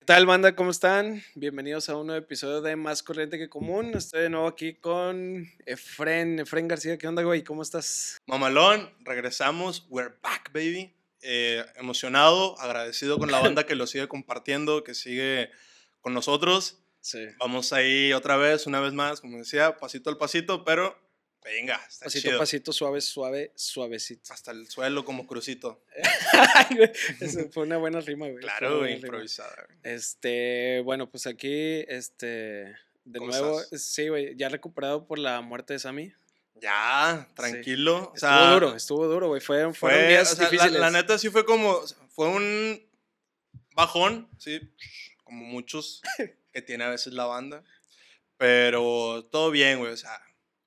¿Qué 0.00 0.04
tal, 0.06 0.26
banda? 0.26 0.56
¿Cómo 0.56 0.70
están? 0.70 1.22
Bienvenidos 1.34 1.88
a 1.88 1.96
un 1.96 2.08
nuevo 2.08 2.22
episodio 2.24 2.60
de 2.62 2.74
Más 2.74 3.02
Corriente 3.02 3.38
que 3.38 3.48
Común. 3.48 3.92
Estoy 3.94 4.22
de 4.22 4.30
nuevo 4.30 4.48
aquí 4.48 4.74
con 4.74 5.48
Efren, 5.66 6.40
Efren 6.40 6.66
García. 6.66 6.98
¿Qué 6.98 7.06
onda, 7.06 7.22
güey? 7.22 7.44
¿Cómo 7.44 7.62
estás? 7.62 8.18
Mamalón, 8.26 8.90
regresamos. 9.00 9.86
We're 9.88 10.14
back, 10.22 10.50
baby. 10.52 10.92
Eh, 11.22 11.64
emocionado, 11.76 12.58
agradecido 12.58 13.18
con 13.18 13.30
la 13.30 13.38
banda 13.42 13.66
que 13.66 13.76
lo 13.76 13.86
sigue 13.86 14.08
compartiendo, 14.08 14.82
que 14.82 14.94
sigue 14.94 15.50
con 16.00 16.12
nosotros. 16.14 16.82
Sí. 17.00 17.26
Vamos 17.38 17.72
ahí 17.72 18.12
otra 18.12 18.36
vez, 18.36 18.66
una 18.66 18.80
vez 18.80 18.92
más, 18.92 19.20
como 19.20 19.38
decía, 19.38 19.76
pasito 19.76 20.10
al 20.10 20.18
pasito, 20.18 20.64
pero 20.64 20.98
venga, 21.44 21.80
está 21.88 22.06
Pasito 22.06 22.28
a 22.28 22.30
chido. 22.30 22.38
pasito, 22.38 22.72
suave, 22.72 23.00
suave, 23.00 23.52
suavecito. 23.54 24.32
Hasta 24.32 24.50
el 24.50 24.68
suelo 24.68 25.04
como 25.04 25.26
crucito. 25.26 25.82
Eso 27.20 27.50
fue 27.50 27.64
una 27.64 27.78
buena 27.78 28.00
rima, 28.00 28.28
güey. 28.28 28.42
Claro, 28.42 28.80
güey, 28.80 28.94
improvisada. 28.94 29.66
güey. 29.66 29.78
Este, 29.82 30.80
bueno, 30.84 31.10
pues 31.10 31.26
aquí, 31.26 31.84
este, 31.88 32.26
de 33.04 33.18
¿Cómo 33.18 33.30
nuevo, 33.30 33.60
sí, 33.72 34.08
güey, 34.08 34.36
ya 34.36 34.48
recuperado 34.48 35.06
por 35.06 35.18
la 35.18 35.40
muerte 35.40 35.74
de 35.74 35.78
Sammy. 35.78 36.12
Ya, 36.60 37.28
tranquilo. 37.34 38.12
Estuvo 38.14 38.18
sea, 38.18 38.52
duro, 38.52 38.76
estuvo 38.76 39.06
duro, 39.06 39.28
güey. 39.28 39.40
Fueron, 39.40 39.74
fueron 39.74 40.00
Fue, 40.00 40.08
días 40.08 40.32
o 40.32 40.36
sea, 40.36 40.70
la, 40.70 40.78
la 40.78 40.90
neta 40.90 41.18
sí 41.18 41.30
fue 41.30 41.44
como, 41.46 41.80
fue 42.10 42.28
un 42.28 42.86
bajón, 43.74 44.28
sí, 44.38 44.60
como 45.24 45.44
muchos 45.44 46.02
que 46.52 46.62
tiene 46.62 46.84
a 46.84 46.90
veces 46.90 47.14
la 47.14 47.24
banda, 47.24 47.64
pero 48.36 49.24
todo 49.30 49.50
bien, 49.50 49.78
güey, 49.78 49.92
o 49.92 49.96
sea, 49.96 50.20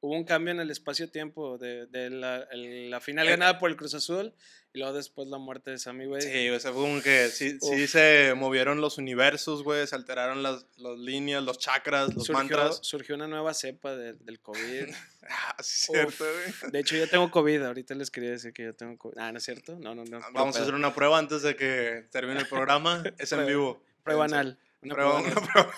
Hubo 0.06 0.16
un 0.16 0.26
cambio 0.26 0.52
en 0.52 0.60
el 0.60 0.70
espacio-tiempo 0.70 1.58
de, 1.58 1.86
de 1.88 2.10
la, 2.10 2.46
el- 2.52 2.90
la 2.90 3.00
final 3.00 3.26
Eh. 3.26 3.30
ganada 3.32 3.58
por 3.58 3.70
el 3.70 3.78
Cruz 3.78 3.94
Azul 3.94 4.34
y 4.74 4.80
luego 4.80 4.94
después 4.94 5.30
la 5.30 5.38
muerte 5.38 5.72
de 5.72 5.78
Sammy, 5.78 6.06
güey. 6.08 6.22
sí, 6.22 6.50
o 6.50 6.60
sea, 6.60 6.74
fue 6.74 6.82
como 6.82 7.02
que 7.02 7.30
sí, 7.30 7.58
sí 7.62 7.88
se 7.88 8.34
movieron 8.36 8.82
los 8.82 8.98
universos, 8.98 9.64
güey, 9.64 9.88
se 9.88 9.96
alteraron 9.96 10.44
las, 10.44 10.66
las 10.76 10.98
líneas, 10.98 11.42
los 11.44 11.58
chakras, 11.58 12.14
los 12.14 12.26
surgió, 12.26 12.34
mantras. 12.34 12.80
surgió 12.82 13.16
una 13.16 13.28
nueva 13.28 13.54
cepa 13.54 13.96
de- 13.96 14.14
del 14.14 14.40
COVID. 14.42 14.88
Ah, 15.30 15.56
sí, 15.64 15.94
cierto, 15.94 16.26
güey. 16.26 16.72
De 16.74 16.80
hecho, 16.80 16.98
yo 16.98 17.08
tengo 17.08 17.32
COVID. 17.32 17.62
Ahorita 17.64 17.96
les 17.96 18.12
quería 18.12 18.32
decir 18.32 18.52
que 18.52 18.64
yo 18.66 18.76
tengo 18.76 18.98
COVID. 18.98 19.18
Ah, 19.18 19.32
¿no 19.32 19.38
es 19.38 19.46
cierto? 19.46 19.78
No, 19.80 19.96
no, 19.96 20.04
no. 20.04 20.20
puro 20.20 20.34
Vamos 20.34 20.58
a 20.58 20.64
hacer 20.64 20.74
una 20.74 20.94
prueba 20.94 21.18
antes 21.18 21.44
de 21.44 21.56
que 21.56 22.06
termine 22.12 22.42
el 22.42 22.48
programa, 22.48 23.02
es 23.18 23.32
en 23.32 23.46
vivo. 23.46 23.82
prueba 24.04 24.26
anal. 24.26 24.60
Una 24.84 24.94
prueba 24.96 25.20
una 25.20 25.34
prueba. 25.36 25.74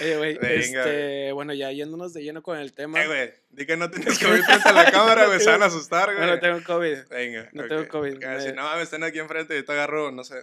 Oye, 0.00 0.16
güey, 0.16 0.38
Venga, 0.38 0.56
este, 0.84 1.32
bueno, 1.32 1.52
ya 1.54 1.70
yéndonos 1.72 2.12
de 2.14 2.22
lleno 2.22 2.42
con 2.42 2.58
el 2.58 2.72
tema. 2.72 3.02
Eh, 3.02 3.06
güey, 3.06 3.32
di 3.50 3.66
que 3.66 3.76
no 3.76 3.90
tienes 3.90 4.18
que 4.18 4.26
oír 4.26 4.42
frente 4.42 4.68
a 4.68 4.72
la 4.72 4.84
cámara, 4.90 5.26
güey, 5.26 5.40
se 5.40 5.50
van 5.50 5.62
a 5.62 5.66
asustar, 5.66 6.06
güey. 6.06 6.18
bueno, 6.18 6.38
tengo 6.40 6.62
COVID. 6.64 7.08
Venga. 7.10 7.48
No 7.52 7.66
tengo. 7.66 7.86
COVID, 7.88 8.16
me- 8.18 8.52
no 8.52 8.62
mames, 8.62 8.84
están 8.84 9.04
aquí 9.04 9.18
enfrente 9.18 9.56
y 9.58 9.62
te 9.62 9.72
agarro, 9.72 10.10
no 10.10 10.24
sé. 10.24 10.36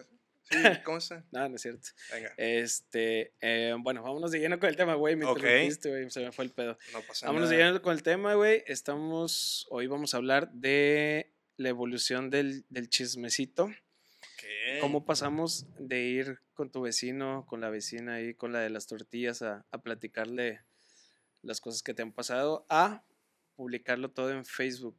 Sí, 0.50 0.58
¿cómo 0.84 1.00
está? 1.00 1.24
No, 1.32 1.50
no 1.50 1.56
es 1.56 1.62
cierto. 1.64 1.88
Venga. 2.12 2.32
Este, 2.38 3.34
eh, 3.42 3.74
bueno, 3.80 4.04
vámonos 4.04 4.30
de 4.32 4.40
lleno 4.40 4.60
con 4.60 4.70
el 4.70 4.76
tema, 4.76 4.94
güey. 4.94 5.16
Me 5.16 5.26
Ok. 5.26 5.38
interrumpiste, 5.40 5.90
güey. 5.90 6.12
Se 6.12 6.20
me 6.20 6.32
fue 6.32 6.46
el 6.46 6.52
pedo. 6.52 6.78
No 6.94 7.02
pasa 7.02 7.26
Vámonos 7.26 7.50
de 7.50 7.58
nada. 7.58 7.70
lleno 7.72 7.82
con 7.82 7.94
el 7.94 8.04
tema, 8.04 8.36
güey. 8.36 8.64
Estamos, 8.68 9.66
hoy 9.72 9.88
vamos 9.88 10.14
a 10.14 10.18
hablar 10.18 10.52
de 10.52 11.32
la 11.58 11.70
evolución 11.70 12.30
del, 12.30 12.64
del 12.70 12.90
chismecito. 12.90 13.72
¿Cómo 14.82 15.06
pasamos 15.06 15.66
de 15.80 16.02
ir 16.02 16.40
con 16.54 16.72
tu 16.72 16.82
vecino, 16.82 17.46
con 17.48 17.62
la 17.62 17.70
vecina 17.70 18.16
ahí, 18.16 18.34
con 18.34 18.52
la 18.52 18.60
de 18.60 18.70
las 18.70 18.88
tortillas, 18.88 19.42
a, 19.42 19.66
a 19.72 19.78
platicarle 19.80 20.62
las 21.42 21.62
cosas 21.62 21.84
que 21.84 21.94
te 21.94 22.02
han 22.02 22.12
pasado, 22.12 22.66
a 22.70 23.04
publicarlo 23.56 24.12
todo 24.12 24.32
en 24.32 24.46
Facebook? 24.46 24.98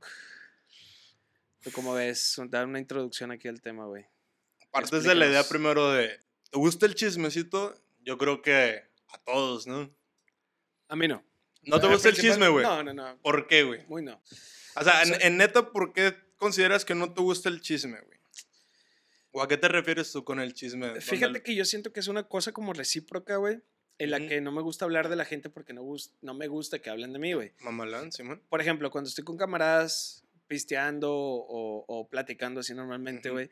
¿Tú 1.62 1.70
cómo 1.72 1.94
ves? 1.94 2.36
Dar 2.48 2.66
una 2.66 2.78
introducción 2.78 3.30
aquí 3.32 3.48
al 3.48 3.60
tema, 3.60 3.86
güey. 3.86 4.06
Partes 4.70 5.04
de 5.04 5.14
la 5.14 5.26
idea 5.26 5.42
primero 5.44 5.90
de, 5.92 6.20
¿te 6.50 6.58
gusta 6.58 6.86
el 6.86 6.94
chismecito? 6.94 7.74
Yo 8.00 8.18
creo 8.18 8.42
que 8.42 8.82
a 9.08 9.18
todos, 9.24 9.66
¿no? 9.66 9.90
A 10.88 10.96
mí 10.96 11.08
no. 11.08 11.24
¿No 11.62 11.80
te 11.80 11.88
gusta 11.88 12.08
el 12.10 12.14
chisme, 12.16 12.48
güey? 12.48 12.64
No, 12.64 12.84
no, 12.84 12.94
no. 12.94 13.18
¿Por 13.22 13.48
qué, 13.48 13.64
güey? 13.64 13.84
Muy 13.86 14.02
no. 14.02 14.20
O 14.76 14.84
sea, 14.84 15.02
en, 15.02 15.08
sea- 15.08 15.18
en 15.26 15.36
neta, 15.38 15.72
¿por 15.72 15.92
qué 15.92 16.14
consideras 16.36 16.84
que 16.84 16.94
no 16.94 17.12
te 17.12 17.20
gusta 17.22 17.48
el 17.48 17.60
chisme, 17.60 18.00
güey? 18.00 18.18
¿O 19.36 19.42
a 19.42 19.48
qué 19.48 19.58
te 19.58 19.68
refieres 19.68 20.10
tú 20.12 20.24
con 20.24 20.40
el 20.40 20.54
chisme? 20.54 20.86
¿Dónde 20.86 21.02
Fíjate 21.02 21.36
el- 21.38 21.42
que 21.42 21.54
yo 21.54 21.66
siento 21.66 21.92
que 21.92 22.00
es 22.00 22.08
una 22.08 22.22
cosa 22.26 22.52
como 22.52 22.72
recíproca, 22.72 23.36
güey. 23.36 23.60
En 23.98 24.10
la 24.10 24.18
que 24.18 24.40
no 24.40 24.50
me 24.50 24.62
gusta 24.62 24.86
hablar 24.86 25.10
de 25.10 25.16
la 25.16 25.26
gente 25.26 25.50
porque 25.50 25.74
no, 25.74 26.34
me 26.34 26.48
gusta 26.48 26.78
que 26.78 26.88
hablen 26.88 27.12
de 27.12 27.18
mí, 27.18 27.34
güey. 27.34 27.52
Mamalán, 27.60 28.12
Simón. 28.12 28.42
Por 28.48 28.62
ejemplo, 28.62 28.90
cuando 28.90 29.08
estoy 29.08 29.24
con 29.24 29.36
camaradas 29.36 30.24
pisteando 30.46 31.12
o, 31.12 31.84
o 31.86 32.08
platicando 32.08 32.60
así 32.60 32.72
normalmente, 32.74 33.28
güey. 33.28 33.50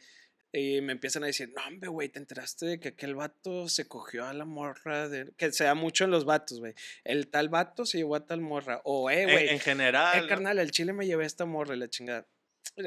Y 0.53 0.81
me 0.81 0.93
empiezan 0.93 1.25
a 1.25 1.27
decir, 1.27 1.53
no, 1.55 1.67
hombre, 1.67 1.91
güey, 1.91 2.09
¿te 2.09 2.19
enteraste 2.19 2.65
de 2.65 2.81
que 2.81 2.89
aquel 2.89 3.15
vato 3.15 3.69
se 3.69 3.87
cogió 3.87 4.25
a 4.25 4.33
la 4.33 4.45
morra? 4.47 5.09
De... 5.11 5.33
Que 5.37 5.53
se 5.53 5.65
da 5.65 5.75
mucho 5.75 6.05
en 6.05 6.12
los 6.12 6.25
vatos, 6.25 6.61
güey. 6.61 6.75
El 7.03 7.28
tal 7.28 7.49
vato 7.51 7.84
se 7.84 7.99
llevó 7.99 8.15
a 8.15 8.25
tal 8.25 8.41
morra. 8.41 8.81
O, 8.84 9.11
eh, 9.11 9.25
güey, 9.25 9.49
en 9.49 9.61
general. 9.61 10.25
eh, 10.25 10.28
carnal, 10.28 10.59
al 10.61 10.71
chile 10.71 10.95
me 10.95 11.06
llevé 11.06 11.25
a 11.25 11.27
esta 11.27 11.45
morra 11.45 11.75
y 11.75 11.78
la 11.78 11.89
chingada. 11.89 12.27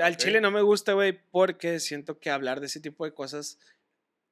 Al 0.01 0.17
chile 0.17 0.41
no 0.41 0.51
me 0.51 0.61
gusta, 0.61 0.93
güey, 0.93 1.13
porque 1.31 1.79
siento 1.79 2.19
que 2.19 2.29
hablar 2.29 2.59
de 2.59 2.65
ese 2.67 2.79
tipo 2.79 3.05
de 3.05 3.13
cosas 3.13 3.57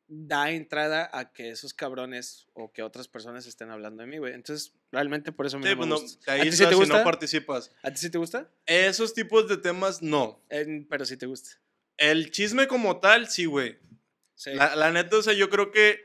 da 0.08 0.52
entrada 0.52 1.10
a 1.14 1.32
que 1.34 1.50
esos 1.50 1.74
cabrones 1.74 2.48
o 2.54 2.72
que 2.72 2.84
otras 2.84 3.08
personas 3.08 3.48
estén 3.48 3.72
hablando 3.72 4.04
de 4.04 4.08
mí, 4.08 4.18
güey. 4.20 4.34
Entonces, 4.34 4.74
realmente 4.92 5.32
por 5.32 5.46
eso 5.48 5.58
Sí, 5.58 5.64
no 5.64 5.76
pues 5.78 5.88
me 5.88 5.96
no, 5.96 6.00
gusta. 6.02 6.26
te 6.36 6.42
¿A 6.42 6.44
ti 6.44 6.52
sí 6.52 6.64
te 6.64 6.70
si 6.70 6.76
gusta? 6.76 6.98
no 7.00 7.04
participas. 7.04 7.72
¿A 7.82 7.90
ti 7.92 7.98
sí 7.98 8.10
te 8.12 8.18
gusta? 8.20 8.52
Esos 8.68 9.14
tipos 9.14 9.48
de 9.48 9.58
temas, 9.58 10.02
no. 10.02 10.44
En- 10.50 10.88
pero 10.88 11.06
sí 11.06 11.18
te 11.18 11.26
gusta. 11.26 11.50
El 11.98 12.30
chisme 12.32 12.68
como 12.68 13.00
tal, 13.00 13.30
sí, 13.30 13.46
güey. 13.46 13.80
Sí. 14.36 14.54
La, 14.54 14.76
la 14.76 14.92
neta, 14.92 15.18
o 15.18 15.22
sea, 15.24 15.34
yo 15.34 15.50
creo 15.50 15.72
que 15.72 16.02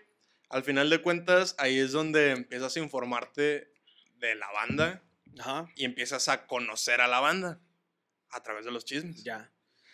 al 0.49 0.63
final 0.65 0.89
de 0.89 1.03
cuentas 1.03 1.55
ahí 1.59 1.79
es 1.79 1.93
donde 1.93 2.31
empiezas 2.31 2.77
a 2.77 2.81
informarte 2.81 3.73
de 4.19 4.35
la 4.37 4.51
banda 4.53 5.03
Ajá, 5.39 5.69
y 5.77 5.85
empiezas 5.85 6.29
a 6.29 6.47
conocer 6.47 7.01
a 7.01 7.09
la 7.09 7.21
banda 7.21 7.61
a 8.31 8.43
través 8.43 8.65
de 8.65 8.71
los 8.71 8.85
chismes. 8.85 9.23
ya. 9.25 9.51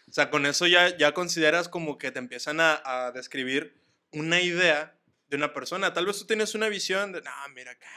O 0.08 0.12
sea, 0.12 0.30
con 0.30 0.46
eso 0.46 0.66
ya, 0.66 0.96
ya 0.96 1.12
consideras 1.12 1.68
como 1.68 1.98
que 1.98 2.12
te 2.12 2.18
empiezan 2.20 2.60
a, 2.60 2.80
a 2.84 3.10
describir 3.12 3.74
una 4.12 4.40
idea 4.40 4.96
de 5.28 5.36
una 5.36 5.52
persona. 5.52 5.92
Tal 5.92 6.06
vez 6.06 6.18
tú 6.18 6.26
tienes 6.26 6.54
una 6.54 6.68
visión 6.68 7.10
de, 7.12 7.22
no, 7.22 7.30
mira 7.54 7.72
acá, 7.72 7.90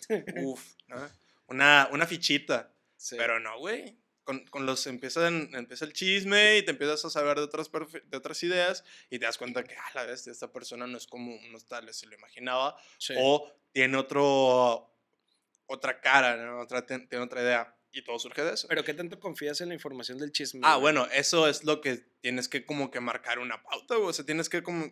uff, 0.42 0.74
¿no? 0.88 1.08
una, 1.46 1.88
una 1.90 2.06
fichita. 2.06 2.74
Sí. 2.96 3.16
Pero 3.16 3.40
no, 3.40 3.58
güey. 3.58 3.96
Con, 4.24 4.44
con 4.48 4.66
los 4.66 4.86
empiezan, 4.86 5.48
empieza 5.54 5.86
el 5.86 5.94
chisme 5.94 6.58
y 6.58 6.62
te 6.62 6.72
empiezas 6.72 7.02
a 7.06 7.08
saber 7.08 7.38
de 7.38 7.44
otras, 7.44 7.70
de 7.72 8.14
otras 8.16 8.42
ideas 8.42 8.84
y 9.08 9.18
te 9.18 9.24
das 9.24 9.38
cuenta 9.38 9.64
que, 9.64 9.74
ah, 9.74 9.90
la 9.94 10.04
vez, 10.04 10.26
esta 10.26 10.52
persona 10.52 10.86
no 10.86 10.98
es 10.98 11.06
como 11.06 11.34
unos 11.34 11.66
tales 11.66 11.96
se 11.96 12.06
lo 12.06 12.14
imaginaba 12.14 12.76
Sí. 12.98 13.14
o 13.16 13.50
tiene 13.72 13.96
otro, 13.96 14.94
otra 15.64 15.98
cara, 16.02 16.36
¿no? 16.36 16.60
otra, 16.60 16.84
tiene 16.84 17.06
otra 17.24 17.40
idea 17.40 17.74
y 17.92 18.02
todo 18.02 18.18
surge 18.18 18.44
de 18.44 18.54
eso. 18.54 18.68
Pero 18.68 18.84
¿qué 18.84 18.94
tanto 18.94 19.18
confías 19.18 19.60
en 19.60 19.68
la 19.68 19.74
información 19.74 20.18
del 20.18 20.32
chisme? 20.32 20.60
ah, 20.64 20.76
bueno, 20.76 21.06
eso 21.12 21.48
es 21.48 21.64
lo 21.64 21.80
que 21.80 21.96
tienes 22.20 22.48
que 22.48 22.64
como 22.64 22.90
que 22.90 23.00
marcar 23.00 23.38
una 23.38 23.62
pauta, 23.62 23.96
güey. 23.96 24.08
O 24.08 24.12
sea, 24.12 24.24
tienes 24.24 24.48
que 24.48 24.62
como... 24.62 24.90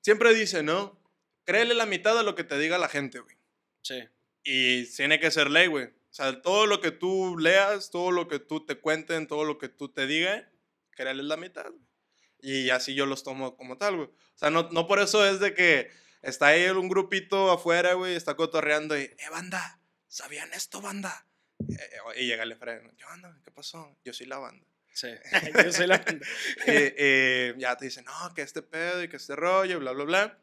Siempre 0.00 0.34
dice, 0.34 0.62
¿no? 0.62 1.00
Créele 1.44 1.74
la 1.74 1.86
mitad 1.86 2.16
de 2.16 2.24
lo 2.24 2.34
que 2.34 2.44
te 2.44 2.58
diga 2.58 2.78
la 2.78 2.88
gente, 2.88 3.20
güey. 3.20 3.36
Sí. 3.82 4.02
Y 4.44 4.86
tiene 4.86 5.20
que 5.20 5.30
ser 5.30 5.50
ley, 5.50 5.68
güey. 5.68 5.86
O 5.86 6.14
sea, 6.14 6.42
todo 6.42 6.66
lo 6.66 6.80
que 6.80 6.90
tú 6.90 7.38
leas, 7.38 7.90
todo 7.90 8.10
lo 8.10 8.28
que 8.28 8.38
tú 8.38 8.66
te 8.66 8.76
cuenten, 8.76 9.26
todo 9.26 9.44
lo 9.44 9.58
que 9.58 9.68
tú 9.68 9.88
te 9.92 10.06
digan, 10.06 10.48
créales 10.90 11.24
la 11.26 11.36
mitad. 11.36 11.70
güey. 11.70 11.82
Y 12.42 12.70
así 12.70 12.94
yo 12.94 13.06
los 13.06 13.22
tomo 13.22 13.56
como 13.56 13.78
tal, 13.78 13.96
güey. 13.96 14.08
O 14.08 14.38
sea, 14.38 14.50
no, 14.50 14.68
no 14.72 14.88
por 14.88 14.98
eso 14.98 15.24
es 15.24 15.38
de 15.38 15.54
que 15.54 15.90
está 16.22 16.48
ahí 16.48 16.68
un 16.68 16.88
grupito 16.88 17.52
afuera, 17.52 17.94
güey, 17.94 18.16
está 18.16 18.34
cotorreando 18.34 18.98
y, 18.98 19.02
eh, 19.02 19.16
banda, 19.30 19.80
¿sabían 20.08 20.52
esto, 20.52 20.80
banda? 20.80 21.26
Eh, 21.74 22.20
y 22.22 22.26
llega 22.26 22.42
el 22.42 22.56
freno, 22.56 22.90
¿qué 22.96 23.04
onda? 23.04 23.36
¿Qué 23.44 23.50
pasó? 23.50 23.96
Yo 24.04 24.12
soy 24.12 24.26
la 24.26 24.38
banda. 24.38 24.64
Sí. 24.92 25.08
Yo 25.64 25.72
soy 25.72 25.86
la 25.86 25.98
banda. 25.98 26.26
Eh, 26.66 26.94
eh, 26.96 27.54
ya 27.58 27.76
te 27.76 27.86
dicen, 27.86 28.04
no, 28.04 28.34
que 28.34 28.42
este 28.42 28.62
pedo 28.62 29.02
y 29.02 29.08
que 29.08 29.16
este 29.16 29.36
rollo, 29.36 29.78
bla, 29.80 29.92
bla, 29.92 30.04
bla. 30.04 30.38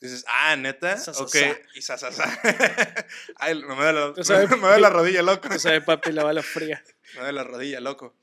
Dices, 0.00 0.24
ah, 0.28 0.54
neta, 0.56 0.98
Sa, 0.98 1.12
ok. 1.12 1.28
sa. 1.28 1.56
Y 1.74 1.82
sa, 1.82 1.96
sa, 1.96 2.12
sa. 2.12 2.40
Ay, 3.36 3.54
me 3.54 3.74
mueve 3.74 3.92
la, 3.92 4.12
Tú 4.12 4.22
sabes, 4.22 4.50
me 4.50 4.56
mueve 4.56 4.78
la 4.78 4.90
rodilla, 4.90 5.22
loco. 5.22 5.48
O 5.48 5.58
sea, 5.58 5.82
papi, 5.82 6.12
la 6.12 6.24
bala 6.24 6.42
fría. 6.42 6.82
Me 7.14 7.20
mueve 7.20 7.32
la 7.32 7.44
rodilla, 7.44 7.80
loco. 7.80 8.14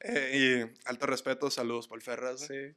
Eh, 0.00 0.66
y 0.66 0.88
alto 0.88 1.06
respeto, 1.06 1.50
saludos 1.50 1.88
por 1.88 2.02
Ferraz. 2.02 2.46
Sí. 2.46 2.74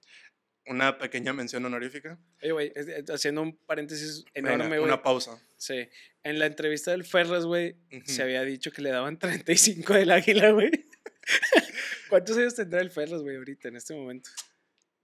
Una 0.65 0.97
pequeña 0.97 1.33
mención 1.33 1.65
honorífica. 1.65 2.17
Oye, 2.41 2.51
güey, 2.51 2.73
haciendo 3.13 3.41
un 3.41 3.57
paréntesis 3.57 4.23
enorme, 4.33 4.67
güey. 4.67 4.79
Una 4.79 5.01
pausa. 5.01 5.37
Sí. 5.57 5.89
En 6.23 6.39
la 6.39 6.45
entrevista 6.45 6.91
del 6.91 7.03
Ferras, 7.03 7.45
güey, 7.45 7.75
se 8.05 8.23
había 8.23 8.43
dicho 8.43 8.71
que 8.71 8.81
le 8.81 8.89
daban 8.89 9.19
35 9.19 9.93
del 9.93 10.11
águila, 10.11 10.51
güey. 10.51 10.71
¿Cuántos 12.09 12.37
años 12.37 12.55
tendrá 12.55 12.81
el 12.81 12.91
Ferras, 12.91 13.21
güey, 13.21 13.35
ahorita, 13.35 13.67
en 13.67 13.75
este 13.75 13.93
momento? 13.93 14.29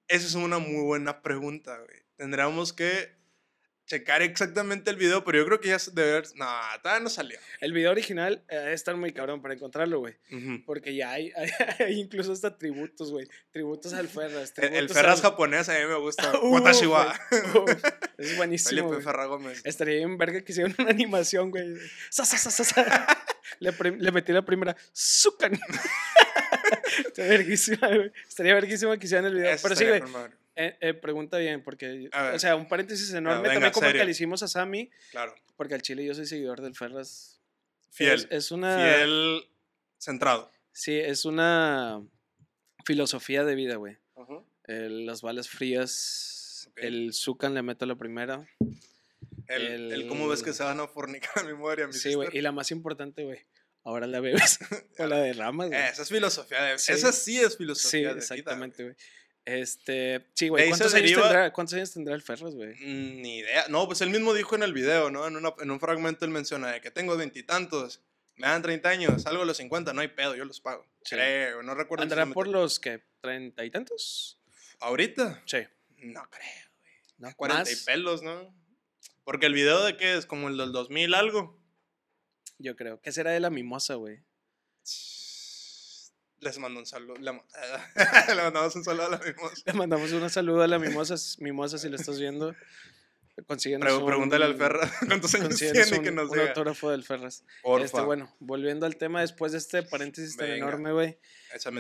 Esa 0.08 0.28
es 0.28 0.36
una 0.36 0.60
muy 0.60 0.82
buena 0.84 1.22
pregunta, 1.22 1.78
güey. 1.78 2.00
Tendríamos 2.16 2.74
que 2.74 3.19
checar 3.90 4.22
exactamente 4.22 4.92
el 4.92 4.98
video, 4.98 5.24
pero 5.24 5.40
yo 5.40 5.46
creo 5.48 5.60
que 5.60 5.70
ya 5.70 5.78
debe 5.94 6.12
haber. 6.12 6.26
No, 6.36 6.46
todavía 6.84 7.04
no 7.04 7.10
salió. 7.10 7.40
El 7.60 7.74
video 7.74 7.90
original 7.92 8.44
eh, 8.48 8.56
debe 8.56 8.74
estar 8.74 8.96
muy 8.96 9.12
cabrón 9.12 9.42
para 9.42 9.56
encontrarlo, 9.56 10.00
güey. 10.00 10.16
Porque 10.66 10.94
ya 10.96 11.12
hay, 11.12 11.32
hay, 11.36 11.50
hay 11.80 12.00
incluso 12.00 12.32
hasta 12.32 12.56
tributos, 12.58 13.12
güey. 13.12 13.28
Tributos 13.52 13.94
al 13.94 14.08
Ferras. 14.08 14.54
El, 14.58 14.74
el 14.76 14.98
al- 14.98 15.20
japonés 15.20 15.68
a 15.70 15.74
mí 15.74 15.86
me 15.88 15.96
gusta. 16.00 16.32
Uf, 16.42 16.54
Watashi 16.54 16.86
wa. 16.86 17.20
güey. 17.32 17.42
Uf, 17.64 17.84
Es 18.20 18.38
buenísimo. 18.38 18.90
Felipe. 18.90 19.04
Ferra 19.04 19.26
Gómez. 19.26 19.62
Estaría 19.66 19.96
bien 19.96 20.18
verga 20.18 20.42
que 20.44 20.52
hicieran 20.52 20.76
una 20.80 20.92
animación, 20.92 21.50
güey. 21.50 21.66
Le, 23.60 23.74
le 23.98 24.12
metí 24.12 24.32
la 24.32 24.46
primera. 24.46 24.76
¡Sucan! 24.94 25.60
Estaría 27.08 27.32
verguísima, 27.32 27.88
güey. 27.88 28.12
Estaría 28.28 28.54
verguísima 28.54 28.98
que 28.98 29.06
hicieran 29.06 29.26
el 29.26 29.34
video. 29.36 29.52
Eso 29.52 29.64
Pero 29.64 29.76
sí, 29.76 29.86
güey. 29.86 30.02
Eh, 30.60 30.78
eh, 30.82 30.94
pregunta 30.94 31.38
bien, 31.38 31.64
porque. 31.64 32.10
O 32.34 32.40
sea, 32.40 32.56
un 32.56 32.68
paréntesis 32.68 33.12
enorme. 33.14 33.42
venga, 33.42 33.54
también 33.54 33.72
como 33.74 33.86
el 33.88 33.92
que 33.94 33.98
serio. 34.00 34.06
le 34.06 34.12
hicimos 34.12 34.44
a 34.44 34.48
Sammy. 34.48 34.90
Claro. 35.12 35.34
Porque 35.56 35.74
al 35.76 35.82
chile 35.82 36.06
yo 36.06 36.14
soy 36.14 36.26
seguidor 36.26 36.62
del 36.62 36.76
Ferras. 36.76 37.42
Fiel. 37.92 38.14
Es, 38.14 38.28
es 38.30 38.52
una. 38.52 38.76
Fiel 38.78 39.44
centrado. 39.98 40.52
Sí, 40.72 40.98
es 40.98 41.26
una 41.26 42.02
filosofía 42.86 43.44
de 43.44 43.56
vida, 43.56 43.76
güey. 43.76 43.98
El- 44.66 45.06
las 45.06 45.22
balas 45.22 45.50
frías. 45.50 46.70
El 46.76 47.14
Zucan 47.14 47.54
le 47.54 47.62
meto 47.62 47.86
la 47.86 47.96
primera. 47.96 48.48
El, 49.48 49.92
el 49.92 50.08
cómo 50.08 50.28
ves 50.28 50.44
que 50.44 50.54
se 50.54 50.64
van 50.64 50.80
a 50.80 50.88
fornicar 50.88 51.32
a 51.40 51.44
mi 51.44 51.54
memoria, 51.54 51.88
mi 51.88 51.94
Sí, 51.94 52.14
güey. 52.14 52.30
Y 52.34 52.42
la 52.42 52.52
más 52.52 52.70
importante, 52.72 53.24
güey. 53.24 53.40
Ahora 53.84 54.06
la 54.08 54.20
bebes. 54.20 54.60
o 55.00 55.08
la 55.08 55.18
derramas, 55.18 55.70
güey. 55.70 55.80
Esa 55.80 56.04
es 56.04 56.10
filosofía 56.10 56.64
de 56.64 56.78
Sí. 56.78 56.92
Esa 56.92 57.12
sí 57.12 57.40
es 57.40 57.54
Sí, 57.54 57.58
filosofía 57.58 58.00
de 58.00 58.14
vida, 58.14 58.20
exactamente, 58.20 58.84
güey. 58.84 58.96
Este, 59.46 60.28
sí, 60.36 60.50
güey. 60.50 60.64
se 60.66 60.70
¿Cuántos, 60.70 60.94
años 60.94 61.12
tendrá, 61.14 61.54
¿Cuántos 61.54 61.74
años 61.76 61.92
tendrá 61.94 62.14
el 62.16 62.22
Ferras, 62.22 62.54
güey? 62.56 62.76
Mm, 62.76 63.22
Ni 63.22 63.38
idea. 63.40 63.66
No, 63.70 63.88
pues 63.88 64.02
él 64.02 64.10
mismo 64.12 64.34
dijo 64.34 64.56
en 64.56 64.64
el 64.64 64.74
video, 64.74 65.10
¿no? 65.10 65.26
En, 65.28 65.36
una- 65.38 65.54
en 65.60 65.72
un 65.72 65.80
fragmento 65.80 66.26
él 66.26 66.32
menciona 66.32 66.72
de 66.72 66.82
que 66.82 66.92
tengo 66.92 67.18
veintitantos, 67.18 68.02
me 68.36 68.48
dan 68.48 68.62
30 68.62 68.90
años, 68.90 69.22
salgo 69.24 69.42
a 69.42 69.46
los 69.46 69.58
50, 69.58 69.92
no 69.94 70.02
hay 70.02 70.08
pedo, 70.10 70.36
yo 70.36 70.46
los 70.46 70.62
pago. 70.62 70.86
Sí. 71.04 71.16
Creo, 71.16 71.64
no 71.64 71.74
recuerdo. 71.74 72.04
¿Andará 72.04 72.26
por 72.28 72.48
los 72.48 72.80
que 72.80 73.02
treinta 73.22 73.66
y 73.66 73.72
tantos? 73.72 74.40
¿Ahorita? 74.80 75.42
Sí. 75.46 75.60
No 75.98 76.22
creo. 76.30 76.70
¿No? 77.18 77.36
40 77.36 77.70
y 77.70 77.74
¿Más? 77.74 77.84
pelos, 77.84 78.22
¿no? 78.22 78.54
Porque 79.26 79.48
el 79.48 79.54
video 79.54 79.84
de 79.84 79.98
qué 79.98 80.16
es, 80.16 80.26
como 80.26 80.48
el 80.48 80.58
del 80.58 80.72
2000 80.72 81.14
algo. 81.16 81.60
Yo 82.60 82.76
creo. 82.76 83.02
¿Qué 83.02 83.12
será 83.12 83.32
de 83.32 83.40
la 83.40 83.50
mimosa, 83.50 83.96
güey? 83.96 84.20
Les 86.42 86.58
mando 86.60 86.80
un 86.80 86.86
saludo. 86.86 87.16
Le, 87.20 87.32
ma- 87.34 87.44
le 88.28 88.36
mandamos 88.42 88.76
un 88.76 88.84
saludo 88.84 89.06
a 89.08 89.10
la 89.10 89.18
misma. 89.18 89.50
Le 89.66 89.74
mandamos 89.74 90.12
un 90.12 90.30
saludo 90.30 90.62
a 90.64 90.68
la 90.68 90.80
mimosa. 90.80 91.16
Mimosa, 91.40 91.78
si 91.78 91.90
lo 91.90 91.96
estás 91.98 92.20
viendo. 92.20 92.56
Consíguenos 93.48 93.94
un- 93.94 94.06
pregúntale 94.06 94.44
al 94.46 94.58
Ferra 94.58 94.92
cuántos 95.08 95.34
años 95.36 95.56
tiene 95.56 95.82
un, 95.98 96.04
que 96.04 96.12
nos 96.12 96.30
un 96.30 96.40
autógrafo 96.40 96.92
del 96.92 97.06
Ferras. 97.06 97.46
Porfa. 97.62 97.86
Este, 97.86 98.02
bueno, 98.02 98.36
volviendo 98.40 98.86
al 98.86 98.98
tema 98.98 99.22
después 99.22 99.54
de 99.54 99.60
este 99.60 99.82
paréntesis 99.84 100.36
tan 100.36 100.50
enorme, 100.52 100.92
güey. 100.92 101.18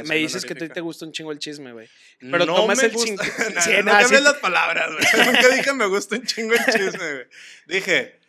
Me 0.03 0.15
dices 0.15 0.44
que 0.45 0.53
a 0.53 0.56
ti 0.56 0.59
honorífica. 0.61 0.73
te 0.75 0.81
gusta 0.81 1.06
un 1.06 1.11
chingo 1.11 1.33
el 1.33 1.39
chisme, 1.39 1.73
güey. 1.73 1.89
pero 2.19 2.45
no 2.45 2.56
tomas 2.56 2.77
me 2.77 2.85
el 2.85 2.94
gusta- 2.94 3.23
Sí, 3.61 3.71
no 3.83 3.91
no, 4.01 4.07
sí. 4.07 4.15
las 4.21 4.35
palabras, 4.35 4.89
güey. 4.89 5.25
Nunca 5.25 5.47
dije 5.50 5.73
me 5.73 5.85
gusta 5.88 6.15
un 6.15 6.25
chingo 6.25 6.53
el 6.53 6.65
chisme, 6.65 7.13
güey. 7.13 7.25
Dije, 7.67 8.19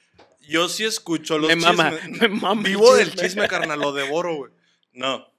yo 0.48 0.68
sí 0.68 0.84
escucho 0.84 1.38
los 1.38 1.48
me 1.50 1.54
mama, 1.56 1.92
chismes. 2.00 2.20
me 2.20 2.28
mama. 2.28 2.62
Vivo 2.64 2.96
del 2.96 3.14
chisme, 3.14 3.46
carnal, 3.46 3.78
lo 3.78 3.92
devoro, 3.92 4.34
güey. 4.36 4.52
No. 4.92 5.29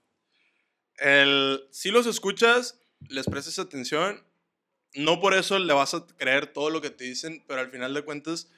El, 1.01 1.68
si 1.71 1.92
los 1.92 2.06
escuchas, 2.06 2.80
les 3.09 3.25
prestas 3.25 3.59
atención. 3.59 4.24
No 4.94 5.19
por 5.19 5.33
eso 5.33 5.57
le 5.59 5.74
vas 5.74 5.94
a 5.94 6.06
creer 6.18 6.48
todo 6.53 6.69
lo 6.69 6.81
que 6.81 6.89
te 6.89 7.03
dicen, 7.06 7.44
pero 7.48 7.62
al 7.62 7.71
final 7.71 7.94
de 7.94 8.03
cuentas, 8.03 8.50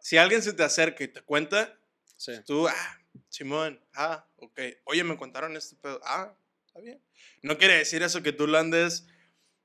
si 0.00 0.16
alguien 0.18 0.42
se 0.42 0.52
te 0.52 0.62
acerca 0.62 1.04
y 1.04 1.08
te 1.08 1.20
cuenta, 1.22 1.76
Sí. 2.16 2.32
Tú, 2.46 2.68
ah, 2.68 2.98
Simón, 3.30 3.82
ah, 3.94 4.26
ok. 4.36 4.60
Oye, 4.84 5.02
me 5.04 5.16
contaron 5.16 5.56
este 5.56 5.74
pedo. 5.76 5.98
Ah, 6.04 6.34
está 6.66 6.78
bien. 6.80 7.02
No 7.40 7.56
quiere 7.56 7.78
decir 7.78 8.02
eso 8.02 8.22
que 8.22 8.32
tú 8.32 8.46
lo 8.46 8.58
andes 8.58 9.06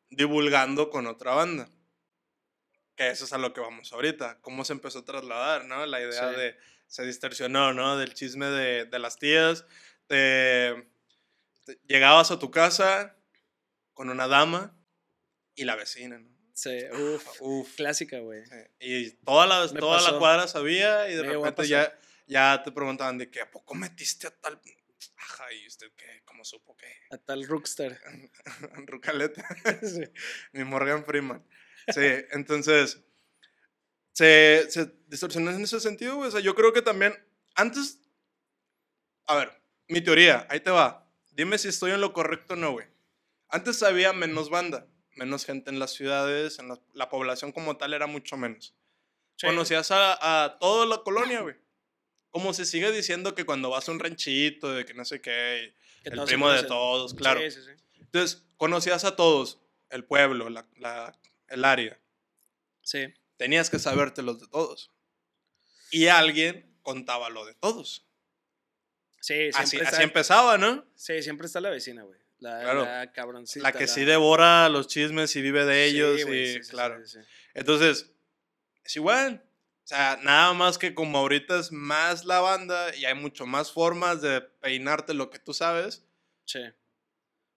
divulgando 0.09 0.89
con 0.89 1.05
otra 1.05 1.33
banda. 1.33 1.67
Que 2.95 3.09
eso 3.09 3.25
es 3.25 3.33
a 3.33 3.37
lo 3.37 3.51
que 3.53 3.59
vamos 3.59 3.91
ahorita. 3.91 4.39
Cómo 4.39 4.63
se 4.63 4.71
empezó 4.71 4.99
a 4.99 5.03
trasladar, 5.05 5.65
¿no? 5.65 5.85
La 5.85 5.99
idea 5.99 6.29
Sí. 6.29 6.35
de. 6.39 6.57
Se 6.87 7.05
distorsionó, 7.05 7.73
¿no? 7.73 7.97
Del 7.97 8.13
chisme 8.13 8.45
de, 8.45 8.85
de 8.85 8.99
las 8.99 9.17
tías. 9.17 9.65
Te- 10.07 10.87
llegabas 11.87 12.31
a 12.31 12.39
tu 12.39 12.51
casa 12.51 13.15
con 13.93 14.09
una 14.09 14.27
dama 14.27 14.77
y 15.55 15.63
la 15.63 15.75
vecina, 15.75 16.19
¿no? 16.19 16.29
Sí, 16.53 16.77
uf. 16.91 17.41
Uf. 17.41 17.75
Clásica, 17.75 18.19
güey. 18.19 18.45
Sí, 18.45 18.55
Y 18.79 19.11
toda 19.25 19.45
la, 19.45 19.71
Me 19.73 19.79
toda 19.79 20.01
la 20.01 20.17
cuadra 20.17 20.47
sabía 20.47 21.09
y 21.09 21.15
de 21.15 21.23
Me 21.23 21.33
repente 21.33 21.67
ya, 21.67 21.97
ya 22.27 22.61
te 22.63 22.71
preguntaban 22.71 23.17
de 23.17 23.29
que 23.29 23.41
¿a 23.41 23.51
poco 23.51 23.75
metiste 23.75 24.27
a 24.27 24.31
tal? 24.31 24.61
Ajá, 25.17 25.51
¿y 25.53 25.67
usted 25.67 25.87
qué? 25.97 26.21
¿Cómo 26.25 26.45
supo 26.45 26.75
que? 26.77 26.87
A 27.11 27.17
tal 27.17 27.45
rockstar. 27.45 27.99
Rucaleta, 28.87 29.45
Sí. 29.81 30.03
mi 30.53 30.63
Morgan 30.63 31.03
Freeman. 31.05 31.45
Sí, 31.93 32.01
entonces 32.31 33.03
se, 34.13 34.65
se 34.69 34.93
distorsionó 35.07 35.51
en 35.51 35.61
ese 35.63 35.79
sentido, 35.79 36.15
güey. 36.15 36.29
O 36.29 36.31
sea, 36.31 36.39
yo 36.39 36.55
creo 36.55 36.71
que 36.73 36.81
también 36.81 37.13
antes, 37.55 37.99
a 39.27 39.35
ver, 39.35 39.51
mi 39.89 40.01
teoría, 40.01 40.47
ahí 40.49 40.61
te 40.61 40.71
va. 40.71 41.04
Dime 41.35 41.57
si 41.57 41.67
estoy 41.67 41.91
en 41.91 42.01
lo 42.01 42.13
correcto 42.13 42.53
o 42.53 42.57
no, 42.57 42.71
güey. 42.71 42.87
Antes 43.49 43.83
había 43.83 44.13
menos 44.13 44.49
banda, 44.49 44.87
menos 45.15 45.45
gente 45.45 45.69
en 45.69 45.79
las 45.79 45.91
ciudades, 45.93 46.59
en 46.59 46.69
la, 46.69 46.79
la 46.93 47.09
población 47.09 47.51
como 47.51 47.77
tal 47.77 47.93
era 47.93 48.07
mucho 48.07 48.37
menos. 48.37 48.73
Sí. 49.35 49.47
Conocías 49.47 49.91
a, 49.91 50.43
a 50.45 50.57
toda 50.59 50.85
la 50.85 51.03
colonia, 51.03 51.41
güey. 51.41 51.55
Como 52.31 52.53
se 52.53 52.65
sigue 52.65 52.91
diciendo 52.91 53.35
que 53.35 53.45
cuando 53.45 53.69
vas 53.69 53.87
a 53.87 53.91
un 53.91 53.99
ranchito, 53.99 54.71
de 54.73 54.85
que 54.85 54.93
no 54.93 55.05
sé 55.05 55.21
qué, 55.21 55.73
Que 56.03 56.09
el 56.09 56.23
primo 56.23 56.49
de 56.49 56.63
todos, 56.63 57.13
claro. 57.13 57.39
Sí, 57.41 57.51
sí, 57.51 57.61
sí. 57.65 57.71
Entonces, 57.99 58.45
conocías 58.57 59.03
a 59.05 59.15
todos, 59.15 59.61
el 59.89 60.03
pueblo, 60.05 60.49
la, 60.49 60.65
la- 60.77 61.17
el 61.47 61.63
área. 61.65 61.99
Sí. 62.81 63.05
Tenías 63.37 63.69
que 63.69 63.79
saberte 63.79 64.21
los 64.21 64.39
de 64.39 64.47
todos. 64.47 64.91
Y 65.91 66.07
alguien 66.07 66.77
contaba 66.81 67.29
lo 67.29 67.45
de 67.45 67.53
todos. 67.55 68.04
Sí, 69.25 69.49
Así, 69.55 69.77
está, 69.77 69.89
así 69.89 70.03
empezaba, 70.03 70.57
¿no? 70.59 70.85
sí, 70.95 71.21
siempre 71.23 71.47
está 71.47 71.59
la 71.59 71.71
vecina, 71.71 72.03
güey. 72.03 72.19
La, 72.39 72.59
Claro. 72.61 72.85
la 72.85 73.11
cabroncita. 73.11 73.63
La 73.63 73.71
que 73.71 73.87
sí 73.87 74.05
devora 74.05 74.69
los 74.69 74.87
chismes 74.87 75.35
y 75.35 75.41
vive 75.41 75.65
de 75.65 75.89
Sí, 75.89 75.95
ellos. 75.95 76.25
güey, 76.25 76.43
y, 76.43 76.53
sí, 76.53 76.63
sí, 76.63 76.69
claro. 76.69 77.03
sí, 77.07 77.19
sí. 77.19 77.25
Entonces, 77.55 78.11
es 78.83 78.95
igual. 78.95 79.41
O 79.83 79.87
sea, 79.87 80.19
nada 80.21 80.53
más 80.53 80.77
que 80.77 80.93
como 80.93 81.17
ahorita 81.17 81.57
es 81.59 81.71
más 81.71 82.25
la 82.25 82.39
banda 82.39 82.93
y 82.95 83.05
hay 83.05 83.15
mucho 83.15 83.45
más 83.47 83.71
formas 83.71 84.21
de 84.21 84.41
peinarte 84.41 85.13
lo 85.15 85.29
que 85.31 85.39
tú 85.39 85.53
sabes, 85.53 86.03
Sí, 86.45 86.59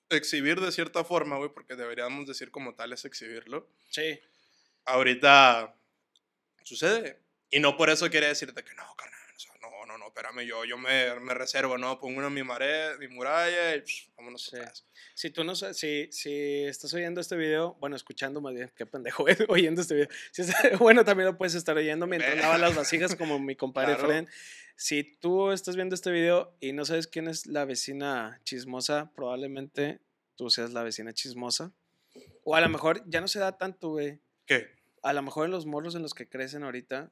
exhibir 0.09 0.61
de 0.63 0.73
cierta 0.73 1.05
forma, 1.05 1.37
güey, 1.37 1.51
porque 1.53 1.77
deberíamos 1.77 2.27
decir 2.27 2.51
como 2.51 2.75
tal 2.75 2.93
es 2.95 3.05
exhibirlo. 3.05 3.69
sí. 3.91 4.19
Ahorita 4.87 5.75
sucede. 6.63 7.21
Y 7.51 7.61
no 7.61 7.77
por 7.77 7.91
eso 7.91 8.09
quiere 8.09 8.29
decirte 8.29 8.65
que 8.65 8.73
no, 8.75 8.85
carnal. 8.97 9.21
o 9.37 9.39
sea, 9.39 9.53
no, 9.61 9.68
no, 9.89 9.99
no, 9.99 10.07
espérame, 10.09 10.43
yo, 10.47 10.65
yo 10.65 10.79
me, 10.79 11.19
me 11.19 11.35
reservo, 11.35 11.77
¿no? 11.79 11.99
Pongo 11.99 12.19
una 12.19 12.29
en 12.29 12.35
mi, 12.35 12.45
mare- 12.45 12.97
mi 12.99 13.09
muralla 13.09 13.75
y 13.75 13.81
psh, 13.81 14.11
vámonos 14.17 14.45
Sí. 14.45 14.57
atrás. 14.57 14.85
Si 15.15 15.31
tú 15.31 15.43
no 15.43 15.57
si, 15.57 16.09
si 16.13 16.65
estás 16.65 16.95
oyendo 16.95 17.21
este 17.21 17.37
video, 17.37 17.75
bueno, 17.81 17.97
escuchando 17.97 18.41
más 18.41 18.55
bien, 18.55 18.71
qué 18.77 18.87
pendejo, 18.87 19.25
güey, 19.25 19.37
oyendo 19.49 19.81
este 19.83 19.95
video. 19.95 20.09
Si 20.31 20.43
bueno, 20.79 21.05
también 21.05 21.27
lo 21.27 21.37
puedes 21.37 21.55
estar 21.57 21.77
oyendo 21.77 22.07
mientras 22.07 22.37
Ve. 22.37 22.41
lavas 22.43 22.61
las 22.61 22.77
vasijas 22.77 23.17
como 23.17 23.41
mi 23.41 23.57
compadre 23.57 23.95
Claro. 23.95 24.07
Fren. 24.09 24.29
Si 24.77 25.03
tú 25.03 25.51
estás 25.51 25.75
viendo 25.75 25.97
este 25.97 26.13
video 26.13 26.57
y 26.61 26.73
no 26.73 26.85
sabes 26.85 27.09
quién 27.09 27.27
es 27.27 27.47
la 27.47 27.65
vecina 27.65 28.41
chismosa, 28.45 29.11
probablemente 29.17 29.99
tú 30.37 30.51
seas 30.51 30.73
la 30.73 30.85
vecina 30.85 31.13
chismosa. 31.13 31.73
O 32.45 32.55
a 32.55 32.61
lo 32.61 32.69
mejor 32.69 33.03
ya 33.07 33.21
no 33.21 33.27
se 33.27 33.41
da 33.41 33.59
tanto, 33.59 33.89
güey. 33.89 34.21
¿Qué? 34.47 34.69
A 35.03 35.13
lo 35.13 35.23
mejor 35.23 35.47
en 35.47 35.51
los 35.51 35.67
morros 35.67 35.95
en 35.97 36.03
los 36.03 36.15
que 36.15 36.29
crecen 36.29 36.63
ahorita. 36.63 37.11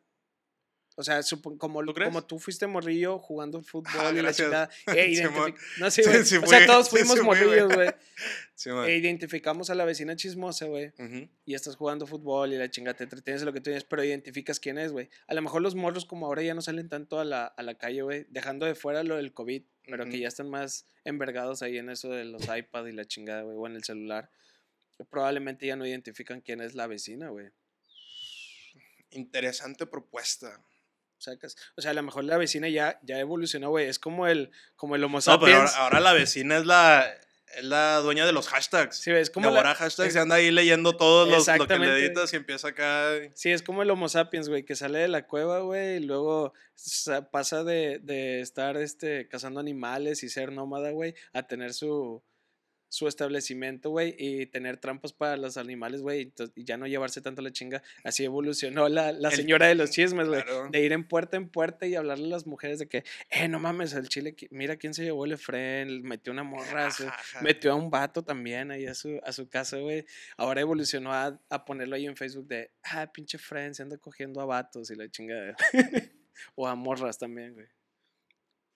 O 0.98 1.02
sea, 1.02 1.20
como, 1.58 1.84
¿Tú 1.84 1.92
como 1.94 2.24
tú 2.24 2.38
fuiste 2.38 2.66
morrillo 2.66 3.18
jugando 3.18 3.62
fútbol 3.62 3.92
Ah, 3.98 4.12
y 4.14 4.22
la 4.22 4.32
chingada. 4.32 4.70
e 4.86 5.10
identifi- 5.12 5.54
no, 5.78 5.90
sí, 5.90 6.02
Sí, 6.02 6.08
güey. 6.10 6.24
sí 6.24 6.36
o 6.38 6.46
sea, 6.46 6.64
todos 6.66 6.86
sí, 6.88 6.96
fuimos 6.96 7.18
sí 7.18 7.22
morrillos, 7.24 7.72
güey. 7.74 7.90
Sí. 8.54 8.70
E 8.70 8.96
identificamos 8.96 9.68
a 9.68 9.74
la 9.74 9.84
vecina 9.84 10.16
chismosa, 10.16 10.64
güey. 10.64 10.86
Ujú. 10.98 11.28
Y 11.44 11.52
estás 11.54 11.76
jugando 11.76 12.06
fútbol 12.06 12.54
y 12.54 12.56
la 12.56 12.70
chingada 12.70 12.96
te 12.96 13.04
entretienes 13.04 13.42
en 13.42 13.46
lo 13.46 13.52
que 13.52 13.60
tú 13.60 13.64
tienes, 13.64 13.84
pero 13.84 14.02
identificas 14.02 14.58
quién 14.58 14.78
es, 14.78 14.92
güey. 14.92 15.10
A 15.26 15.34
lo 15.34 15.42
mejor 15.42 15.60
los 15.60 15.74
morros 15.74 16.06
como 16.06 16.24
ahora 16.24 16.40
ya 16.42 16.54
no 16.54 16.62
salen 16.62 16.88
tanto 16.88 17.20
a 17.20 17.26
la, 17.26 17.44
a 17.44 17.62
la 17.62 17.74
calle, 17.76 18.00
güey. 18.00 18.24
Dejando 18.30 18.64
de 18.64 18.74
fuera 18.74 19.02
lo 19.02 19.16
del 19.16 19.34
COVID, 19.34 19.62
pero 19.84 20.06
que 20.06 20.18
ya 20.18 20.28
están 20.28 20.48
más 20.48 20.86
envergados 21.04 21.60
ahí 21.60 21.76
en 21.76 21.90
eso 21.90 22.08
de 22.08 22.24
los 22.24 22.42
iPad 22.44 22.86
y 22.86 22.92
la 22.92 23.04
chingada, 23.04 23.42
güey, 23.42 23.54
o 23.58 23.66
en 23.66 23.76
el 23.76 23.84
celular. 23.84 24.30
Probablemente 25.10 25.66
ya 25.66 25.76
no 25.76 25.86
identifican 25.86 26.40
quién 26.40 26.62
es 26.62 26.74
la 26.74 26.86
vecina, 26.86 27.28
güey. 27.28 27.48
Interesante 29.10 29.84
propuesta. 29.86 30.60
¿Sacas? 31.18 31.56
O 31.76 31.80
sea, 31.82 31.92
a 31.92 31.94
lo 31.94 32.02
mejor 32.02 32.24
la 32.24 32.36
vecina 32.36 32.68
ya, 32.68 32.98
ya 33.02 33.18
evolucionó, 33.18 33.70
güey. 33.70 33.86
Es 33.88 33.98
como 33.98 34.26
el, 34.26 34.50
como 34.76 34.96
el 34.96 35.04
Homo 35.04 35.18
No, 35.18 35.20
sapiens. 35.22 35.44
pero 35.50 35.58
ahora, 35.60 35.76
ahora 35.76 36.00
la 36.00 36.12
vecina 36.12 36.58
es 36.58 36.66
la, 36.66 37.06
Es 37.56 37.62
la 37.64 37.98
dueña 37.98 38.26
de 38.26 38.32
los 38.32 38.48
hashtags. 38.48 38.96
Sí, 38.98 39.12
es 39.12 39.30
como 39.30 39.46
Devora 39.48 39.70
la- 39.70 39.74
hashtags 39.76 40.08
es- 40.10 40.16
y 40.16 40.18
anda 40.18 40.34
ahí 40.34 40.50
leyendo 40.50 40.96
todos 40.96 41.28
los 41.28 41.46
lo 41.58 41.66
que 41.66 41.78
le 41.78 41.88
editas 42.06 42.32
y 42.32 42.36
empieza 42.36 42.68
acá. 42.68 43.10
Sí, 43.34 43.50
es 43.50 43.62
como 43.62 43.82
el 43.82 43.90
Homo 43.90 44.08
sapiens, 44.08 44.48
güey, 44.48 44.64
que 44.64 44.74
sale 44.74 44.98
de 44.98 45.08
la 45.08 45.26
cueva, 45.26 45.60
güey, 45.60 45.96
y 45.96 46.00
luego 46.00 46.52
sa- 46.74 47.30
pasa 47.30 47.62
de, 47.64 48.00
de 48.02 48.40
estar 48.40 48.76
este, 48.76 49.28
cazando 49.28 49.60
animales 49.60 50.22
y 50.24 50.28
ser 50.28 50.50
nómada, 50.52 50.90
güey, 50.90 51.14
a 51.32 51.44
tener 51.46 51.72
su, 51.72 52.22
su 52.96 53.08
establecimiento, 53.08 53.90
güey, 53.90 54.14
y 54.18 54.46
tener 54.46 54.78
trampas 54.78 55.12
para 55.12 55.36
los 55.36 55.58
animales, 55.58 56.00
güey, 56.00 56.32
y 56.54 56.64
ya 56.64 56.78
no 56.78 56.86
llevarse 56.86 57.20
tanto 57.20 57.42
la 57.42 57.52
chinga. 57.52 57.82
Así 58.04 58.24
evolucionó 58.24 58.88
la, 58.88 59.12
la 59.12 59.28
El- 59.28 59.36
señora 59.36 59.66
de 59.66 59.74
los 59.74 59.90
chismes, 59.90 60.28
güey, 60.28 60.42
Claro. 60.42 60.70
de 60.70 60.80
ir 60.82 60.92
en 60.92 61.06
puerta 61.06 61.36
en 61.36 61.48
puerta 61.50 61.86
y 61.86 61.94
hablarle 61.94 62.24
a 62.24 62.28
las 62.30 62.46
mujeres 62.46 62.78
de 62.78 62.88
que, 62.88 63.04
eh, 63.28 63.48
no 63.48 63.58
mames, 63.58 63.92
el 63.92 64.08
chile, 64.08 64.34
mira 64.50 64.76
quién 64.76 64.94
se 64.94 65.04
llevó 65.04 65.26
el 65.26 65.32
Efren, 65.32 66.02
metió 66.04 66.32
una 66.32 66.42
morra, 66.42 66.90
su- 66.90 67.04
metió 67.42 67.72
a 67.72 67.74
un 67.74 67.90
vato 67.90 68.24
también 68.24 68.70
ahí 68.70 68.86
a 68.86 68.94
su, 68.94 69.20
a 69.24 69.32
su 69.32 69.46
casa, 69.48 69.76
güey. 69.76 70.06
Ahora 70.38 70.62
evolucionó 70.62 71.12
a, 71.12 71.38
a 71.50 71.64
ponerlo 71.66 71.96
ahí 71.96 72.06
en 72.06 72.16
Facebook 72.16 72.46
de, 72.48 72.70
ah, 72.84 73.12
pinche 73.12 73.36
friend, 73.36 73.74
se 73.74 73.82
anda 73.82 73.98
cogiendo 73.98 74.40
a 74.40 74.46
vatos 74.46 74.90
y 74.90 74.94
la 74.94 75.10
chingada. 75.10 75.54
o 76.54 76.66
a 76.66 76.74
morras 76.74 77.18
también, 77.18 77.52
güey. 77.54 77.66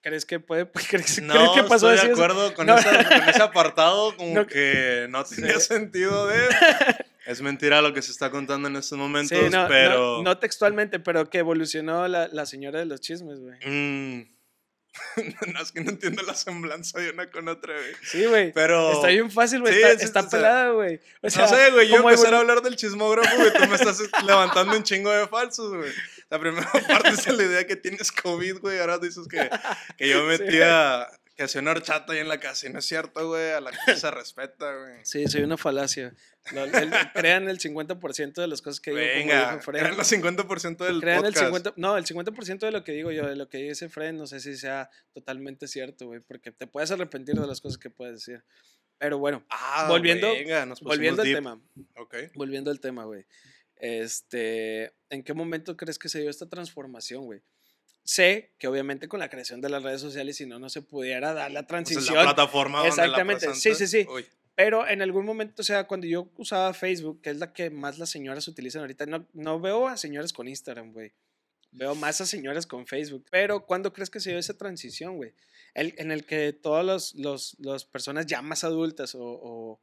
¿Crees 0.01 0.25
que 0.25 0.39
puede? 0.39 0.67
¿Crees, 0.89 0.89
crees 0.89 1.21
No, 1.21 1.53
que 1.53 1.63
pasó 1.63 1.91
estoy 1.91 2.07
de 2.09 2.13
acuerdo 2.13 2.53
con, 2.53 2.65
No. 2.67 2.77
esa- 2.77 3.03
con 3.07 3.29
ese 3.29 3.41
apartado, 3.41 4.15
como 4.17 4.33
No. 4.33 4.47
que 4.47 5.07
no 5.09 5.23
tenía 5.23 5.59
Sí. 5.59 5.67
sentido 5.67 6.27
de... 6.27 6.39
Es 7.27 7.39
mentira 7.41 7.83
lo 7.83 7.93
que 7.93 8.01
se 8.01 8.11
está 8.11 8.31
contando 8.31 8.67
en 8.67 8.75
estos 8.75 8.97
momentos, 8.97 9.37
Sí, 9.37 9.45
pero... 9.67 10.23
no, 10.23 10.39
textualmente, 10.39 10.99
pero 10.99 11.29
que 11.29 11.37
evolucionó 11.37 12.07
la, 12.07 12.27
la 12.29 12.47
señora 12.47 12.79
de 12.79 12.85
los 12.85 12.99
chismes, 12.99 13.39
güey. 13.39 13.59
Mm. 13.63 14.27
no, 15.53 15.61
es 15.61 15.71
que 15.71 15.81
no 15.81 15.91
entiendo 15.91 16.21
la 16.23 16.35
semblanza 16.35 16.99
de 16.99 17.11
una 17.11 17.29
con 17.29 17.47
otra, 17.47 17.73
güey. 17.73 17.95
Sí, 18.03 18.25
güey. 18.25 18.51
Pero... 18.51 18.93
Está 18.93 19.07
bien 19.07 19.31
fácil, 19.31 19.61
güey. 19.61 19.73
Sí, 19.73 19.79
está 19.79 19.99
sí, 19.99 20.05
está 20.05 20.19
o 20.19 20.23
sea, 20.23 20.29
pelada, 20.29 20.71
güey. 20.71 20.99
O 21.21 21.29
sea, 21.29 21.43
no 21.43 21.47
sé, 21.49 21.71
güey, 21.71 21.87
yo 21.87 21.97
empezar 21.97 22.33
a 22.33 22.39
hablar 22.39 22.61
del 22.61 22.75
chismógrafo, 22.75 23.35
güey, 23.37 23.53
tú 23.53 23.67
me 23.67 23.75
estás 23.75 24.01
levantando 24.25 24.75
un 24.75 24.83
chingo 24.83 25.11
de 25.11 25.27
falsos, 25.27 25.73
güey. 25.73 25.91
La 26.29 26.39
primera 26.39 26.69
parte 26.87 27.09
es 27.09 27.27
la 27.27 27.43
idea 27.43 27.67
que 27.67 27.75
tienes 27.75 28.11
COVID, 28.11 28.59
güey, 28.59 28.79
ahora 28.79 28.97
dices 28.97 29.27
que, 29.29 29.49
que 29.97 30.09
yo 30.09 30.21
Sí. 30.37 30.45
Que 31.41 31.45
hacía 31.45 31.59
una 31.61 31.71
horchata 31.71 32.13
ahí 32.13 32.19
en 32.19 32.27
la 32.27 32.39
casa, 32.39 32.67
y 32.67 32.71
no 32.71 32.77
es 32.77 32.85
cierto, 32.85 33.27
güey, 33.29 33.49
a 33.51 33.61
la 33.61 33.71
gente 33.73 33.99
se 33.99 34.11
respeta, 34.11 34.75
güey. 34.77 34.93
Sí, 35.03 35.25
soy 35.27 35.41
una 35.41 35.57
falacia. 35.57 36.13
Lo- 36.53 36.65
el- 36.65 36.91
crean 37.15 37.49
el 37.49 37.57
50% 37.59 38.41
de 38.41 38.47
las 38.47 38.61
cosas 38.61 38.79
que 38.79 38.91
digo. 38.91 39.01
como 39.01 39.19
Venga, 39.19 39.59
Fred. 39.59 39.79
eran 39.79 39.97
los 39.97 40.07
50% 40.11 40.85
del 40.85 41.01
Crean 41.01 41.17
el 41.25 41.33
podcast. 41.33 41.45
50, 41.47 41.73
no, 41.77 41.97
el 41.97 42.05
50% 42.05 42.59
de 42.67 42.71
lo 42.71 42.83
que 42.83 42.91
digo 42.91 43.11
yo, 43.11 43.27
de 43.27 43.35
lo 43.35 43.49
que 43.49 43.57
dice 43.57 43.89
Fred, 43.89 44.13
no 44.13 44.27
sé 44.27 44.39
si 44.39 44.55
sea 44.55 44.89
totalmente 45.13 45.67
cierto, 45.67 46.05
güey, 46.05 46.19
porque 46.19 46.51
te 46.51 46.67
puedes 46.67 46.91
arrepentir 46.91 47.33
de 47.35 47.47
las 47.47 47.59
cosas 47.59 47.79
que 47.79 47.89
puedes 47.89 48.13
decir. 48.15 48.43
Pero 48.99 49.17
bueno, 49.17 49.43
Ah, 49.49 49.87
Volviendo- 49.89 50.29
venga, 50.31 50.63
nos 50.67 50.79
volviendo 50.81 51.23
al 51.23 51.27
deep. 51.27 51.37
tema, 51.37 51.59
Ok. 51.97 52.15
volviendo 52.35 52.69
al 52.69 52.79
tema, 52.79 53.05
güey. 53.05 53.25
Este, 53.77 54.93
¿en 55.09 55.23
qué 55.23 55.33
momento 55.33 55.75
crees 55.75 55.97
que 55.97 56.07
se 56.07 56.19
dio 56.21 56.29
esta 56.29 56.47
transformación, 56.47 57.25
güey? 57.25 57.41
Sé 58.03 58.51
que 58.57 58.67
obviamente 58.67 59.07
con 59.07 59.19
la 59.19 59.29
creación 59.29 59.61
de 59.61 59.69
las 59.69 59.83
redes 59.83 60.01
sociales, 60.01 60.35
si 60.37 60.45
no, 60.45 60.59
no 60.59 60.69
se 60.69 60.81
pudiera 60.81 61.33
dar 61.33 61.51
la 61.51 61.61
Pues 61.61 61.67
transición. 61.67 62.03
es 62.03 62.11
la 62.13 62.23
plataforma 62.23 62.79
donde 62.79 62.95
la 62.97 63.03
Exactamente, 63.05 63.53
sí, 63.53 63.75
sí, 63.75 63.87
sí. 63.87 64.07
Uy, 64.09 64.25
Pero 64.55 64.87
en 64.87 65.01
algún 65.01 65.25
momento, 65.25 65.61
o 65.61 65.65
sea, 65.65 65.85
cuando 65.87 66.07
yo 66.07 66.29
usaba 66.37 66.73
Facebook, 66.73 67.21
que 67.21 67.29
es 67.29 67.37
la 67.37 67.53
que 67.53 67.69
más 67.69 67.99
las 67.99 68.09
señoras 68.09 68.47
utilizan 68.47 68.81
ahorita, 68.81 69.05
no, 69.05 69.27
no 69.33 69.59
veo 69.59 69.87
a 69.87 69.97
señoras 69.97 70.33
con 70.33 70.47
Instagram, 70.47 70.93
güey. 70.93 71.13
Veo 71.71 71.95
más 71.95 72.19
a 72.19 72.25
señoras 72.25 72.67
con 72.67 72.85
Facebook. 72.85 73.25
Pero 73.31 73.65
¿cuándo 73.65 73.93
crees 73.93 74.09
que 74.09 74.19
se 74.19 74.31
dio 74.31 74.39
esa 74.39 74.57
transición, 74.57 75.15
güey? 75.15 75.33
El- 75.73 75.93
en 75.97 76.11
el 76.11 76.25
que 76.25 76.51
todas 76.51 76.85
los, 76.85 77.15
los, 77.15 77.55
las 77.59 77.85
personas 77.85 78.25
ya 78.25 78.41
más 78.41 78.63
adultas 78.65 79.15
o, 79.15 79.21
o, 79.23 79.79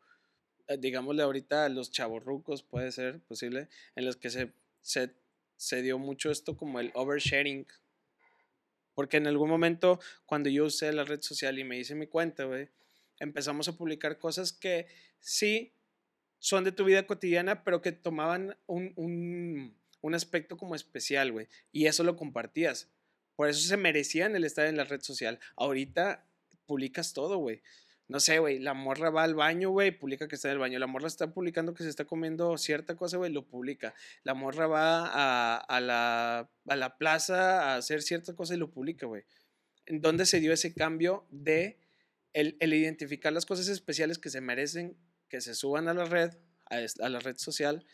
eh, 0.66 0.76
digámosle 0.78 1.22
ahorita 1.22 1.66
los 1.70 1.90
chavorrucos, 1.90 2.62
puede 2.62 2.92
ser 2.92 3.20
posible, 3.20 3.68
en 3.96 4.04
los 4.04 4.16
que 4.16 4.28
se, 4.28 4.52
se, 4.82 5.14
se 5.56 5.80
dio 5.80 5.98
mucho 5.98 6.30
esto 6.30 6.56
como 6.58 6.78
el 6.78 6.90
oversharing. 6.94 7.66
Porque 8.98 9.18
en 9.18 9.28
algún 9.28 9.48
momento, 9.48 10.00
cuando 10.26 10.50
yo 10.50 10.64
usé 10.64 10.92
la 10.92 11.04
red 11.04 11.20
social 11.20 11.56
y 11.56 11.62
me 11.62 11.78
hice 11.78 11.94
mi 11.94 12.08
cuenta, 12.08 12.46
güey, 12.46 12.68
empezamos 13.20 13.68
a 13.68 13.76
publicar 13.76 14.18
cosas 14.18 14.52
que 14.52 14.88
sí 15.20 15.72
son 16.40 16.64
de 16.64 16.72
tu 16.72 16.84
vida 16.84 17.06
cotidiana, 17.06 17.62
pero 17.62 17.80
que 17.80 17.92
tomaban 17.92 18.56
un, 18.66 18.92
un, 18.96 19.76
un 20.00 20.14
aspecto 20.16 20.56
como 20.56 20.74
especial, 20.74 21.30
güey. 21.30 21.46
Y 21.70 21.86
eso 21.86 22.02
lo 22.02 22.16
compartías. 22.16 22.88
Por 23.36 23.48
eso 23.48 23.68
se 23.68 23.76
merecían 23.76 24.34
el 24.34 24.42
estar 24.42 24.66
en 24.66 24.76
la 24.76 24.82
red 24.82 25.00
social. 25.00 25.38
Ahorita 25.54 26.26
publicas 26.66 27.12
todo, 27.12 27.38
güey. 27.38 27.62
No 28.08 28.20
sé, 28.20 28.38
güey, 28.38 28.58
la 28.58 28.72
morra 28.72 29.10
va 29.10 29.22
al 29.22 29.34
baño, 29.34 29.68
güey, 29.68 29.90
publica 29.90 30.28
que 30.28 30.36
está 30.36 30.48
en 30.48 30.52
el 30.52 30.58
baño. 30.58 30.78
La 30.78 30.86
morra 30.86 31.06
está 31.06 31.30
publicando 31.30 31.74
que 31.74 31.82
se 31.82 31.90
está 31.90 32.06
comiendo 32.06 32.56
cierta 32.56 32.96
cosa, 32.96 33.18
güey, 33.18 33.30
lo 33.30 33.46
publica. 33.46 33.94
La 34.24 34.32
morra 34.32 34.66
va 34.66 35.06
a, 35.06 35.56
a 35.56 35.80
la, 35.80 36.50
a 36.66 36.76
la 36.76 36.96
plaza 36.96 37.72
a 37.72 37.76
hacer 37.76 38.00
cierta 38.00 38.34
cosa 38.34 38.54
y 38.54 38.58
lo 38.58 38.70
publica, 38.70 39.06
güey. 39.06 39.24
¿En 39.84 40.00
dónde 40.00 40.24
se 40.24 40.40
dio 40.40 40.54
ese 40.54 40.72
cambio 40.72 41.26
de 41.30 41.78
el, 42.32 42.56
el 42.60 42.72
identificar 42.72 43.32
las 43.32 43.44
cosas 43.44 43.68
especiales 43.68 44.18
que 44.18 44.30
se 44.30 44.40
merecen, 44.40 44.96
que 45.28 45.42
se 45.42 45.54
suban 45.54 45.88
a 45.88 45.94
la 45.94 46.06
red, 46.06 46.32
a, 46.66 47.08
la 47.10 47.18
red 47.18 47.36
social, 47.36 47.84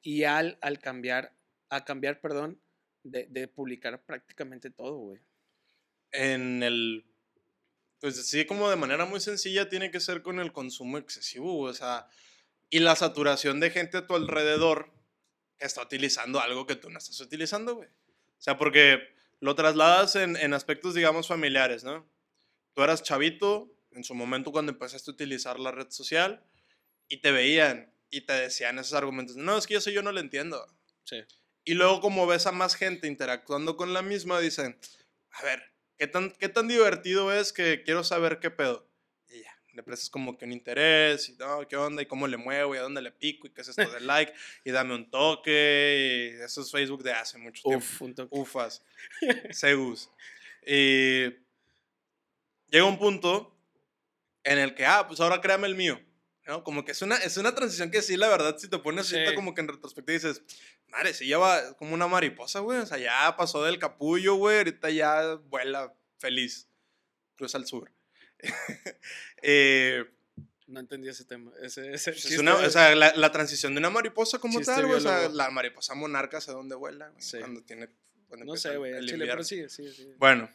y 0.00 0.24
al, 0.24 0.58
al 0.62 0.78
cambiar, 0.78 1.34
a 1.68 1.84
cambiar, 1.84 2.20
perdón, 2.20 2.58
de, 3.02 3.26
de 3.26 3.48
publicar 3.48 4.02
prácticamente 4.04 4.70
todo, 4.70 4.96
güey. 4.98 5.20
en 6.12 6.62
el 6.62 7.07
pues 8.00 8.28
sí 8.28 8.44
como 8.44 8.70
de 8.70 8.76
manera 8.76 9.04
muy 9.04 9.20
sencilla 9.20 9.68
tiene 9.68 9.90
que 9.90 10.00
ser 10.00 10.22
con 10.22 10.40
el 10.40 10.52
consumo 10.52 10.98
excesivo 10.98 11.60
o 11.60 11.72
sea 11.74 12.06
y 12.70 12.80
la 12.80 12.96
saturación 12.96 13.60
de 13.60 13.70
gente 13.70 13.98
a 13.98 14.06
tu 14.06 14.14
alrededor 14.14 14.92
que 15.58 15.66
está 15.66 15.82
utilizando 15.82 16.40
algo 16.40 16.66
que 16.66 16.76
tú 16.76 16.90
no 16.90 16.98
estás 16.98 17.18
utilizando 17.20 17.76
güey. 17.76 17.88
O 17.88 18.40
sea 18.40 18.56
porque 18.58 19.00
lo 19.40 19.54
trasladas 19.54 20.14
en, 20.16 20.36
en 20.36 20.54
aspectos 20.54 20.94
digamos 20.94 21.26
familiares 21.28 21.84
no 21.84 22.08
tú 22.74 22.82
eras 22.82 23.02
chavito 23.02 23.72
en 23.92 24.04
su 24.04 24.14
momento 24.14 24.52
cuando 24.52 24.72
empezaste 24.72 25.10
a 25.10 25.14
utilizar 25.14 25.58
la 25.58 25.72
red 25.72 25.90
social 25.90 26.44
y 27.08 27.16
te 27.20 27.32
veían 27.32 27.92
y 28.10 28.22
te 28.22 28.32
decían 28.34 28.78
esos 28.78 28.92
argumentos 28.94 29.36
no 29.36 29.56
es 29.58 29.66
que 29.66 29.76
eso 29.76 29.90
yo 29.90 30.02
no 30.02 30.12
lo 30.12 30.20
entiendo 30.20 30.66
Sí. 31.04 31.24
y 31.64 31.72
luego 31.74 32.00
como 32.02 32.26
ves 32.26 32.46
a 32.46 32.52
más 32.52 32.74
gente 32.74 33.06
interactuando 33.06 33.78
con 33.78 33.94
la 33.94 34.02
misma, 34.02 34.40
dicen, 34.40 34.78
a 35.30 35.42
ver, 35.42 35.62
¿qué 35.98 36.06
tan, 36.06 36.30
qué 36.30 36.48
tan 36.48 36.68
divertido 36.68 37.32
es 37.32 37.52
que 37.52 37.82
quiero 37.82 38.04
saber 38.04 38.38
qué 38.38 38.50
pedo? 38.50 38.88
Y 39.28 39.42
ya, 39.42 39.60
le 39.72 39.82
prestas 39.82 40.08
como 40.08 40.38
que 40.38 40.44
un 40.44 40.52
interés, 40.52 41.28
y 41.28 41.32
no, 41.34 41.66
qué 41.68 41.76
onda, 41.76 42.02
y 42.02 42.06
cómo 42.06 42.26
le 42.26 42.36
muevo, 42.36 42.74
y 42.74 42.78
a 42.78 42.82
dónde 42.82 43.02
le 43.02 43.10
pico, 43.10 43.46
y 43.46 43.50
qué 43.50 43.60
es 43.60 43.68
esto 43.68 43.90
de 43.90 44.00
like, 44.00 44.32
y 44.64 44.70
dame 44.70 44.94
un 44.94 45.10
toque, 45.10 46.36
y 46.38 46.42
eso 46.42 46.62
es 46.62 46.70
Facebook 46.70 47.02
de 47.02 47.12
hace 47.12 47.36
mucho 47.38 47.62
tiempo. 47.62 47.84
Uf, 47.84 48.02
un 48.02 48.14
toque. 48.14 48.38
Ufas, 48.38 48.82
Segus. 49.50 50.08
Y 50.64 51.24
llega 52.70 52.84
un 52.84 52.98
punto 52.98 53.56
en 54.44 54.58
el 54.58 54.74
que, 54.74 54.86
ah, 54.86 55.06
pues 55.06 55.20
ahora 55.20 55.40
créame 55.40 55.66
el 55.66 55.74
mío. 55.74 56.00
¿No? 56.48 56.64
Como 56.64 56.84
que 56.84 56.92
es 56.92 57.02
una, 57.02 57.16
es 57.18 57.36
una 57.36 57.54
transición 57.54 57.90
que 57.90 58.02
sí, 58.02 58.16
la 58.16 58.28
verdad, 58.28 58.56
si 58.58 58.68
te 58.68 58.78
pones 58.78 59.06
Sí. 59.06 59.16
como 59.36 59.54
que 59.54 59.60
en 59.60 59.68
retrospectiva 59.68 60.14
dices, 60.14 60.42
madre, 60.88 61.12
se 61.14 61.26
lleva 61.26 61.74
como 61.76 61.94
una 61.94 62.08
mariposa, 62.08 62.60
güey. 62.60 62.78
O 62.78 62.86
sea, 62.86 62.98
ya 62.98 63.36
pasó 63.36 63.62
del 63.62 63.78
capullo, 63.78 64.34
güey. 64.34 64.58
Ahorita 64.58 64.90
ya 64.90 65.34
vuela 65.34 65.94
feliz. 66.18 66.66
Cruza 67.36 67.58
al 67.58 67.66
sur. 67.66 67.92
eh, 69.42 70.04
No 70.66 70.80
entendí 70.80 71.08
ese 71.08 71.24
tema. 71.24 71.52
Ese, 71.62 71.92
ese 71.92 72.12
pues, 72.12 72.24
es 72.24 72.38
una, 72.38 72.54
o 72.56 72.70
sea, 72.70 72.94
la, 72.94 73.14
la 73.14 73.30
transición 73.30 73.74
de 73.74 73.78
una 73.78 73.90
mariposa 73.90 74.38
como 74.38 74.60
tal, 74.60 74.86
güey. 74.86 74.98
O 74.98 75.00
sea, 75.00 75.28
la 75.28 75.50
mariposa 75.50 75.94
monarca 75.94 76.38
hace 76.38 76.52
dónde 76.52 76.74
vuela, 76.74 77.08
güey. 77.10 77.22
Sí. 77.22 77.38
Cuando 77.38 77.62
tiene. 77.62 77.88
cuando 78.26 78.46
no 78.46 78.56
sé, 78.56 78.76
güey. 78.76 79.04
chile, 79.06 79.26
pero 79.26 79.44
sigue, 79.44 79.68
sigue, 79.68 79.92
sigue. 79.92 80.14
Bueno, 80.18 80.50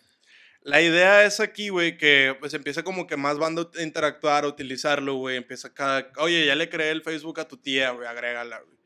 la 0.64 0.82
idea 0.82 1.26
es 1.26 1.40
aquí, 1.40 1.70
güey, 1.70 1.98
que 1.98 2.36
pues 2.40 2.54
empieza 2.54 2.84
como 2.84 3.06
que 3.06 3.18
más 3.18 3.38
banda 3.38 3.70
a 3.78 3.82
interactuar, 3.82 4.46
a 4.46 4.48
utilizarlo, 4.48 5.16
güey. 5.16 5.38
Empieza 5.38 5.74
cada, 5.74 6.12
oye, 6.18 6.46
ya 6.46 6.56
le 6.56 6.70
creé 6.70 6.92
el 6.92 7.04
Facebook 7.04 7.40
a 7.40 7.48
tu 7.48 7.58
tía, 7.58 7.92
güey, 7.92 8.08
agrégala, 8.08 8.60
güey. 8.62 8.78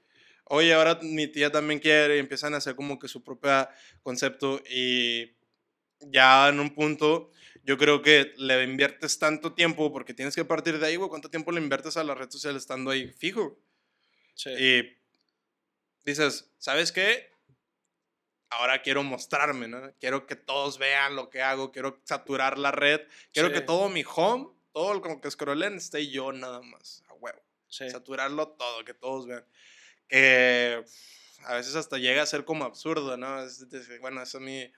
Oye, 0.46 0.74
ahora 0.74 0.98
mi 1.02 1.28
tía 1.28 1.52
también 1.52 1.80
quiere 1.80 2.16
y 2.16 2.20
empiezan 2.20 2.54
a 2.54 2.58
hacer 2.58 2.76
como 2.76 2.98
que 2.98 3.08
su 3.08 3.24
propio 3.24 3.68
concepto 4.02 4.62
y 4.70 5.36
ya 6.00 6.50
en 6.50 6.60
un 6.60 6.74
punto 6.74 7.32
yo 7.64 7.78
creo 7.78 8.02
que 8.02 8.34
le 8.38 8.64
inviertes 8.64 9.20
tanto 9.20 9.54
tiempo 9.54 9.92
porque 9.92 10.14
tienes 10.14 10.36
que 10.36 10.46
partir 10.46 10.80
de 10.80 10.88
ahí, 10.88 10.96
güey. 10.96 11.10
¿Cuánto 11.10 11.30
tiempo 11.30 11.52
le 11.52 11.62
inviertes 11.62 11.98
a 11.98 12.04
la 12.04 12.16
red 12.16 12.30
social 12.32 12.56
estando 12.56 12.92
ahí 12.92 13.10
fijo? 13.10 13.60
Sí. 14.36 14.52
Y 14.52 14.98
dices, 16.06 16.50
¿sabes 16.58 16.92
qué? 16.94 17.30
Ahora 18.50 18.82
quiero 18.82 19.04
mostrarme, 19.04 19.68
¿no? 19.68 19.94
Quiero 20.00 20.26
que 20.26 20.36
todos 20.36 20.78
vean 20.78 21.16
lo 21.16 21.30
que 21.30 21.42
hago, 21.42 21.72
quiero 21.72 22.00
saturar 22.06 22.58
la 22.58 22.72
red, 22.72 23.02
quiero 23.34 23.52
que 23.52 23.62
todo 23.62 23.90
mi 23.90 24.04
home, 24.16 24.48
todo 24.72 24.94
lo 24.94 25.22
que 25.22 25.32
scrollen, 25.32 25.76
esté 25.76 26.08
yo 26.08 26.32
nada 26.32 26.62
más, 26.62 27.04
a 27.10 27.14
huevo. 27.14 27.42
sí. 27.68 27.90
Saturarlo 27.90 28.50
todo, 28.50 28.86
que 28.86 28.94
todos 28.94 29.28
vean. 29.28 29.46
Que 30.08 30.84
a 31.44 31.56
veces 31.56 31.76
hasta 31.76 31.98
llega 31.98 32.22
a 32.22 32.26
ser 32.26 32.46
como 32.46 32.64
absurdo, 32.64 33.18
¿no? 33.18 33.44
Es 33.44 33.68
bueno, 34.00 34.22
eso 34.22 34.38
a 34.38 34.42
mí 34.42 34.72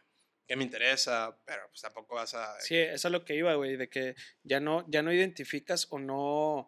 qué 0.49 0.55
me 0.55 0.63
interesa, 0.63 1.37
pero 1.45 1.61
pues 1.69 1.79
tampoco 1.81 2.15
vas 2.15 2.33
a... 2.33 2.59
Sí, 2.59 2.75
eso 2.75 3.07
es 3.07 3.11
lo 3.11 3.23
que 3.23 3.35
iba, 3.35 3.53
güey, 3.53 3.77
de 3.77 3.87
que 3.87 4.15
ya 4.41 4.59
no, 4.59 4.83
ya 4.89 5.03
no 5.03 5.13
identificas 5.13 5.85
o 5.91 5.99
no 5.99 6.67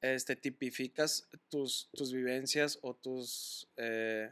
este, 0.00 0.36
tipificas 0.36 1.28
tus, 1.48 1.90
tus 1.92 2.12
vivencias 2.12 2.78
o 2.82 2.94
tus... 2.94 3.68
eh, 3.76 4.30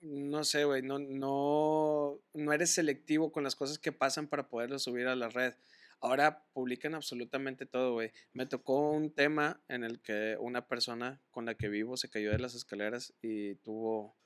no 0.00 0.44
sé, 0.44 0.64
güey, 0.64 0.82
no, 0.82 0.98
no, 0.98 2.20
no 2.34 2.52
eres 2.52 2.70
selectivo 2.70 3.32
con 3.32 3.44
las 3.44 3.56
cosas 3.56 3.78
que 3.78 3.92
pasan 3.92 4.28
para 4.28 4.48
poderlo 4.48 4.78
subir 4.78 5.06
a 5.06 5.16
la 5.16 5.28
red. 5.28 5.54
Ahora 6.00 6.44
publican 6.52 6.94
absolutamente 6.94 7.66
todo, 7.66 7.94
güey. 7.94 8.12
Me 8.32 8.46
tocó 8.46 8.92
un 8.92 9.12
tema 9.12 9.60
en 9.68 9.82
el 9.82 10.00
que 10.00 10.36
una 10.38 10.68
persona 10.68 11.20
con 11.30 11.44
la 11.46 11.56
que 11.56 11.68
vivo 11.68 11.96
se 11.96 12.08
cayó 12.08 12.30
de 12.30 12.38
las 12.38 12.54
escaleras 12.54 13.14
y 13.20 13.56
tuvo, 13.56 14.16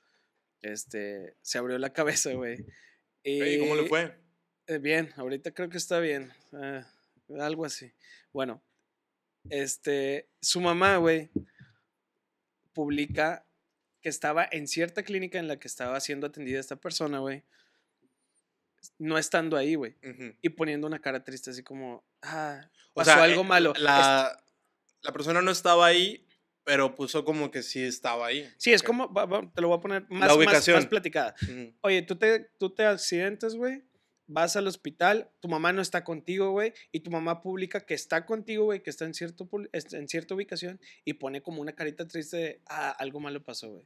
este, 0.61 1.35
se 1.41 1.57
abrió 1.57 1.79
la 1.79 1.93
cabeza, 1.93 2.33
güey. 2.33 2.63
¿Y 3.23 3.59
cómo 3.59 3.75
le 3.75 3.87
fue? 3.87 4.15
eh, 4.67 4.77
bien, 4.77 5.09
ahorita 5.15 5.51
creo 5.51 5.69
que 5.69 5.77
está 5.77 5.99
bien. 5.99 6.31
eh, 6.61 6.83
algo 7.39 7.65
así. 7.65 7.91
Bueno, 8.31 8.61
este, 9.49 10.29
su 10.41 10.61
mamá, 10.61 10.97
güey, 10.97 11.31
publica 12.73 13.45
que 14.03 14.09
estaba 14.09 14.47
en 14.51 14.67
cierta 14.67 15.01
clínica 15.01 15.39
en 15.39 15.47
la 15.47 15.57
que 15.57 15.67
estaba 15.67 15.99
siendo 15.99 16.27
atendida 16.27 16.59
esta 16.59 16.75
persona, 16.75 17.19
güey. 17.19 17.43
No 18.99 19.17
estando 19.17 19.55
ahí, 19.57 19.75
güey. 19.75 19.95
Y 20.41 20.49
poniendo 20.49 20.85
una 20.85 20.99
cara 20.99 21.23
triste, 21.23 21.49
así 21.51 21.63
como, 21.63 22.05
ah, 22.21 22.69
O 22.91 22.95
pasó 22.95 23.11
sea, 23.11 23.23
algo 23.23 23.41
eh, 23.41 23.45
malo. 23.45 23.73
La, 23.77 24.43
la 25.01 25.11
persona 25.13 25.41
no 25.41 25.51
estaba 25.51 25.85
ahí, 25.87 26.27
pero 26.65 26.93
puso 26.95 27.23
como 27.23 27.49
que 27.49 27.63
sí 27.63 27.81
estaba 27.81 28.27
ahí. 28.27 28.47
Sí, 28.57 28.73
es 28.73 28.83
como, 28.83 29.07
te 29.55 29.61
lo 29.61 29.69
voy 29.69 29.77
a 29.77 29.81
poner 29.81 30.01
más, 30.09 30.27
más- 30.27 30.37
ubicación. 30.37 30.75
más 30.77 30.85
platicada. 30.87 31.33
Ujú. 31.43 31.73
Oye, 31.81 32.01
tú 32.01 32.17
te, 32.17 32.41
tú 32.59 32.69
te 32.75 32.85
accidentes, 32.85 33.55
güey. 33.55 33.83
Vas 34.25 34.55
al 34.55 34.67
hospital, 34.67 35.29
tu 35.41 35.49
mamá 35.49 35.73
no 35.73 35.81
está 35.81 36.03
contigo, 36.03 36.51
güey, 36.51 36.73
y 36.91 37.01
tu 37.01 37.11
mamá 37.11 37.41
publica 37.41 37.85
que 37.85 37.93
está 37.93 38.25
contigo, 38.25 38.65
güey, 38.65 38.81
que 38.81 38.89
está 38.89 39.05
en, 39.05 39.13
cierto, 39.13 39.49
cierta 40.07 40.33
ubicación 40.35 40.79
y 41.03 41.13
pone 41.13 41.41
como 41.41 41.61
una 41.61 41.73
carita 41.73 42.07
triste 42.07 42.37
de, 42.37 42.61
ah, 42.67 42.91
algo 42.91 43.19
malo 43.19 43.43
pasó, 43.43 43.69
güey. 43.71 43.85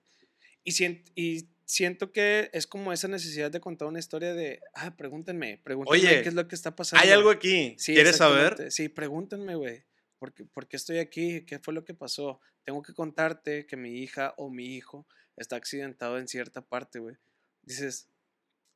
Y, 0.63 0.72
sien- 0.74 1.03
y 1.15 1.48
siento 1.65 2.12
que 2.12 2.50
es 2.53 2.67
como 2.67 2.94
esa 2.94 3.08
necesidad 3.08 3.50
de 3.50 3.60
contar 3.60 3.88
una 3.88 4.00
historia 4.00 4.34
de, 4.34 4.60
ah, 4.75 4.96
pregúntenme, 4.96 5.60
pregúntenme 5.63 5.98
Oye, 6.08 6.22
qué 6.22 6.29
es 6.29 6.36
lo 6.36 6.48
que 6.48 6.56
está 6.56 6.75
pasando. 6.75 7.03
Hay 7.03 7.10
algo 7.12 7.29
aquí. 7.32 7.75
Sí, 7.79 7.94
¿Quieres 7.94 8.17
saber? 8.17 8.72
Sí, 8.72 8.89
pregúntenme, 8.89 9.56
güey. 9.56 9.84
¿Por 10.20 10.34
qué, 10.34 10.46
por 10.46 10.67
qué 10.67 10.77
estoy 10.77 11.00
aquí? 11.00 11.46
¿Qué 11.46 11.60
fue 11.60 11.74
lo 11.74 11.86
que 11.86 11.94
pasó? 11.94 12.39
Tengo 12.63 12.82
que 12.82 12.94
contarte 12.94 13.65
que 13.65 13.77
mi 13.77 14.00
hija 14.00 14.34
o 14.38 14.50
mi 14.50 14.75
hijo 14.75 15.08
está 15.36 15.56
accidentado 15.56 16.17
en 16.20 16.27
cierta 16.27 16.62
parte, 16.62 17.00
güey. 17.00 17.15
Dices, 17.63 18.10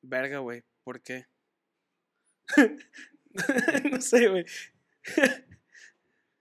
verga, 0.01 0.39
güey, 0.39 0.63
¿por 0.83 1.01
qué? 1.01 1.25
no 3.91 4.01
sé, 4.01 4.27
güey. 4.27 4.45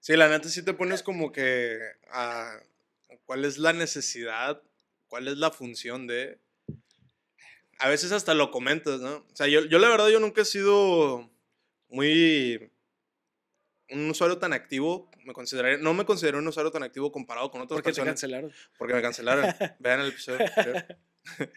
Sí, 0.00 0.16
la 0.16 0.28
neta 0.28 0.48
sí 0.48 0.62
te 0.64 0.74
pones 0.74 1.02
como 1.02 1.32
que 1.32 1.78
a 2.10 2.58
cuál 3.24 3.44
es 3.44 3.58
la 3.58 3.72
necesidad, 3.72 4.62
cuál 5.08 5.28
es 5.28 5.38
la 5.38 5.50
función 5.50 6.06
de... 6.06 6.40
A 7.78 7.88
veces 7.88 8.12
hasta 8.12 8.34
lo 8.34 8.50
comentas, 8.50 9.00
¿no? 9.00 9.16
O 9.16 9.36
sea, 9.36 9.46
yo, 9.46 9.64
yo 9.64 9.78
la 9.78 9.88
verdad 9.88 10.08
yo 10.08 10.20
nunca 10.20 10.42
he 10.42 10.44
sido 10.44 11.30
muy 11.88 12.70
un 13.90 14.10
usuario 14.10 14.38
tan 14.38 14.52
activo, 14.52 15.10
me 15.24 15.32
consideraría, 15.32 15.78
no 15.78 15.94
me 15.94 16.04
considero 16.04 16.38
un 16.38 16.46
usuario 16.46 16.70
tan 16.70 16.82
activo 16.82 17.10
comparado 17.10 17.50
con 17.50 17.60
otras 17.60 17.76
¿Por 17.76 17.82
qué 17.82 17.90
te 17.90 17.96
personas. 17.96 18.14
cancelaron? 18.14 18.52
Porque 18.78 18.94
me 18.94 19.02
cancelaron. 19.02 19.44
Vean 19.78 20.00
el 20.00 20.08
episodio. 20.08 20.46
anterior. 20.46 20.98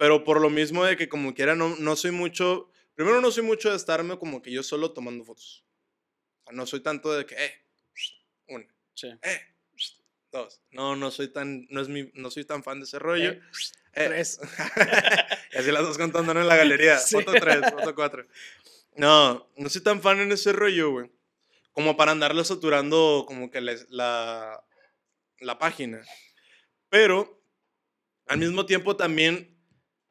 Pero 0.00 0.24
por 0.24 0.40
lo 0.40 0.48
mismo 0.48 0.82
de 0.82 0.96
que 0.96 1.10
como 1.10 1.34
quiera 1.34 1.54
no, 1.54 1.76
no 1.76 1.94
soy 1.94 2.10
mucho, 2.10 2.70
primero 2.94 3.20
no 3.20 3.30
soy 3.30 3.42
mucho 3.42 3.68
de 3.68 3.76
estarme 3.76 4.18
como 4.18 4.40
que 4.40 4.50
yo 4.50 4.62
solo 4.62 4.92
tomando 4.92 5.26
fotos. 5.26 5.62
O 6.40 6.44
sea, 6.44 6.52
no 6.54 6.64
soy 6.64 6.80
tanto 6.80 7.12
de 7.12 7.26
que, 7.26 7.34
eh, 7.34 7.52
una, 8.48 8.64
Sí. 8.94 9.08
eh, 9.22 9.40
dos. 10.32 10.62
No, 10.70 10.96
no 10.96 11.10
soy 11.10 11.28
tan, 11.28 11.66
no 11.68 11.82
es 11.82 11.88
mi, 11.90 12.10
no 12.14 12.30
soy 12.30 12.46
tan 12.46 12.62
fan 12.64 12.80
de 12.80 12.84
ese 12.86 12.98
rollo. 12.98 13.32
Eh, 13.32 13.42
Eh, 13.92 14.06
tres. 14.06 14.40
y 15.52 15.58
así 15.58 15.70
las 15.70 15.82
dos 15.82 15.98
contando 15.98 16.32
en 16.32 16.48
la 16.48 16.56
galería. 16.56 16.96
Sí. 16.98 17.16
Foto 17.16 17.32
3, 17.32 17.60
foto 17.70 17.94
4. 17.94 18.26
No, 18.96 19.50
no 19.58 19.68
soy 19.68 19.82
tan 19.82 20.00
fan 20.00 20.18
en 20.20 20.32
ese 20.32 20.52
rollo, 20.54 20.92
güey. 20.92 21.10
Como 21.72 21.94
para 21.98 22.12
andarlo 22.12 22.42
saturando 22.42 23.26
como 23.28 23.50
que 23.50 23.60
les- 23.60 23.86
la, 23.90 24.64
la 25.40 25.58
página. 25.58 26.02
Pero, 26.88 27.38
al 28.28 28.38
mismo 28.38 28.64
tiempo 28.64 28.96
también, 28.96 29.59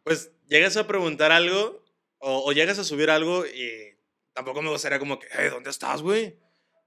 pues, 0.04 0.32
llegas 0.48 0.78
a 0.78 0.88
preguntar 0.88 1.32
algo 1.32 1.84
o, 2.18 2.44
o 2.46 2.52
llegas 2.52 2.80
a 2.80 2.84
subir 2.84 3.10
algo 3.10 3.46
y 3.46 3.98
tampoco 4.34 4.62
me 4.62 4.70
gustaría 4.70 5.00
como 5.00 5.20
que, 5.20 5.28
eh, 5.38 5.50
¿dónde 5.50 5.70
estás, 5.70 6.02
güey? 6.02 6.40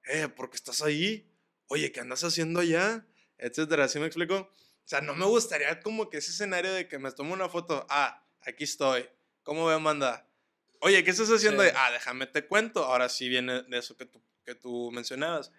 Eh, 0.06 0.28
¿por 0.28 0.50
qué 0.50 0.56
estás 0.56 0.82
ahí? 0.82 1.30
Oye, 1.66 1.92
¿qué 1.92 2.00
andas 2.00 2.24
haciendo 2.24 2.60
allá? 2.60 3.06
Etcétera, 3.38 3.88
¿sí 3.88 3.98
me 3.98 4.06
explico? 4.06 4.36
O 4.36 4.88
sea, 4.88 5.00
no 5.00 5.14
me 5.14 5.26
gustaría 5.26 5.80
como 5.80 6.10
que 6.10 6.18
ese 6.18 6.30
escenario 6.30 6.72
de 6.72 6.88
que 6.88 6.98
me 6.98 7.12
tomo 7.12 7.34
una 7.34 7.48
foto, 7.48 7.86
ah, 7.88 8.26
aquí 8.40 8.64
estoy, 8.64 9.08
¿cómo 9.42 9.66
ve, 9.66 9.74
Amanda? 9.74 10.26
Oye, 10.80 11.04
¿qué 11.04 11.10
estás 11.12 11.28
haciendo? 11.28 11.62
Sí. 11.62 11.70
Ah, 11.76 11.92
déjame 11.92 12.26
te 12.26 12.44
cuento. 12.44 12.84
Ahora 12.84 13.08
sí 13.08 13.28
viene 13.28 13.62
de 13.62 13.78
eso 13.78 13.96
que 13.96 14.04
tú, 14.04 14.20
que 14.44 14.56
tú 14.56 14.90
mencionabas. 14.92 15.52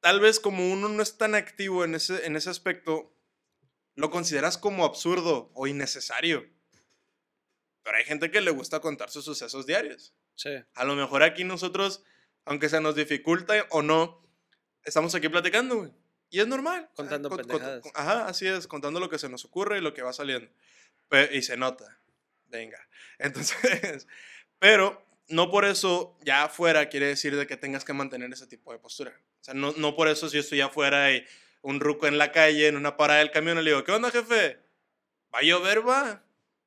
Tal 0.00 0.20
vez 0.20 0.40
como 0.40 0.72
uno 0.72 0.88
no 0.88 1.02
es 1.02 1.18
tan 1.18 1.34
activo 1.34 1.84
en 1.84 1.94
ese, 1.94 2.24
en 2.24 2.34
ese 2.34 2.48
aspecto, 2.48 3.12
lo 4.00 4.10
consideras 4.10 4.58
como 4.58 4.84
absurdo 4.84 5.50
o 5.54 5.66
innecesario. 5.66 6.48
Pero 7.82 7.96
hay 7.96 8.04
gente 8.04 8.30
que 8.30 8.40
le 8.40 8.50
gusta 8.50 8.80
contar 8.80 9.10
sus 9.10 9.24
sucesos 9.24 9.66
diarios. 9.66 10.14
Sí. 10.34 10.50
A 10.74 10.84
lo 10.84 10.94
mejor 10.96 11.22
aquí 11.22 11.44
nosotros, 11.44 12.02
aunque 12.44 12.68
se 12.68 12.80
nos 12.80 12.94
dificulta 12.94 13.66
o 13.70 13.82
no, 13.82 14.26
estamos 14.84 15.14
aquí 15.14 15.28
platicando, 15.28 15.76
güey. 15.76 15.92
Y 16.30 16.40
es 16.40 16.46
normal. 16.46 16.88
Contando 16.94 17.28
con- 17.28 17.38
con- 17.38 17.46
pendejadas. 17.48 17.82
con- 17.82 17.92
ajá, 17.94 18.26
así 18.26 18.46
es, 18.46 18.66
contando 18.66 19.00
lo 19.00 19.08
que 19.10 19.18
se 19.18 19.28
nos 19.28 19.44
ocurre 19.44 19.78
y 19.78 19.80
lo 19.80 19.92
que 19.94 20.02
va 20.02 20.12
saliendo. 20.12 20.50
Pe- 21.08 21.30
y 21.36 21.42
se 21.42 21.56
nota. 21.56 21.98
Venga. 22.46 22.78
Entonces, 23.18 24.06
pero 24.58 25.04
no 25.28 25.50
por 25.50 25.64
eso 25.64 26.16
ya 26.22 26.44
afuera 26.44 26.88
quiere 26.88 27.06
decir 27.06 27.36
de 27.36 27.46
que 27.46 27.56
tengas 27.56 27.84
que 27.84 27.92
mantener 27.92 28.32
ese 28.32 28.46
tipo 28.46 28.72
de 28.72 28.78
postura. 28.78 29.12
O 29.40 29.44
sea, 29.44 29.54
no, 29.54 29.72
no 29.76 29.94
por 29.96 30.08
eso 30.08 30.28
si 30.28 30.36
yo 30.36 30.40
estoy 30.40 30.60
afuera 30.60 31.12
y 31.12 31.24
un 31.62 31.80
ruco 31.80 32.06
en 32.06 32.18
la 32.18 32.32
calle, 32.32 32.68
en 32.68 32.76
una 32.76 32.96
parada 32.96 33.20
del 33.20 33.30
camión, 33.30 33.62
le 33.62 33.70
digo, 33.70 33.84
¿qué 33.84 33.92
onda, 33.92 34.10
jefe? 34.10 34.58
¿Va 35.34 35.40
a 35.40 35.42
llover, 35.42 35.86
va? 35.86 36.24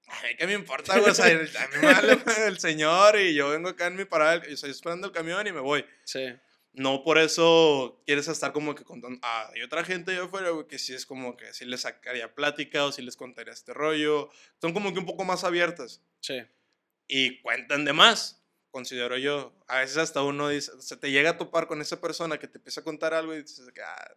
Ay, 0.08 0.36
¿qué 0.38 0.46
me 0.46 0.54
importa, 0.54 0.98
güey? 1.00 1.12
O 1.12 1.14
sea, 1.16 1.26
a 1.26 1.30
mí 1.40 1.78
me 1.82 1.94
vale 1.94 2.18
el 2.48 2.60
señor 2.60 3.18
y 3.20 3.34
yo 3.34 3.50
vengo 3.50 3.70
acá 3.70 3.88
en 3.88 3.96
mi 3.96 4.06
parada, 4.06 4.44
y 4.48 4.54
estoy 4.54 4.72
esperando 4.72 5.08
el 5.08 5.14
camión 5.14 5.46
y 5.48 5.52
me 5.52 5.60
voy. 5.60 5.86
Sí. 6.04 6.34
No 6.76 7.04
por 7.04 7.20
eso 7.20 8.02
quieres 8.06 8.28
estar 8.28 8.52
como 8.52 8.74
que 8.74 8.84
contando. 8.84 9.20
Ah, 9.22 9.50
hay 9.54 9.62
otra 9.62 9.84
gente 9.84 10.12
allá 10.12 10.24
afuera, 10.24 10.50
güey, 10.50 10.68
que 10.68 10.80
sí 10.80 10.94
es 10.94 11.06
como 11.06 11.38
que 11.38 11.54
sí 11.54 11.66
les 11.66 11.82
sacaría 11.82 12.34
plática 12.34 12.86
o 12.86 12.92
sí 12.92 13.02
les 13.04 13.16
contaría 13.16 13.54
este 13.54 13.74
rollo. 13.74 14.30
Son 14.60 14.74
como 14.74 14.92
que 14.92 15.00
un 15.00 15.06
poco 15.06 15.24
más 15.24 15.44
abiertas 15.44 16.02
Sí. 16.20 16.42
y 17.08 17.42
cuentan 17.42 17.86
de 17.86 17.94
más, 17.94 18.44
considero 18.72 19.18
yo. 19.18 19.54
A 19.68 19.80
veces 19.80 19.98
hasta 19.98 20.24
uno 20.24 20.50
dice, 20.50 20.72
se 20.80 20.98
te 20.98 21.12
llega 21.12 21.32
a 21.32 21.38
topar 21.38 21.68
con 21.68 21.80
esa 21.80 22.02
persona 22.02 22.40
que 22.40 22.48
te 22.48 22.58
empieza 22.58 22.82
a 22.82 22.84
contar 22.84 23.14
algo 23.14 23.36
y 23.36 23.44
dices, 23.44 23.68
ah, 23.86 24.12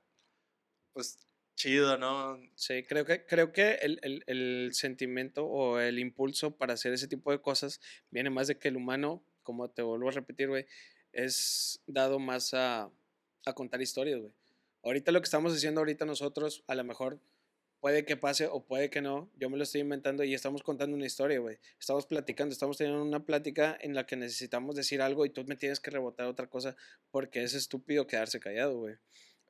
pues 0.97 1.19
chido, 1.55 1.99
¿no? 1.99 2.39
Sí, 2.55 2.83
creo 2.85 3.05
que, 3.05 3.27
creo 3.27 3.53
que 3.53 3.75
el, 3.83 4.01
el- 4.27 4.71
sentimiento 4.73 5.47
o 5.47 5.79
el 5.79 5.99
impulso 5.99 6.57
para 6.57 6.73
hacer 6.75 6.95
ese 6.95 7.07
tipo 7.07 7.31
de 7.33 7.41
cosas 7.43 7.81
viene 8.11 8.31
más 8.31 8.47
de 8.49 8.59
que 8.59 8.69
el 8.69 8.77
humano, 8.77 9.23
como 9.43 9.69
te 9.71 9.83
vuelvo 9.83 10.09
a 10.09 10.13
repetir, 10.13 10.49
güey, 10.49 10.67
es 11.13 11.83
dado 11.87 12.19
más 12.19 12.55
a, 12.55 12.91
a 13.45 13.53
contar 13.55 13.83
historias, 13.83 14.21
güey. 14.21 14.33
Ahorita 14.83 15.13
lo 15.13 15.21
que 15.21 15.27
estamos 15.27 15.53
haciendo 15.55 15.81
ahorita 15.83 16.07
nosotros, 16.07 16.65
a 16.67 16.75
lo 16.75 16.85
mejor 16.85 17.21
puede 17.81 18.05
que 18.07 18.17
pase 18.17 18.47
o 18.49 18.65
puede 18.65 18.91
que 18.91 19.03
no, 19.03 19.31
yo 19.37 19.51
me 19.51 19.57
lo 19.59 19.65
estoy 19.65 19.83
inventando 19.83 20.25
y 20.25 20.35
estamos 20.35 20.63
contando 20.63 20.97
una 20.97 21.07
historia, 21.07 21.39
güey. 21.41 21.59
Estamos 21.79 22.07
platicando, 22.07 22.53
estamos 22.53 22.79
teniendo 22.79 23.03
una 23.03 23.25
plática 23.25 23.77
en 23.81 23.95
la 23.95 24.07
que 24.07 24.17
necesitamos 24.17 24.77
decir 24.77 25.03
algo 25.03 25.27
y 25.27 25.31
tú 25.31 25.45
me 25.45 25.57
tienes 25.57 25.81
que 25.81 25.91
rebotar 25.91 26.27
otra 26.27 26.49
cosa 26.49 26.75
porque 27.11 27.43
es 27.43 27.55
estúpido 27.55 28.07
quedarse 28.07 28.41
callado, 28.41 28.79
güey. 28.79 28.97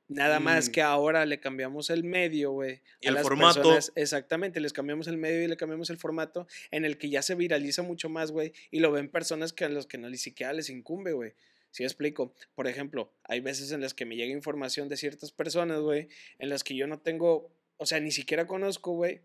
Nada 0.09 0.39
más 0.39 0.69
Mm. 0.69 0.73
que 0.73 0.83
ahora 0.83 1.27
le 1.27 1.41
cambiamos 1.41 1.91
el 1.91 2.05
medio, 2.05 2.53
güey. 2.53 2.81
Y 3.01 3.07
a 3.07 3.09
el 3.09 3.15
las 3.15 3.23
formato. 3.25 3.55
personas. 3.63 3.93
Exactamente, 3.97 4.61
les 4.61 4.73
cambiamos 4.73 5.09
el 5.09 5.17
medio 5.17 5.43
y 5.43 5.49
le 5.49 5.57
cambiamos 5.57 5.91
el 5.91 5.99
formato 5.99 6.47
en 6.71 6.85
el 6.85 6.97
que 6.97 7.09
ya 7.11 7.23
se 7.23 7.35
viraliza 7.35 7.83
mucho 7.83 8.09
más, 8.09 8.31
güey. 8.31 8.53
Y 8.71 8.79
lo 8.81 8.93
ven 8.93 9.09
personas 9.09 9.53
que 9.53 9.65
a 9.65 9.69
los 9.69 9.87
que 9.87 9.99
no 9.99 10.09
ni 10.09 10.17
siquiera 10.17 10.53
les 10.53 10.71
incumbe, 10.71 11.13
güey. 11.13 11.33
Si 11.73 11.83
explico, 11.83 12.33
por 12.55 12.69
ejemplo, 12.69 13.13
hay 13.25 13.41
veces 13.41 13.73
en 13.73 13.81
las 13.81 13.93
que 13.95 14.07
me 14.07 14.17
llega 14.17 14.33
información 14.33 14.89
de 14.89 14.97
ciertas 14.97 15.33
personas, 15.33 15.81
güey, 15.81 16.09
en 16.39 16.49
las 16.49 16.63
que 16.65 16.75
yo 16.77 16.87
no 16.87 17.01
tengo, 17.01 17.51
o 17.77 17.85
sea, 17.85 18.01
ni 18.01 18.13
siquiera 18.13 18.47
conozco, 18.47 18.93
güey, 18.93 19.21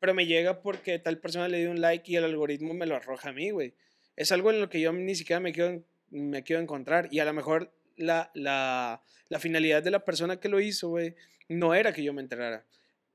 pero 0.00 0.12
me 0.12 0.26
llega 0.26 0.60
porque 0.60 0.98
tal 0.98 1.18
persona 1.18 1.48
le 1.48 1.58
dio 1.60 1.70
un 1.70 1.80
like 1.80 2.10
y 2.12 2.16
el 2.16 2.24
algoritmo 2.24 2.74
me 2.74 2.84
lo 2.86 2.96
arroja 2.96 3.30
a 3.30 3.32
mí, 3.32 3.50
güey. 3.52 3.72
Es 4.16 4.32
algo 4.32 4.50
en 4.50 4.60
lo 4.60 4.68
que 4.68 4.80
yo 4.80 4.92
ni 4.92 5.14
siquiera 5.14 5.40
me 5.40 5.52
quiero, 5.52 5.82
me 6.10 6.42
quiero 6.42 6.60
encontrar 6.60 7.08
y 7.10 7.20
a 7.20 7.24
lo 7.24 7.32
mejor 7.32 7.72
la, 7.96 8.30
la, 8.34 9.02
la 9.28 9.38
finalidad 9.40 9.82
de 9.82 9.90
la 9.90 10.04
persona 10.04 10.40
que 10.40 10.48
lo 10.48 10.60
hizo, 10.60 10.88
güey, 10.88 11.14
no 11.48 11.74
era 11.74 11.92
que 11.92 12.02
yo 12.02 12.12
me 12.12 12.22
enterara, 12.22 12.66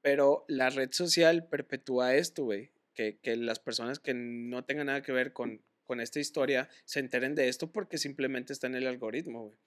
pero 0.02 0.46
la 0.48 0.70
red 0.70 0.90
social 0.92 1.48
perpetúa 1.48 2.16
esto, 2.16 2.44
güey, 2.46 2.72
que, 2.94 3.18
que 3.22 3.36
las 3.36 3.60
personas 3.60 4.00
que 4.00 4.14
no 4.14 4.64
tengan 4.66 4.88
nada 4.88 5.02
que 5.02 5.12
ver 5.12 5.34
con, 5.34 5.62
con 5.86 6.00
esta 6.02 6.20
historia 6.20 6.70
se 6.86 7.00
enteren 7.00 7.36
de 7.36 7.48
esto 7.50 7.72
porque 7.72 7.98
simplemente 7.98 8.54
está 8.54 8.68
en 8.68 8.76
el 8.76 8.88
algoritmo, 8.88 9.44
güey. 9.46 9.58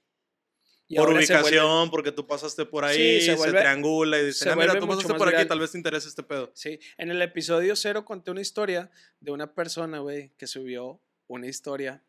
Y 0.89 0.97
por 0.97 1.09
se 1.09 1.15
vuelve- 1.15 1.37
ubicación, 1.39 1.91
porque 1.91 2.13
tú 2.13 2.27
pasaste 2.27 2.67
por 2.67 2.85
ahí, 2.85 3.21
Sí, 3.21 3.27
se, 3.27 3.33
se 3.33 3.37
vuelve- 3.39 3.61
triangula 3.61 4.19
y 4.19 4.21
se 4.21 4.27
dicen, 4.27 4.49
ah, 4.51 4.57
mira, 4.57 4.79
tú 4.79 4.87
pasaste 4.87 5.15
por 5.15 5.29
aquí, 5.29 5.37
viral. 5.37 5.49
tal 5.49 5.61
vez 5.61 5.71
te 5.73 5.79
interese 5.79 6.09
este 6.09 6.23
pedo. 6.23 6.51
Sí, 6.55 6.79
en 6.99 7.11
el 7.11 7.23
episodio 7.23 7.75
cero 7.77 8.05
conté 8.05 8.31
una 8.31 8.43
historia 8.43 8.91
de 9.21 9.31
una 9.31 9.55
persona, 9.55 10.01
güey, 10.01 10.33
que 10.37 10.47
subió 10.47 11.01
una 11.29 11.47
historia 11.47 12.03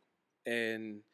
en, 0.43 1.05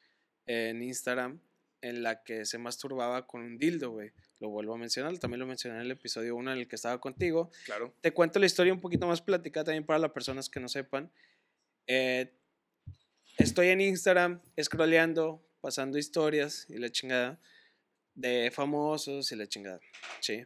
en 0.48 0.82
Instagram 0.82 1.40
en 1.82 2.04
la 2.04 2.24
que 2.24 2.46
se 2.46 2.58
masturbaba 2.58 3.28
con 3.28 3.42
un 3.42 3.58
dildo, 3.58 3.92
güey. 3.92 4.12
Lo 4.40 4.50
vuelvo 4.50 4.76
a 4.76 4.78
mencionar, 4.78 5.18
también 5.18 5.40
lo 5.40 5.48
mencioné 5.48 5.78
en 5.78 5.82
el 5.82 5.92
episodio 5.92 6.36
1 6.36 6.54
en 6.54 6.58
el 6.60 6.68
que 6.68 6.76
estaba 6.76 7.00
contigo. 7.00 7.52
Claro. 7.66 7.94
Te 8.02 8.14
cuento 8.14 8.40
la 8.40 8.46
historia 8.46 8.74
un 8.74 8.82
poquito 8.82 9.08
más 9.08 9.22
platicada 9.22 9.66
también 9.66 9.86
para 9.86 10.00
las 10.00 10.12
personas 10.12 10.50
que 10.50 10.60
no 10.60 10.68
sepan. 10.68 11.12
Eh, 11.88 12.34
estoy 13.38 13.70
en 13.70 13.82
Instagram 13.82 14.42
scrolleando, 14.62 15.46
pasando 15.62 15.98
historias 15.98 16.66
y 16.70 16.78
la 16.78 16.90
chingada 16.90 17.40
de 18.16 18.52
famosos 18.54 19.32
y 19.32 19.36
la 19.36 19.48
chingada. 19.48 19.80
Sí. 20.20 20.46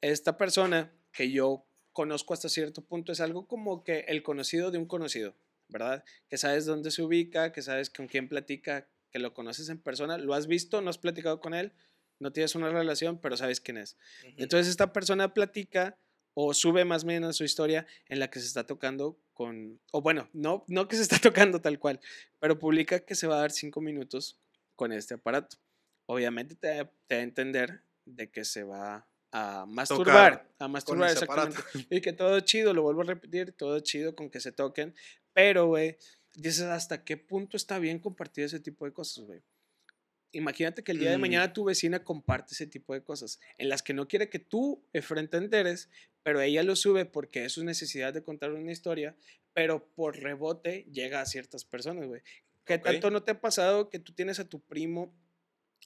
Esta 0.00 0.36
persona 0.36 0.92
que 1.12 1.30
yo 1.30 1.66
conozco 1.92 2.34
hasta 2.34 2.48
cierto 2.48 2.84
punto 2.84 3.12
es 3.12 3.20
algo 3.20 3.46
como 3.46 3.84
que 3.84 4.00
el 4.08 4.22
conocido 4.22 4.70
de 4.70 4.78
un 4.78 4.86
conocido, 4.86 5.34
¿verdad? 5.68 6.04
Que 6.28 6.36
sabes 6.36 6.66
dónde 6.66 6.90
se 6.90 7.02
ubica, 7.02 7.52
que 7.52 7.62
sabes 7.62 7.88
con 7.88 8.08
quién 8.08 8.28
platica, 8.28 8.88
que 9.14 9.20
lo 9.20 9.32
conoces 9.32 9.68
en 9.68 9.78
persona, 9.78 10.18
lo 10.18 10.34
has 10.34 10.48
visto, 10.48 10.82
no 10.82 10.90
has 10.90 10.98
platicado 10.98 11.38
con 11.38 11.54
él, 11.54 11.72
no 12.18 12.32
tienes 12.32 12.56
una 12.56 12.68
relación, 12.70 13.20
pero 13.20 13.36
sabes 13.36 13.60
quién 13.60 13.76
es. 13.76 13.96
Entonces 14.36 14.66
esta 14.66 14.92
persona 14.92 15.32
platica 15.32 15.96
o 16.34 16.52
sube 16.52 16.84
más 16.84 17.04
o 17.04 17.06
menos 17.06 17.36
su 17.36 17.44
historia 17.44 17.86
en 18.08 18.18
la 18.18 18.28
que 18.28 18.40
se 18.40 18.46
está 18.46 18.66
tocando 18.66 19.16
con, 19.32 19.80
o 19.92 20.02
bueno, 20.02 20.28
no, 20.32 20.64
no 20.66 20.88
que 20.88 20.96
se 20.96 21.02
está 21.02 21.18
tocando 21.32 21.60
tal 21.60 21.78
cual, 21.78 22.00
pero 22.40 22.58
publica 22.58 22.98
que 22.98 23.14
se 23.14 23.28
va 23.28 23.36
a 23.36 23.38
dar 23.38 23.52
cinco 23.52 23.80
minutos 23.80 24.40
con 24.74 24.90
este 24.90 25.14
aparato. 25.14 25.58
Obviamente 26.06 26.56
te, 26.56 26.84
te 27.06 27.14
da 27.14 27.20
a 27.20 27.22
entender 27.22 27.82
de 28.04 28.32
que 28.32 28.44
se 28.44 28.64
va 28.64 29.06
a 29.30 29.64
masturbar, 29.64 30.50
a 30.58 30.66
masturbar 30.66 31.10
ese 31.10 31.22
aparato. 31.22 31.50
exactamente. 31.50 31.94
Y 31.94 32.00
que 32.00 32.12
todo 32.12 32.40
chido, 32.40 32.74
lo 32.74 32.82
vuelvo 32.82 33.02
a 33.02 33.04
repetir, 33.04 33.52
todo 33.52 33.78
chido 33.78 34.16
con 34.16 34.28
que 34.28 34.40
se 34.40 34.50
toquen, 34.50 34.92
pero 35.32 35.68
güey, 35.68 35.98
dices 36.34 36.62
hasta 36.64 37.04
qué 37.04 37.16
punto 37.16 37.56
está 37.56 37.78
bien 37.78 37.98
compartir 37.98 38.44
ese 38.44 38.60
tipo 38.60 38.84
de 38.84 38.92
cosas, 38.92 39.24
güey. 39.24 39.40
Imagínate 40.32 40.82
que 40.82 40.90
el 40.92 40.98
día 40.98 41.10
de 41.10 41.18
Mm. 41.18 41.20
mañana 41.20 41.52
tu 41.52 41.64
vecina 41.64 42.02
comparte 42.02 42.54
ese 42.54 42.66
tipo 42.66 42.92
de 42.92 43.02
cosas 43.04 43.38
en 43.56 43.68
las 43.68 43.82
que 43.82 43.94
no 43.94 44.08
quiere 44.08 44.28
que 44.28 44.40
tú 44.40 44.84
enfrente 44.92 45.36
enteres, 45.36 45.88
pero 46.24 46.40
ella 46.40 46.64
lo 46.64 46.74
sube 46.74 47.04
porque 47.04 47.44
es 47.44 47.52
su 47.52 47.64
necesidad 47.64 48.12
de 48.12 48.22
contar 48.24 48.50
una 48.52 48.72
historia, 48.72 49.14
pero 49.52 49.86
por 49.94 50.16
rebote 50.18 50.86
llega 50.92 51.20
a 51.20 51.26
ciertas 51.26 51.64
personas, 51.64 52.06
güey. 52.08 52.22
¿Qué 52.64 52.78
tanto 52.78 53.10
no 53.10 53.22
te 53.22 53.32
ha 53.32 53.40
pasado 53.40 53.90
que 53.90 54.00
tú 54.00 54.12
tienes 54.12 54.40
a 54.40 54.48
tu 54.48 54.58
primo 54.60 55.14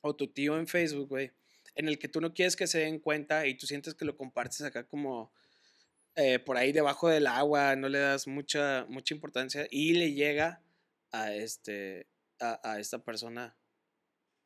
o 0.00 0.16
tu 0.16 0.28
tío 0.28 0.58
en 0.58 0.66
Facebook, 0.66 1.08
güey, 1.08 1.32
en 1.74 1.88
el 1.88 1.98
que 1.98 2.08
tú 2.08 2.20
no 2.22 2.32
quieres 2.32 2.56
que 2.56 2.66
se 2.66 2.78
den 2.78 3.00
cuenta 3.00 3.46
y 3.46 3.54
tú 3.54 3.66
sientes 3.66 3.94
que 3.94 4.04
lo 4.06 4.16
compartes 4.16 4.62
acá 4.62 4.84
como 4.86 5.30
eh, 6.20 6.38
por 6.40 6.56
ahí 6.56 6.72
debajo 6.72 7.08
del 7.08 7.26
agua, 7.28 7.76
no 7.76 7.88
le 7.88 7.98
das 8.00 8.26
mucha, 8.26 8.84
mucha 8.88 9.14
importancia 9.14 9.68
y 9.70 9.94
le 9.94 10.12
llega 10.12 10.62
a, 11.12 11.32
este, 11.32 12.08
a, 12.40 12.60
a 12.72 12.80
esta 12.80 13.04
persona 13.04 13.56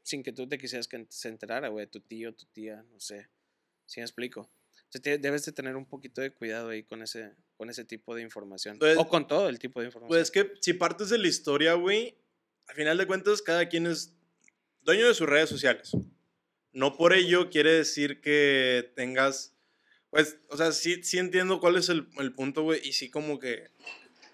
sin 0.03 0.23
que 0.23 0.33
tú 0.33 0.49
te 0.49 0.59
quisieras 0.59 0.87
que 0.87 1.07
se 1.09 1.29
enterara, 1.29 1.69
güey, 1.69 1.87
tu 1.87 2.01
tío, 2.01 2.35
tu 2.35 2.45
tía, 2.47 2.83
no 2.91 3.01
sé, 3.01 3.31
si 3.87 4.01
me 4.01 4.05
explico. 4.05 4.51
Entonces, 4.85 5.23
debes 5.23 5.45
de 5.47 5.53
tener 5.53 5.77
un 5.77 5.87
poquito 5.87 6.21
de 6.21 6.35
cuidado 6.35 6.69
ahí 6.69 6.83
con 6.83 7.03
ese, 7.03 7.33
con 7.57 7.71
ese 7.71 7.85
tipo 7.85 8.15
de 8.15 8.23
información. 8.23 8.79
Pues- 8.79 8.99
o 8.99 9.09
con 9.09 9.27
todo 9.27 9.49
el 9.49 9.59
tipo 9.59 9.81
de 9.81 9.87
información. 9.87 10.09
Pues 10.09 10.23
es 10.23 10.31
que 10.31 10.53
si 10.61 10.75
partes 10.75 11.09
de 11.09 11.19
la 11.19 11.29
historia, 11.29 11.75
güey, 11.75 12.19
al 12.67 12.75
final 12.75 12.99
de 12.99 13.07
cuentas, 13.07 13.41
cada 13.41 13.69
quien 13.69 13.87
es 13.87 14.15
dueño 14.83 15.09
de 15.09 15.15
sus 15.15 15.27
redes 15.29 15.49
sociales. 15.49 15.93
No 16.73 16.97
por 16.97 17.15
ello 17.15 17.49
quiere 17.49 17.73
decir 17.73 18.21
que 18.21 18.93
tengas. 18.95 19.52
Pues, 20.13 20.37
o 20.51 20.59
sea, 20.59 20.73
sí, 20.73 21.03
sí 21.03 21.19
entiendo 21.19 21.59
cuál 21.59 21.77
es 21.77 21.89
el, 21.89 22.07
el 22.19 22.35
punto, 22.35 22.65
güey, 22.65 22.87
y 22.87 22.93
sí, 22.93 23.11
como 23.11 23.39
que. 23.39 23.71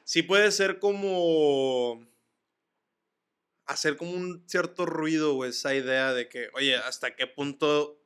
Sí 0.03 0.25
puede 0.25 0.51
ser 0.51 0.81
como. 0.81 2.05
Hacer 3.65 3.97
como 3.97 4.11
un 4.11 4.43
cierto 4.49 4.87
ruido, 4.87 5.35
güey, 5.35 5.51
esa 5.51 5.77
idea 5.77 6.13
de 6.13 6.29
que, 6.29 6.49
oye, 6.55 6.75
¿hasta 6.75 7.15
qué 7.15 7.29
punto 7.29 8.03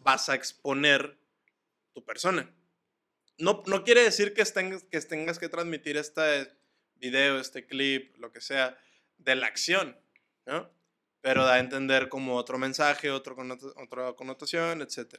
vas 0.00 0.28
a 0.28 0.34
exponer 0.34 1.18
tu 1.94 2.04
persona? 2.04 2.54
No, 3.38 3.62
no 3.68 3.84
quiere 3.84 4.02
decir 4.02 4.34
que 4.34 4.44
tengas, 4.44 4.84
que 4.84 5.00
tengas 5.00 5.38
que 5.38 5.48
transmitir 5.48 5.96
este 5.96 6.52
video, 6.96 7.40
este 7.40 7.64
clip, 7.64 8.18
lo 8.18 8.32
que 8.32 8.42
sea, 8.42 8.76
de 9.16 9.34
la 9.34 9.46
acción, 9.46 9.96
¿no? 10.44 10.70
Pero 11.22 11.44
da 11.44 11.54
a 11.54 11.58
entender 11.60 12.10
como 12.10 12.36
otro 12.36 12.58
mensaje, 12.58 13.10
otro 13.10 13.34
otra 13.76 14.12
connotación, 14.12 14.82
etc. 14.82 15.14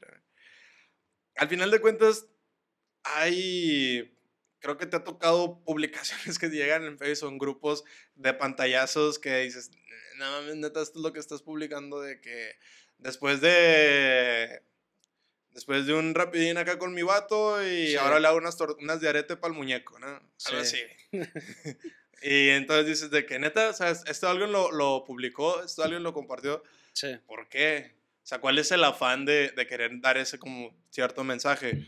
Al 1.36 1.48
final 1.50 1.72
de 1.72 1.82
cuentas, 1.82 2.28
hay, 3.04 4.18
creo 4.60 4.78
que 4.78 4.86
te 4.86 4.98
ha 4.98 5.04
tocado 5.04 5.64
publicaciones 5.64 6.40
que 6.40 6.50
llegan 6.50 6.84
en 6.84 6.98
Facebook, 6.98 7.32
en 7.32 7.38
grupos 7.38 7.84
de 8.16 8.34
pantallazos 8.34 9.20
que 9.20 9.40
dices, 9.42 9.72
no 10.18 10.26
mames, 10.32 10.56
neta, 10.56 10.82
esto 10.82 11.00
es 11.00 11.04
lo 11.04 11.14
que 11.14 11.20
estás 11.20 11.42
publicando 11.42 12.02
de 12.02 12.22
que 12.22 12.56
después 12.98 13.42
de 13.42 14.62
Después 15.52 15.86
de 15.88 15.94
un 15.94 16.14
rapidín 16.16 16.58
acá 16.58 16.78
con 16.78 16.94
mi 16.94 17.02
vato 17.02 17.64
y 17.66 17.88
Sí. 17.92 17.96
ahora 17.96 18.20
le 18.20 18.28
hago 18.28 18.38
unas, 18.40 18.60
unas 18.78 19.00
de 19.00 19.08
arete 19.08 19.38
para 19.38 19.54
el 19.54 19.58
muñeco, 19.58 19.98
¿no? 20.00 20.08
Algo 20.08 20.30
Sí. 20.36 20.56
así. 20.58 20.82
y 22.22 22.50
entonces 22.50 22.86
dices 22.86 23.10
de 23.10 23.26
que 23.26 23.40
neta, 23.40 23.72
sea, 23.72 23.92
esto 23.92 24.28
alguien 24.28 24.52
lo, 24.52 24.74
lo 24.74 25.06
publicó, 25.06 25.64
esto 25.64 25.82
alguien 25.82 26.04
lo 26.04 26.12
compartió. 26.14 26.62
Sí, 26.92 27.16
¿Por 27.26 27.48
qué? 27.48 27.96
O 28.26 28.28
sea, 28.28 28.42
¿cuál 28.42 28.58
es 28.58 28.72
el 28.72 28.84
afán 28.84 29.24
de, 29.24 29.52
de 29.56 29.68
querer 29.68 29.92
dar 30.02 30.18
ese 30.18 30.40
como 30.40 30.76
cierto 30.90 31.24
mensaje? 31.24 31.86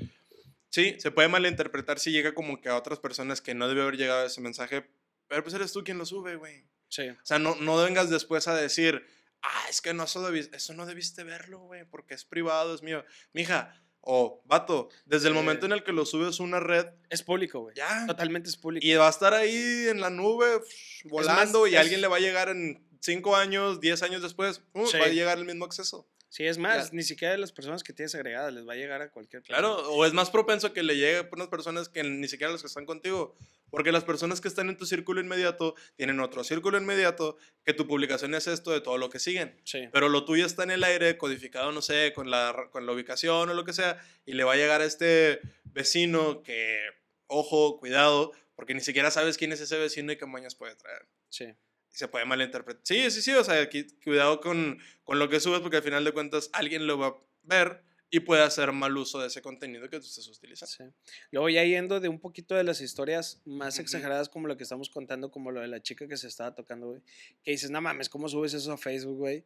Sí, 0.69 0.95
se 0.99 1.09
puede 1.09 1.27
malinterpretar 1.29 1.97
si 1.97 2.11
llega 2.11 2.35
como 2.35 2.61
que 2.61 2.69
a 2.69 2.75
otras 2.75 2.99
personas 2.99 3.41
que 3.41 3.55
no 3.55 3.67
debe 3.67 3.81
haber 3.81 3.97
llegado 3.97 4.23
ese 4.25 4.39
mensaje, 4.39 4.85
pero 5.27 5.41
pues 5.41 5.55
eres 5.55 5.73
tú 5.73 5.83
quien 5.83 5.97
lo 5.97 6.05
sube, 6.05 6.35
güey. 6.35 6.63
sí. 6.89 7.09
O 7.09 7.17
sea, 7.25 7.39
no, 7.39 7.55
no 7.55 7.75
vengas 7.77 8.09
después 8.11 8.47
a 8.47 8.55
decir, 8.55 9.03
ah, 9.41 9.65
es 9.69 9.81
que 9.81 9.93
no, 9.95 10.03
eso, 10.03 10.23
debiste, 10.23 10.55
eso 10.57 10.73
no 10.73 10.85
debiste 10.85 11.23
verlo, 11.23 11.59
güey, 11.61 11.85
porque 11.85 12.13
es 12.13 12.23
privado, 12.23 12.75
es 12.75 12.83
mío. 12.83 13.03
Mija, 13.33 13.73
o 14.01 14.43
vato, 14.45 14.89
desde 15.05 15.29
el 15.29 15.33
momento 15.33 15.65
en 15.65 15.71
el 15.71 15.83
que 15.83 15.91
lo 15.91 16.05
subes 16.05 16.39
a 16.39 16.43
una 16.43 16.59
red, 16.59 16.85
Es 17.09 17.23
público, 17.23 17.61
güey. 17.61 17.75
ya. 17.75 18.05
Totalmente 18.05 18.47
es 18.47 18.57
público. 18.57 18.85
Y 18.85 18.93
va 18.93 19.07
a 19.07 19.09
estar 19.09 19.33
ahí 19.33 19.87
en 19.89 20.01
la 20.01 20.11
nube, 20.11 20.61
volando, 21.05 21.65
y 21.65 21.73
es- 21.73 21.79
alguien 21.79 21.99
le 22.01 22.07
va 22.07 22.17
a 22.17 22.19
llegar 22.19 22.49
en 22.49 22.85
5 23.01 23.35
años, 23.35 23.79
10 23.79 24.03
años 24.03 24.21
después, 24.21 24.61
uh, 24.73 24.85
Sí. 24.85 24.97
va 24.99 25.05
a 25.05 25.09
llegar 25.09 25.39
el 25.39 25.45
mismo 25.45 25.65
acceso. 25.65 26.07
Sí, 26.29 26.45
es 26.45 26.57
más, 26.57 26.91
ni 26.91 27.03
siquiera 27.03 27.31
de 27.31 27.37
las 27.37 27.51
personas 27.51 27.83
que 27.83 27.93
tienes 27.93 28.13
agregadas 28.13 28.53
les 28.53 28.67
va 28.67 28.73
a 28.73 28.75
llegar 28.75 29.01
a 29.01 29.09
cualquier 29.11 29.41
persona. 29.41 29.59
Claro, 29.59 29.89
o 29.91 30.05
es 30.05 30.13
más 30.13 30.29
propenso 30.29 30.73
que 30.73 30.83
le 30.83 30.95
llegue 30.95 31.17
a 31.17 31.29
unas 31.31 31.47
personas 31.47 31.87
que 31.87 32.03
ni 32.03 32.27
siquiera 32.27 32.51
los 32.51 32.61
que 32.61 32.67
están 32.67 32.85
contigo. 32.85 33.35
Porque 33.69 33.91
las 33.91 34.03
personas 34.03 34.39
que 34.39 34.47
están 34.47 34.69
en 34.69 34.77
tu 34.77 34.85
círculo 34.85 35.19
inmediato 35.19 35.75
tienen 35.95 36.19
otro 36.19 36.43
círculo 36.43 36.77
inmediato 36.77 37.37
que 37.65 37.73
tu 37.73 37.87
publicación 37.87 38.33
es 38.33 38.47
esto 38.47 38.71
de 38.71 38.81
todo 38.81 38.97
lo 38.97 39.09
que 39.09 39.19
siguen. 39.19 39.59
Sí, 39.63 39.89
Pero 39.91 40.09
lo 40.09 40.25
tuyo 40.25 40.45
está 40.45 40.63
en 40.63 40.71
el 40.71 40.83
aire, 40.83 41.17
codificado, 41.17 41.71
no 41.71 41.81
sé, 41.81 42.13
con 42.13 42.31
la, 42.31 42.69
con 42.71 42.85
la 42.85 42.93
ubicación 42.93 43.49
o 43.49 43.53
lo 43.53 43.65
que 43.65 43.73
sea, 43.73 43.99
y 44.25 44.33
le 44.33 44.43
va 44.43 44.53
a 44.53 44.57
llegar 44.57 44.81
a 44.81 44.85
este 44.85 45.41
vecino 45.65 46.43
que, 46.43 46.79
ojo, 47.27 47.77
cuidado, 47.77 48.31
porque 48.55 48.73
ni 48.73 48.81
siquiera 48.81 49.11
sabes 49.11 49.37
quién 49.37 49.51
es 49.51 49.59
ese 49.59 49.77
vecino 49.77 50.11
y 50.11 50.17
qué 50.17 50.25
mañas 50.25 50.55
puede 50.55 50.75
traer. 50.75 51.07
sí. 51.29 51.53
Y 51.97 51.99
se 51.99 52.07
puede 52.07 52.25
malinterpretar. 52.25 52.81
Sí, 52.85 53.09
sí, 53.09 53.23
sí, 53.23 53.33
o 53.33 53.43
sea, 53.43 53.67
qui- 53.71 53.91
cuidado 54.03 54.39
con, 54.39 54.77
con 55.03 55.17
lo 55.17 55.29
que 55.29 55.39
subes, 55.39 55.61
porque 55.61 55.77
al 55.77 55.83
final 55.83 56.03
de 56.05 56.11
cuentas 56.11 56.51
alguien 56.53 56.85
lo 56.85 56.99
va 56.99 57.07
a 57.07 57.15
ver 57.43 57.81
y 58.11 58.19
puede 58.19 58.43
hacer 58.43 58.71
mal 58.71 58.95
uso 58.95 59.19
de 59.19 59.27
ese 59.27 59.41
contenido 59.41 59.89
que 59.89 59.99
tú 59.99 60.05
estés 60.05 60.27
utilizando. 60.27 60.71
Sí. 60.71 60.83
Luego 61.31 61.49
ya 61.49 61.63
yendo 61.63 61.99
de 61.99 62.07
un 62.07 62.19
poquito 62.19 62.53
de 62.53 62.63
las 62.63 62.81
historias 62.81 63.41
más 63.45 63.79
exageradas 63.79 64.29
como 64.29 64.47
lo 64.47 64.57
que 64.57 64.63
estamos 64.63 64.89
contando, 64.89 65.31
como 65.31 65.49
lo 65.51 65.59
de 65.59 65.67
la 65.67 65.81
chica 65.81 66.07
que 66.07 66.17
se 66.17 66.27
estaba 66.27 66.53
tocando, 66.53 66.87
güey. 66.87 67.01
Que 67.43 67.51
dices, 67.51 67.71
no 67.71 67.81
mames, 67.81 68.09
¿cómo 68.09 68.29
subes 68.29 68.53
eso 68.53 68.71
a 68.71 68.77
Facebook, 68.77 69.17
güey? 69.17 69.43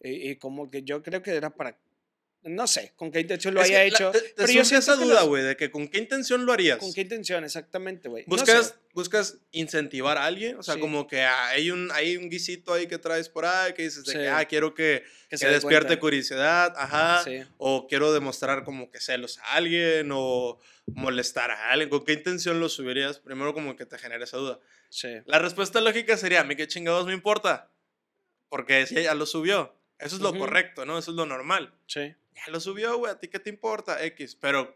Y, 0.00 0.30
y 0.30 0.36
como 0.36 0.70
que 0.70 0.84
yo 0.84 1.02
creo 1.02 1.20
que 1.20 1.32
era 1.32 1.50
para, 1.50 1.76
no 2.44 2.66
sé, 2.66 2.92
con 2.96 3.10
qué 3.10 3.20
intención 3.20 3.52
lo 3.54 3.60
Es 3.60 3.66
haya 3.68 3.84
que 3.84 3.90
la- 3.90 3.96
hecho. 3.96 4.10
te- 4.12 4.20
te 4.20 4.32
pero 4.36 4.52
yo 4.52 4.64
surge 4.64 4.78
esa 4.78 4.94
duda, 4.96 5.20
los- 5.20 5.28
güey, 5.28 5.42
de 5.42 5.56
que 5.56 5.70
con 5.70 5.88
qué 5.88 5.98
intención 5.98 6.46
lo 6.46 6.52
harías. 6.52 6.78
¿Con 6.78 6.92
qué 6.94 7.02
intención? 7.02 7.44
Exactamente, 7.44 8.08
güey. 8.08 8.24
No 8.26 8.36
¿Buscas, 8.36 8.68
sé. 8.68 8.74
buscas 8.94 9.38
incentivar 9.50 10.16
a 10.18 10.24
alguien? 10.24 10.56
O 10.56 10.62
sea, 10.62 10.74
Sí. 10.74 10.80
como 10.80 11.06
que 11.06 11.22
ah, 11.22 11.48
hay 11.48 11.70
un, 11.70 11.90
hay 11.92 12.16
un 12.16 12.30
guisito 12.30 12.72
ahí 12.72 12.86
que 12.86 12.96
traes 12.98 13.28
por 13.28 13.44
ahí 13.44 13.72
que 13.74 13.82
dices 13.82 14.04
de 14.04 14.12
Sí. 14.12 14.18
que, 14.18 14.28
ah, 14.28 14.44
quiero 14.46 14.72
que, 14.74 15.02
Que 15.28 15.36
despierte 15.36 15.86
cuenta. 15.88 16.00
curiosidad, 16.00 16.74
ajá. 16.76 17.22
Sí. 17.24 17.42
O 17.58 17.86
quiero 17.86 18.12
demostrar 18.12 18.64
como 18.64 18.90
que 18.90 19.00
celos 19.00 19.38
a 19.40 19.54
alguien 19.54 20.08
o 20.12 20.58
molestar 20.86 21.50
a 21.50 21.70
alguien. 21.70 21.90
¿Con 21.90 22.04
qué 22.04 22.12
intención 22.14 22.60
lo 22.60 22.68
subirías? 22.68 23.18
Primero 23.18 23.52
como 23.52 23.76
que 23.76 23.84
te 23.84 23.98
genera 23.98 24.24
esa 24.24 24.36
duda. 24.38 24.58
Sí. 24.90 25.08
La 25.26 25.38
respuesta 25.38 25.80
lógica 25.82 26.16
sería, 26.16 26.40
a 26.40 26.44
mí 26.44 26.56
qué 26.56 26.66
chingados 26.66 27.06
me 27.06 27.12
importa. 27.12 27.70
Porque 28.48 28.86
si 28.86 28.96
ella 28.98 29.12
lo 29.14 29.26
subió. 29.26 29.74
Eso 29.98 30.14
es 30.16 30.22
lo 30.22 30.32
correcto, 30.38 30.86
¿no? 30.86 30.96
Eso 30.96 31.10
es 31.10 31.16
lo 31.16 31.26
normal. 31.26 31.74
Sí. 31.86 32.14
Ya 32.46 32.52
lo 32.52 32.60
subió, 32.60 32.96
güey, 32.98 33.12
¿a 33.12 33.18
ti 33.18 33.28
qué 33.28 33.38
te 33.38 33.50
importa? 33.50 34.02
X. 34.04 34.36
Pero 34.36 34.74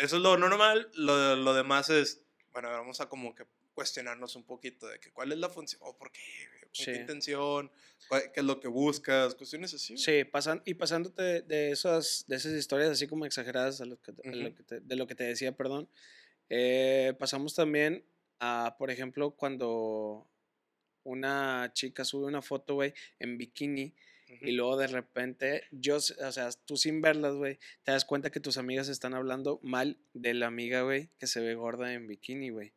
eso 0.00 0.16
es 0.16 0.22
lo 0.22 0.36
normal, 0.36 0.90
lo, 0.94 1.36
lo 1.36 1.54
demás 1.54 1.88
es 1.90 2.22
bueno, 2.52 2.68
vamos 2.70 3.00
a 3.00 3.08
como 3.08 3.34
que 3.34 3.44
cuestionarnos 3.72 4.36
un 4.36 4.44
poquito 4.44 4.86
de 4.86 5.00
que 5.00 5.10
cuál 5.10 5.32
es 5.32 5.38
la 5.38 5.48
función, 5.48 5.80
o 5.84 5.96
por 5.96 6.12
qué, 6.12 6.20
con 6.60 6.68
Sí. 6.72 6.84
qué 6.92 6.96
intención, 6.96 7.70
qué 8.10 8.40
es 8.40 8.44
lo 8.44 8.60
que 8.60 8.68
buscas, 8.68 9.34
cuestiones 9.34 9.72
así. 9.72 9.96
Sí, 9.96 10.24
pasan, 10.24 10.60
y 10.66 10.74
pasándote 10.74 11.40
de, 11.40 11.70
esas, 11.70 12.24
de 12.28 12.36
esas 12.36 12.52
historias 12.52 12.90
así 12.90 13.06
como 13.06 13.24
exageradas 13.24 13.80
a 13.80 13.86
lo 13.86 13.98
que, 14.02 14.12
te- 14.12 14.28
a 14.28 14.32
lo 14.34 14.54
que 14.54 14.62
te- 14.62 14.80
de 14.80 14.96
lo 14.96 15.06
que 15.06 15.14
te 15.14 15.24
decía, 15.24 15.56
perdón, 15.56 15.88
eh, 16.50 17.14
pasamos 17.18 17.54
también 17.54 18.04
a, 18.40 18.76
por 18.78 18.90
ejemplo, 18.90 19.30
cuando 19.30 20.28
una 21.04 21.70
chica 21.72 22.04
sube 22.04 22.26
una 22.26 22.42
foto, 22.42 22.74
güey, 22.74 22.92
en 23.18 23.38
bikini 23.38 23.94
Y 24.40 24.52
luego 24.52 24.76
de 24.76 24.86
repente, 24.86 25.64
yo, 25.70 25.96
o 25.96 26.00
sea, 26.00 26.50
tú 26.64 26.76
sin 26.76 27.00
verlas, 27.02 27.34
güey, 27.34 27.58
te 27.82 27.92
das 27.92 28.04
cuenta 28.04 28.30
que 28.30 28.40
tus 28.40 28.56
amigas 28.58 28.88
están 28.88 29.14
hablando 29.14 29.60
mal 29.62 29.98
de 30.14 30.34
la 30.34 30.46
amiga, 30.46 30.82
güey, 30.82 31.10
que 31.18 31.26
se 31.26 31.40
ve 31.40 31.54
gorda 31.54 31.92
en 31.92 32.06
bikini, 32.06 32.50
güey. 32.50 32.72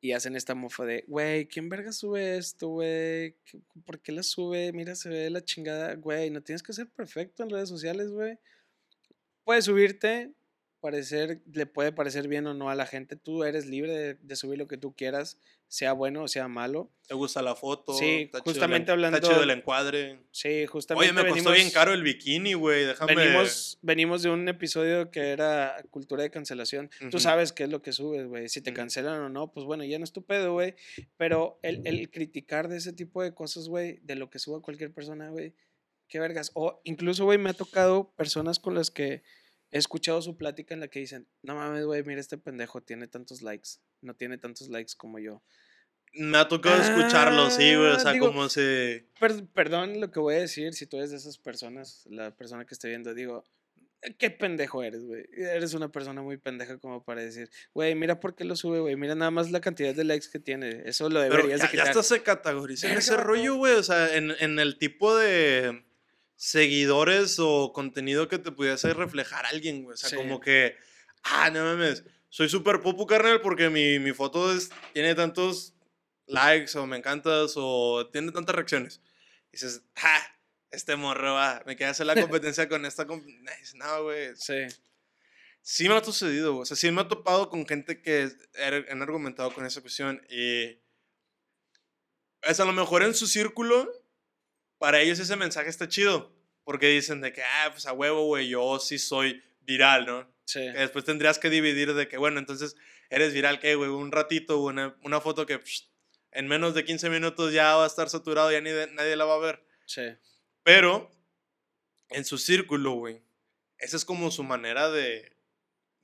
Y 0.00 0.12
hacen 0.12 0.36
esta 0.36 0.54
mofa 0.54 0.84
de, 0.84 1.04
güey, 1.08 1.46
¿quién 1.48 1.68
verga 1.68 1.92
sube 1.92 2.36
esto, 2.38 2.68
güey? 2.68 3.36
¿Qué- 3.44 3.60
¿Por 3.84 4.00
qué 4.00 4.12
la 4.12 4.22
sube? 4.22 4.72
Mira, 4.72 4.94
se 4.94 5.08
ve 5.08 5.28
la 5.30 5.44
chingada, 5.44 5.94
güey. 5.94 6.30
No 6.30 6.40
tienes 6.42 6.62
que 6.62 6.72
ser 6.72 6.88
perfecto 6.88 7.42
en 7.42 7.50
redes 7.50 7.68
sociales, 7.68 8.08
güey. 8.10 8.38
Puedes 9.44 9.64
subirte, 9.64 10.32
parecer, 10.80 11.42
le 11.52 11.66
puede 11.66 11.92
parecer 11.92 12.28
bien 12.28 12.46
o 12.46 12.54
no 12.54 12.70
a 12.70 12.74
la 12.74 12.86
gente. 12.86 13.16
Tú 13.16 13.44
eres 13.44 13.66
libre 13.66 13.92
de, 13.92 14.14
de 14.14 14.36
subir 14.36 14.58
lo 14.58 14.68
que 14.68 14.76
tú 14.78 14.94
quieras, 14.94 15.38
sea 15.66 15.92
bueno 15.92 16.22
o 16.22 16.28
sea 16.28 16.48
malo. 16.48 16.90
¿Te 17.06 17.14
gusta 17.14 17.42
la 17.42 17.54
foto? 17.54 17.92
Sí, 17.94 18.22
Está 18.22 18.38
chido 18.38 18.44
justamente 18.52 18.90
en- 18.90 18.92
hablando- 18.92 19.16
Está 19.18 19.28
chido 19.28 19.42
el 19.42 19.50
encuadre. 19.50 20.20
Sí, 20.30 20.66
justamente. 20.66 21.10
Oye, 21.12 21.22
me 21.22 21.28
costó 21.30 21.52
bien 21.52 21.70
caro 21.70 21.92
el 21.92 22.02
bikini, 22.02 22.54
güey. 22.54 22.84
Déjame. 22.86 23.14
Venimos, 23.14 23.78
venimos 23.82 24.22
de 24.22 24.30
un 24.30 24.48
episodio 24.48 25.10
que 25.10 25.28
era 25.30 25.76
cultura 25.90 26.22
de 26.22 26.30
cancelación. 26.30 26.90
Tú 27.10 27.18
sabes 27.18 27.52
qué 27.52 27.64
es 27.64 27.70
lo 27.70 27.82
que 27.82 27.92
subes, 27.92 28.26
güey. 28.26 28.48
Si 28.48 28.60
te 28.60 28.72
cancelan 28.72 29.20
o 29.20 29.28
no, 29.28 29.52
pues 29.52 29.66
bueno, 29.66 29.84
ya 29.84 29.98
no 29.98 30.04
es 30.04 30.12
tu 30.12 30.24
pedo, 30.24 30.52
güey. 30.52 30.74
Pero 31.16 31.58
el, 31.62 31.86
el 31.86 32.10
criticar 32.10 32.68
de 32.68 32.76
ese 32.78 32.92
tipo 32.92 33.22
de 33.22 33.34
cosas, 33.34 33.68
güey, 33.68 33.98
de 34.02 34.14
lo 34.14 34.30
que 34.30 34.38
suba 34.38 34.62
cualquier 34.62 34.92
persona, 34.92 35.28
güey, 35.30 35.54
qué 36.08 36.18
vergas. 36.20 36.50
O 36.54 36.80
incluso, 36.84 37.24
güey, 37.24 37.36
me 37.36 37.50
ha 37.50 37.54
tocado 37.54 38.14
personas 38.16 38.58
con 38.58 38.74
las 38.74 38.90
que 38.90 39.22
he 39.70 39.78
escuchado 39.78 40.20
su 40.22 40.36
plática 40.36 40.74
en 40.74 40.80
la 40.80 40.88
que 40.88 41.00
dicen, 41.00 41.26
no 41.42 41.54
mames, 41.54 41.84
güey, 41.84 42.02
mira 42.04 42.20
este 42.20 42.38
pendejo, 42.38 42.80
tiene 42.82 43.06
tantos 43.08 43.42
likes. 43.42 43.70
No 44.00 44.14
tiene 44.14 44.38
tantos 44.38 44.68
likes 44.68 44.92
como 44.96 45.18
yo. 45.18 45.42
Me 46.14 46.38
ha 46.38 46.48
tocado 46.48 46.80
escucharlo, 46.80 47.50
sí, 47.50 47.74
güey. 47.74 47.88
O 47.90 47.94
Ah, 47.94 48.00
sea, 48.00 48.12
digo- 48.12 48.28
como 48.28 48.48
se. 48.48 49.06
Per- 49.20 49.46
perdón 49.48 50.00
lo 50.00 50.10
que 50.10 50.20
voy 50.20 50.36
a 50.36 50.38
decir, 50.40 50.72
si 50.72 50.86
tú 50.86 50.96
eres 50.96 51.10
de 51.10 51.18
esas 51.18 51.36
personas, 51.38 52.06
la 52.10 52.34
persona 52.34 52.64
que 52.64 52.72
esté 52.74 52.88
viendo, 52.88 53.12
digo, 53.12 53.44
"Eh, 54.00 54.14
qué 54.16 54.30
pendejo 54.30 54.82
eres, 54.82 55.04
güey. 55.04 55.26
Eres 55.36 55.74
una 55.74 55.90
persona 55.92 56.22
muy 56.22 56.38
pendeja 56.38 56.78
como 56.78 57.04
para 57.04 57.20
decir, 57.22 57.50
güey, 57.74 57.94
mira 57.94 58.20
por 58.20 58.34
qué 58.34 58.44
lo 58.44 58.56
sube, 58.56 58.78
güey. 58.80 58.96
Mira 58.96 59.14
nada 59.16 59.30
más 59.30 59.50
la 59.50 59.60
cantidad 59.60 59.94
de 59.94 60.04
likes 60.04 60.28
que 60.32 60.38
tiene. 60.38 60.82
Eso 60.86 61.10
lo 61.10 61.20
Pero 61.20 61.34
deberías 61.36 61.60
ya, 61.60 61.66
de 61.66 61.68
ya 61.68 61.70
quitar. 61.72 61.88
hasta 61.88 62.02
se 62.02 62.22
categoriza 62.22 62.90
en 62.90 62.96
ese 62.98 63.16
rollo, 63.18 63.56
güey. 63.56 63.74
O 63.74 63.82
sea, 63.82 64.16
en, 64.16 64.32
en 64.40 64.58
el 64.60 64.78
tipo 64.78 65.14
de 65.14 65.84
seguidores 66.40 67.36
o 67.40 67.72
contenido 67.74 68.28
que 68.28 68.38
te 68.38 68.52
pudiese 68.52 68.94
reflejar 68.94 69.44
alguien, 69.44 69.82
güey. 69.82 69.94
O 69.94 69.96
sea, 69.96 70.08
Sí. 70.08 70.14
como 70.16 70.40
que, 70.40 70.76
ah, 71.24 71.50
no 71.50 71.64
mames, 71.64 72.04
soy 72.28 72.48
súper 72.48 72.80
popu, 72.80 73.06
carnal, 73.08 73.40
porque 73.40 73.68
mi, 73.70 73.98
mi 73.98 74.12
foto 74.12 74.52
es- 74.52 74.70
tiene 74.94 75.16
tantos 75.16 75.74
likes 76.26 76.78
o 76.78 76.86
me 76.86 76.96
encantas 76.96 77.54
o 77.56 78.08
tiene 78.12 78.30
tantas 78.30 78.54
reacciones. 78.54 79.00
Y 79.48 79.56
dices, 79.56 79.82
ah, 79.96 80.22
este 80.70 80.94
morro 80.94 81.34
va, 81.34 81.60
me 81.66 81.74
queda 81.76 81.90
hacer 81.90 82.06
la 82.06 82.14
competencia 82.30 82.68
con 82.68 82.86
esta. 82.86 83.04
comp-". 83.06 83.26
No, 83.74 84.02
güey. 84.04 84.30
Sí, 84.36 84.54
Sí 85.60 85.88
me 85.88 85.96
ha 85.96 86.04
sucedido, 86.04 86.52
güey. 86.52 86.62
o 86.62 86.66
sea, 86.66 86.76
sí 86.76 86.88
me 86.92 87.00
ha 87.00 87.08
topado 87.08 87.50
con 87.50 87.66
gente 87.66 88.00
que 88.00 88.26
er- 88.54 88.86
han 88.90 89.02
argumentado 89.02 89.52
con 89.52 89.66
esa 89.66 89.80
cuestión 89.82 90.22
y 90.30 90.78
es 92.42 92.60
a 92.60 92.64
lo 92.64 92.72
mejor 92.72 93.02
en 93.02 93.12
su 93.12 93.26
círculo, 93.26 93.90
para 94.78 95.00
ellos 95.00 95.18
ese 95.18 95.36
mensaje 95.36 95.68
está 95.68 95.88
chido, 95.88 96.32
porque 96.64 96.88
dicen 96.88 97.20
de 97.20 97.32
que, 97.32 97.42
ah, 97.42 97.68
pues 97.72 97.86
a 97.86 97.92
huevo, 97.92 98.24
güey, 98.26 98.48
yo 98.48 98.78
sí 98.78 98.98
soy 98.98 99.42
viral, 99.60 100.06
¿no? 100.06 100.32
sí. 100.44 100.60
Que 100.60 100.78
después 100.78 101.04
tendrías 101.04 101.38
que 101.38 101.50
dividir 101.50 101.92
de 101.94 102.08
que, 102.08 102.16
bueno, 102.16 102.38
entonces 102.38 102.74
eres 103.10 103.32
viral, 103.34 103.60
¿qué, 103.60 103.74
güey? 103.74 103.90
Un 103.90 104.12
ratito, 104.12 104.58
una, 104.62 104.96
una 105.02 105.20
foto 105.20 105.44
que 105.46 105.58
psh, 105.58 105.84
en 106.32 106.46
menos 106.48 106.74
de 106.74 106.84
15 106.84 107.10
minutos 107.10 107.52
ya 107.52 107.76
va 107.76 107.84
a 107.84 107.86
estar 107.86 108.08
saturado, 108.08 108.50
ya 108.52 108.60
ni 108.60 108.70
de- 108.70 108.86
nadie 108.92 109.16
la 109.16 109.24
va 109.24 109.34
a 109.34 109.38
ver. 109.38 109.64
Sí, 109.86 110.02
Pero 110.62 111.10
en 112.10 112.24
su 112.24 112.38
círculo, 112.38 112.92
güey, 112.92 113.22
esa 113.78 113.96
es 113.96 114.04
como 114.04 114.30
su 114.30 114.42
manera 114.42 114.90
de, 114.90 115.36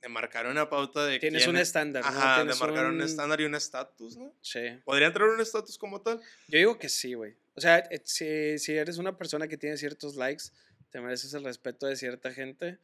de 0.01 0.09
marcar 0.09 0.45
una 0.47 0.69
pauta 0.69 1.05
de 1.05 1.19
Tienes 1.19 1.43
quién 1.43 1.55
un 1.55 1.61
es- 1.61 1.67
estándar, 1.69 2.03
¿no? 2.03 2.09
Ajá, 2.09 2.43
de 2.45 2.53
marcar 2.55 2.85
un 2.87 2.95
un- 2.95 3.01
estándar 3.01 3.41
y 3.41 3.45
un 3.45 3.55
estatus, 3.55 4.17
¿no? 4.17 4.35
Sí. 4.41 4.59
¿Podría 4.83 5.07
entrar 5.07 5.27
un 5.29 5.41
estatus 5.41 5.77
como 5.77 6.01
tal? 6.01 6.19
Yo 6.47 6.57
digo 6.59 6.77
que 6.79 6.89
sí, 6.89 7.13
güey. 7.15 7.35
O 7.55 7.61
sea, 7.61 7.79
eh, 7.79 8.01
si, 8.03 8.59
si 8.59 8.73
eres 8.75 8.97
una 8.97 9.17
persona 9.17 9.47
que 9.47 9.57
tiene 9.57 9.77
ciertos 9.77 10.15
likes, 10.15 10.45
te 10.89 10.99
mereces 11.01 11.33
el 11.33 11.43
respeto 11.43 11.87
de 11.87 11.95
cierta 11.95 12.31
gente. 12.33 12.79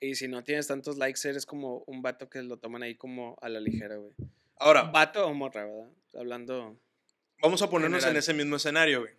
Y 0.00 0.14
si 0.16 0.28
no 0.28 0.44
tienes 0.44 0.66
tantos 0.66 0.98
likes, 0.98 1.26
eres 1.28 1.46
como 1.46 1.78
un 1.86 2.02
vato 2.02 2.28
que 2.28 2.42
lo 2.42 2.58
toman 2.58 2.82
ahí 2.82 2.94
como 2.96 3.36
a 3.40 3.48
la 3.48 3.60
ligera, 3.60 3.96
güey. 3.96 4.12
Ahora, 4.56 4.82
Vato 4.82 5.26
o 5.26 5.32
morra, 5.34 5.64
¿verdad? 5.64 5.90
Hablando. 6.14 6.78
vamos 7.40 7.60
a 7.62 7.68
ponernos 7.70 7.98
en 7.98 8.02
general. 8.02 8.16
ese 8.18 8.34
mismo 8.34 8.56
escenario, 8.56 9.00
güey. 9.00 9.12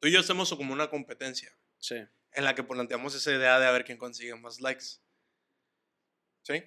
Tú 0.00 0.08
y 0.08 0.12
yo 0.12 0.20
hacemos 0.20 0.52
como 0.54 0.72
una 0.72 0.88
competencia 0.90 1.52
Sí. 1.78 1.96
en 2.32 2.44
la 2.44 2.54
que 2.54 2.62
planteamos 2.64 3.14
esa 3.14 3.30
idea 3.32 3.58
de 3.60 3.66
a 3.66 3.70
ver 3.70 3.84
quién 3.84 3.98
consigue 3.98 4.34
más 4.36 4.60
likes. 4.60 4.84
¿Sí? 6.42 6.62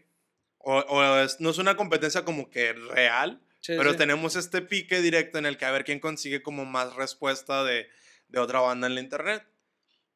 O, 0.60 0.78
o 0.78 1.17
es- 1.19 1.39
no 1.39 1.49
es 1.49 1.58
una 1.58 1.75
competencia 1.75 2.23
como 2.23 2.49
que 2.49 2.73
real, 2.73 3.41
Sí, 3.65 3.73
Pero 3.78 3.91
sí. 3.93 3.97
tenemos 3.97 4.36
este 4.36 4.62
pique 4.62 5.01
directo 5.01 5.39
en 5.39 5.47
el 5.47 5.58
que 5.58 5.65
a 5.65 5.71
ver 5.71 5.84
quién 5.86 5.99
consigue 5.99 6.43
como 6.43 6.65
más 6.65 6.93
respuesta 6.95 7.63
de, 7.63 7.88
de 8.28 8.39
otra 8.39 8.60
banda 8.60 8.86
en 8.86 8.93
la 8.93 9.01
internet. 9.01 9.43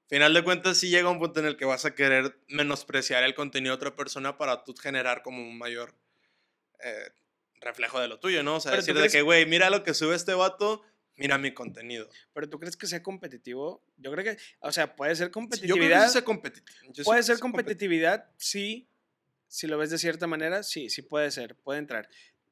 Final 0.08 0.34
de 0.36 0.44
cuentas, 0.44 0.78
sí 0.78 0.90
llega 0.90 1.10
un 1.10 1.18
punto 1.18 1.40
en 1.40 1.48
el 1.48 1.58
que 1.58 1.66
vas 1.66 1.84
a 1.86 1.96
querer 1.96 2.38
menospreciar 2.48 3.24
el 3.24 3.34
contenido 3.34 3.72
de 3.74 3.78
otra 3.78 3.96
persona 3.96 4.38
para 4.38 4.64
tú 4.64 4.76
generar 4.76 5.24
como 5.24 5.42
un 5.42 5.58
mayor 5.58 5.96
eh, 6.84 7.10
reflejo 7.62 8.00
de 8.00 8.08
lo 8.08 8.20
tuyo, 8.20 8.44
¿no? 8.44 8.58
O 8.58 8.60
sea, 8.60 8.72
Pero 8.72 8.82
decir 8.82 8.94
de 8.96 9.02
crees- 9.02 9.12
que, 9.14 9.22
güey, 9.24 9.46
mira 9.48 9.70
lo 9.72 9.84
que 9.84 9.94
sube 9.96 10.16
este 10.16 10.34
vato, 10.36 10.84
mira 11.16 11.38
mi 11.40 11.52
contenido. 11.54 12.08
Pero 12.34 12.50
tú 12.50 12.60
crees 12.60 12.78
que 12.78 12.86
sea 12.88 13.02
competitivo? 13.04 13.84
Yo 13.98 14.12
creo 14.12 14.24
que, 14.24 14.38
o 14.60 14.72
sea, 14.72 14.96
puede 14.96 15.16
ser 15.16 15.28
Sí, 15.28 15.32
Yo 15.32 15.42
creo 15.42 15.52
que 15.52 15.70
competitividad. 15.74 16.08
sea 16.10 16.24
competitivo. 16.24 17.04
Puede 17.04 17.24
ser 17.24 17.40
competitividad, 17.40 18.30
sí. 18.38 18.88
Si 19.48 19.66
lo 19.66 19.80
ves 19.80 19.90
de 19.90 19.98
cierta 19.98 20.28
manera, 20.28 20.62
sí, 20.62 20.90
sí 20.92 21.02
puede 21.02 21.32
ser, 21.32 21.56
puede 21.56 21.80
entrar. 21.80 22.08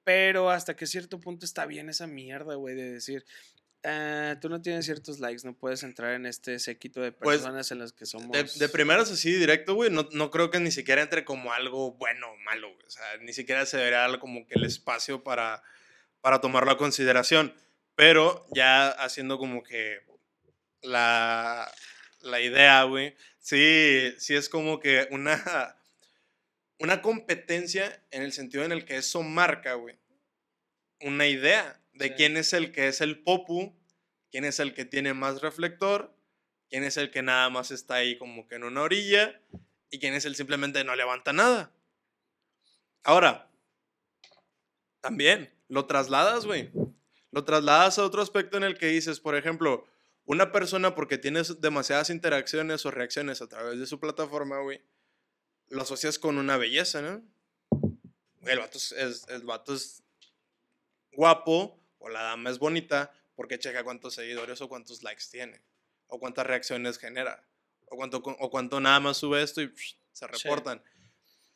Pero 0.08 0.50
hasta 0.50 0.74
que 0.74 0.88
cierto 0.88 1.20
punto 1.20 1.46
está 1.46 1.66
bien 1.66 1.90
esa 1.90 2.08
mierda, 2.08 2.56
güey, 2.56 2.76
de 2.76 2.94
decir, 2.94 3.26
"Ah, 3.84 4.38
tú 4.40 4.48
no 4.48 4.62
tienes 4.62 4.86
ciertos 4.86 5.20
likes, 5.20 5.46
no 5.46 5.54
puedes 5.54 5.84
entrar 5.84 6.14
en 6.14 6.26
este 6.26 6.60
séquito 6.60 7.02
de 7.02 7.12
Pues, 7.12 7.40
personas 7.40 7.70
en 7.74 7.80
las 7.80 7.92
que 7.92 8.06
somos. 8.06 8.32
De, 8.32 8.46
de 8.46 8.70
primeras 8.70 9.12
así 9.12 9.34
directo, 9.34 9.76
güey, 9.76 9.92
no, 9.92 10.08
no 10.14 10.32
creo 10.32 10.50
que 10.50 10.62
ni 10.62 10.72
siquiera 10.72 11.02
entre 11.02 11.26
como 11.26 11.52
algo 11.52 11.92
bueno 11.92 12.32
o 12.32 12.38
malo, 12.38 12.74
güey. 12.74 12.88
O 12.88 12.90
sea, 12.90 13.04
ni 13.20 13.34
siquiera 13.34 13.66
se 13.66 13.76
vería 13.76 14.08
como 14.18 14.48
que 14.48 14.54
el 14.58 14.64
espacio 14.64 15.26
para, 15.26 15.62
para 16.22 16.40
tomarlo 16.40 16.72
a 16.72 16.78
consideración. 16.78 17.54
Pero 17.96 18.46
ya 18.56 18.88
haciendo 18.88 19.38
como 19.38 19.62
que 19.62 20.00
la, 20.84 21.70
la 22.22 22.40
idea, 22.40 22.82
güey, 22.84 23.14
sí, 23.40 24.14
sí 24.20 24.36
es 24.38 24.48
como 24.48 24.80
que 24.80 25.10
una, 25.12 25.77
una 26.80 27.02
competencia 27.02 28.04
en 28.12 28.22
el 28.22 28.32
sentido 28.34 28.64
en 28.64 28.72
el 28.72 28.86
que 28.86 28.98
eso 28.98 29.24
marca, 29.24 29.74
güey, 29.74 29.98
una 31.02 31.28
idea 31.28 31.80
de 31.94 32.10
Sí. 32.10 32.14
quién 32.16 32.38
es 32.38 32.54
el 32.54 32.72
que 32.72 32.88
es 32.88 33.02
el 33.02 33.24
popu, 33.24 33.76
quién 34.32 34.46
es 34.46 34.60
el 34.60 34.74
que 34.74 34.86
tiene 34.86 35.14
más 35.14 35.42
reflector, 35.42 36.14
quién 36.70 36.84
es 36.84 36.98
el 36.98 37.12
que 37.12 37.22
nada 37.24 37.50
más 37.50 37.72
está 37.72 37.96
ahí 37.96 38.18
como 38.18 38.48
que 38.48 38.56
en 38.56 38.64
una 38.64 38.82
orilla 38.82 39.42
y 39.90 40.00
quién 40.00 40.14
es 40.14 40.26
el 40.26 40.36
simplemente 40.36 40.84
no 40.84 40.96
levanta 40.96 41.34
nada. 41.34 41.72
Ahora, 43.04 43.50
también 45.02 45.52
lo 45.70 45.86
trasladas, 45.86 46.46
güey. 46.46 46.72
Lo 47.32 47.44
trasladas 47.44 47.98
a 47.98 48.04
otro 48.04 48.22
aspecto 48.22 48.58
en 48.58 48.64
el 48.64 48.78
que 48.78 48.88
dices, 48.88 49.20
por 49.20 49.36
ejemplo, 49.36 49.86
una 50.26 50.52
persona 50.52 50.94
porque 50.94 51.18
tienes 51.18 51.62
demasiadas 51.62 52.10
interacciones 52.10 52.86
o 52.86 52.92
reacciones 52.92 53.42
a 53.42 53.48
través 53.48 53.80
de 53.80 53.88
su 53.88 54.00
plataforma, 54.00 54.60
güey, 54.60 54.82
lo 55.70 55.82
asocias 55.82 56.20
con 56.20 56.38
una 56.38 56.58
belleza, 56.58 57.02
¿no? 57.02 57.22
El 58.44 58.60
vato 58.60 58.78
es, 58.78 58.92
es- 58.94 59.26
el 59.30 59.44
vato 59.44 59.74
es 59.74 60.02
guapo 61.12 61.80
o 62.00 62.10
la 62.10 62.22
dama 62.24 62.50
es 62.50 62.60
bonita 62.60 63.12
porque 63.36 63.60
checa 63.60 63.84
cuántos 63.84 64.16
seguidores 64.16 64.62
o 64.62 64.70
cuántos 64.70 65.04
likes 65.04 65.24
tiene 65.32 65.62
o 66.08 66.20
cuántas 66.20 66.46
reacciones 66.48 66.98
genera 66.98 67.44
o 67.90 67.96
cuánto, 67.96 68.18
o 68.18 68.50
cuánto 68.50 68.80
nada 68.80 69.00
más 69.00 69.18
sube 69.18 69.42
esto 69.42 69.62
y 69.62 69.68
psh, 69.68 69.96
se 70.12 70.26
Sí. 70.26 70.32
reportan. 70.44 70.84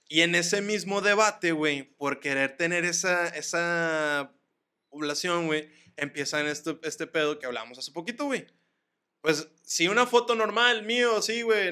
Y 0.07 0.21
en 0.21 0.35
ese 0.35 0.61
mismo 0.61 1.01
debate, 1.01 1.51
güey, 1.53 1.83
por 1.83 2.19
querer 2.19 2.57
tener 2.57 2.83
esa, 2.85 3.27
esa 3.29 4.33
población, 4.89 5.47
güey, 5.47 5.69
empiezan 5.95 6.47
este, 6.47 6.77
este 6.83 7.07
pedo 7.07 7.39
que 7.39 7.45
hablamos 7.45 7.77
hace 7.79 7.91
poquito, 7.93 8.25
güey. 8.25 8.45
Pues 9.21 9.47
si 9.63 9.87
una 9.87 10.05
foto 10.05 10.35
normal, 10.35 10.83
mío, 10.83 11.21
sí, 11.21 11.43
güey, 11.43 11.71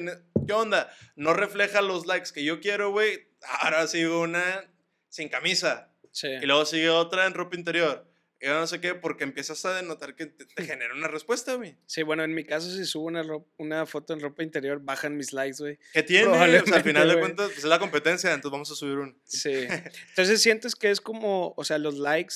¿qué 0.50 0.54
onda? 0.54 0.92
No 1.14 1.32
refleja 1.32 1.80
los 1.80 2.06
likes 2.06 2.30
que 2.34 2.42
yo 2.42 2.60
quiero, 2.60 2.90
güey. 2.90 3.28
Ahora 3.60 3.86
sigo 3.86 4.20
una 4.20 4.68
sin 5.08 5.28
camisa. 5.28 5.92
Sí. 6.10 6.26
Y 6.26 6.46
luego 6.46 6.64
sigue 6.64 6.90
otra 6.90 7.26
en 7.26 7.34
ropa 7.34 7.56
interior. 7.56 8.10
Y 8.40 8.46
no 8.48 8.66
sé 8.66 8.80
qué, 8.80 8.94
porque 8.94 9.22
empiezas 9.22 9.64
a 9.64 9.74
denotar 9.74 10.16
que 10.16 10.26
te, 10.26 10.46
te 10.46 10.64
genera 10.64 10.92
una 10.92 11.06
respuesta, 11.06 11.54
güey. 11.54 11.76
Sí, 11.86 12.02
bueno, 12.02 12.24
en 12.24 12.34
mi 12.34 12.42
caso, 12.42 12.68
si 12.68 12.84
subo 12.84 13.12
una, 13.58 13.86
foto 13.86 14.12
en 14.12 14.20
ropa 14.20 14.42
interior, 14.42 14.80
bajan 14.82 15.16
mis 15.16 15.32
likes, 15.32 15.58
güey. 15.60 15.78
¿Qué 15.92 16.02
tiene? 16.02 16.26
O 16.26 16.34
sea, 16.34 16.76
al 16.76 16.82
final 16.82 17.08
de 17.08 17.20
cuentas, 17.20 17.46
pues 17.48 17.58
es 17.58 17.64
la 17.64 17.78
competencia, 17.78 18.32
entonces 18.32 18.50
vamos 18.50 18.70
a 18.72 18.74
subir 18.74 18.96
un. 18.96 19.20
Sí. 19.24 19.52
Entonces 20.08 20.42
sientes 20.42 20.74
que 20.74 20.90
es 20.90 21.00
como, 21.00 21.54
o 21.56 21.64
sea, 21.64 21.78
los 21.78 21.98
likes 21.98 22.34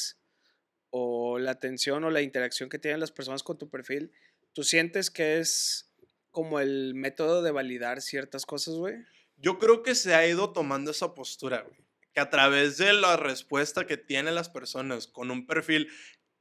o 0.91 1.41
la 1.41 1.53
atención 1.53 2.05
o 2.05 2.11
la 2.11 2.21
interacción 2.21 2.69
que 2.69 2.79
tienen 2.79 3.01
las 3.01 3.11
personas 3.11 3.43
con 3.43 3.59
tu 3.59 3.71
perfil, 3.71 4.13
tú 4.53 4.63
sientes 4.63 5.11
que 5.11 5.39
es 5.39 5.91
como 6.35 6.61
el 6.61 6.95
método 6.95 7.41
de 7.43 7.51
validar 7.51 8.03
ciertas 8.03 8.45
cosas, 8.45 8.75
güey. 8.75 8.97
Yo 9.39 9.59
creo 9.59 9.83
que 9.83 9.95
se 9.95 10.15
ha 10.15 10.27
ido 10.27 10.53
tomando 10.53 10.91
esa 10.91 11.15
postura, 11.15 11.63
güey. 11.63 11.79
Que 12.13 12.21
a 12.21 12.29
través 12.29 12.77
de 12.77 12.93
la 12.93 13.17
respuesta 13.17 13.87
que 13.87 13.97
tienen 13.97 14.35
las 14.35 14.51
personas 14.51 15.07
con 15.07 15.31
un 15.31 15.47
perfil 15.47 15.89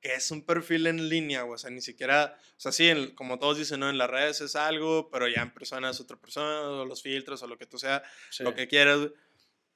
que 0.01 0.15
es 0.15 0.31
un 0.31 0.45
perfil 0.45 0.87
en 0.87 1.07
línea, 1.07 1.43
güey, 1.43 1.55
o 1.55 1.57
sea, 1.57 1.69
ni 1.69 1.79
siquiera, 1.79 2.37
o 2.57 2.59
sea, 2.59 2.73
sí, 2.73 2.89
en- 2.89 3.15
como 3.15 3.39
todos 3.39 3.57
dicen, 3.57 3.79
¿no? 3.79 3.89
En 3.89 3.97
las 3.97 4.09
redes 4.09 4.41
es 4.41 4.57
algo, 4.57 5.09
pero 5.09 5.29
ya 5.29 5.41
en 5.41 5.53
persona 5.53 5.91
es 5.91 6.01
otra 6.01 6.17
persona, 6.17 6.59
o 6.61 6.83
los 6.85 7.01
filtros, 7.01 7.41
o 7.41 7.47
lo 7.47 7.57
que 7.57 7.65
tú 7.65 7.77
sea, 7.79 8.03
Sí. 8.29 8.43
lo 8.43 8.53
que 8.53 8.67
quieras. 8.67 8.99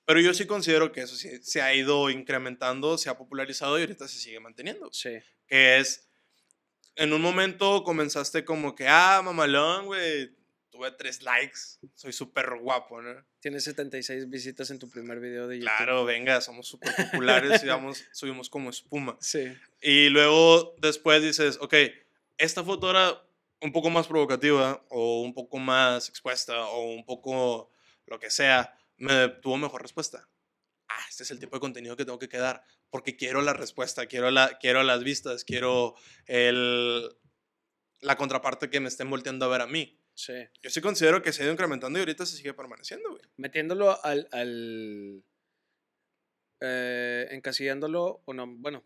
Pero 0.04 0.20
yo 0.20 0.34
sí 0.34 0.46
considero 0.46 0.92
que 0.92 1.02
eso 1.02 1.16
sí 1.16 1.30
se 1.44 1.62
ha 1.62 1.74
ido 1.74 2.10
incrementando, 2.10 2.98
se 2.98 3.10
ha 3.10 3.18
popularizado 3.18 3.78
y 3.80 3.84
ahorita 3.84 4.06
se 4.10 4.20
sigue 4.20 4.40
manteniendo. 4.42 4.90
Sí. 4.92 5.12
Que 5.48 5.78
es, 5.78 6.07
en 6.98 7.14
un 7.14 7.22
momento 7.22 7.84
comenzaste 7.84 8.44
como 8.44 8.76
que, 8.76 8.88
ah, 8.88 9.22
mamalón, 9.24 9.86
güey, 9.86 10.36
tuve 10.70 10.92
tres 10.92 11.22
likes, 11.22 11.60
soy 11.94 12.12
súper 12.12 12.58
guapo, 12.60 13.02
¿no? 13.02 13.24
Tienes 13.40 13.64
76 13.64 14.30
visitas 14.30 14.70
en 14.72 14.80
tu 14.80 14.90
primer 14.90 15.20
video 15.20 15.48
de 15.48 15.60
YouTube. 15.60 15.76
Claro, 15.78 16.06
venga, 16.06 16.42
somos 16.42 16.68
súper 16.68 16.94
populares 16.96 17.64
y 17.64 17.68
vamos, 17.68 18.04
subimos 18.12 18.50
como 18.50 18.70
espuma. 18.70 19.18
Sí. 19.22 19.56
Y 19.82 20.10
luego 20.10 20.76
después 20.80 21.22
dices, 21.22 21.58
ok, 21.62 21.76
esta 22.38 22.64
foto 22.64 22.90
era 22.90 23.24
un 23.62 23.72
poco 23.72 23.90
más 23.90 24.08
provocativa 24.08 24.84
o 24.90 25.22
un 25.22 25.34
poco 25.34 25.58
más 25.58 26.10
expuesta 26.10 26.66
o 26.66 26.92
un 26.92 27.06
poco 27.06 27.72
lo 28.06 28.20
que 28.20 28.30
sea, 28.30 28.76
me 28.98 29.30
tuvo 29.30 29.58
mejor 29.58 29.82
respuesta. 29.82 30.28
Ah, 30.90 31.06
este 31.10 31.24
es 31.24 31.32
el 31.32 31.40
tipo 31.40 31.56
de 31.56 31.60
contenido 31.60 31.96
que 31.96 32.06
tengo 32.06 32.20
que 32.20 32.30
quedar 32.30 32.64
porque 32.98 33.16
quiero 33.16 33.44
la 33.44 33.54
respuesta, 33.54 34.08
quiero, 34.08 34.32
la, 34.32 34.58
quiero 34.58 34.82
las 34.82 35.04
vistas, 35.04 35.44
quiero 35.44 35.94
el, 36.26 37.08
la 38.02 38.16
contraparte 38.16 38.72
que 38.72 38.80
me 38.80 38.88
estén 38.88 39.08
volteando 39.08 39.46
a 39.46 39.50
ver 39.50 39.62
a 39.62 39.68
mí. 39.68 40.02
Sí. 40.16 40.34
Yo 40.64 40.72
sí 40.72 40.82
considero 40.82 41.22
que 41.22 41.32
se 41.32 41.44
ha 41.44 41.46
ido 41.46 41.54
incrementando 41.54 42.00
y 42.00 42.02
ahorita 42.02 42.26
se 42.26 42.38
sigue 42.38 42.56
permaneciendo, 42.56 43.12
güey. 43.12 43.22
Metiéndolo 43.36 44.04
al. 44.04 44.28
al 44.32 45.24
eh, 46.60 47.28
encasillándolo, 47.30 48.24
o 48.26 48.34
no, 48.34 48.48
bueno, 48.48 48.84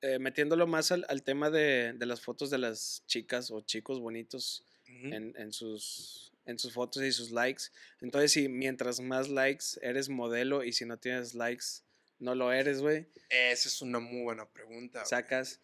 eh, 0.00 0.18
metiéndolo 0.18 0.66
más 0.66 0.90
al, 0.90 1.06
al 1.08 1.22
tema 1.22 1.48
de, 1.48 1.92
de 1.92 2.06
las 2.06 2.20
fotos 2.20 2.50
de 2.50 2.58
las 2.58 3.04
chicas 3.06 3.52
o 3.52 3.60
chicos 3.60 4.00
bonitos 4.00 4.66
Ujú. 4.88 5.14
en, 5.14 5.36
en 5.38 5.52
sus, 5.52 6.32
en 6.46 6.58
sus 6.58 6.72
fotos 6.72 7.04
y 7.04 7.12
sus 7.12 7.30
likes. 7.30 7.66
Entonces, 8.00 8.32
si 8.32 8.48
mientras 8.48 8.98
más 8.98 9.28
likes 9.28 9.66
eres 9.82 10.08
modelo 10.08 10.64
y 10.64 10.72
si 10.72 10.84
no 10.84 10.96
tienes 10.96 11.36
likes, 11.36 11.84
no 12.22 12.34
lo 12.34 12.52
eres, 12.52 12.80
güey, 12.80 13.06
Esa 13.28 13.68
es 13.68 13.82
una 13.82 13.98
muy 13.98 14.22
buena 14.22 14.48
pregunta. 14.48 15.04
sacas 15.04 15.60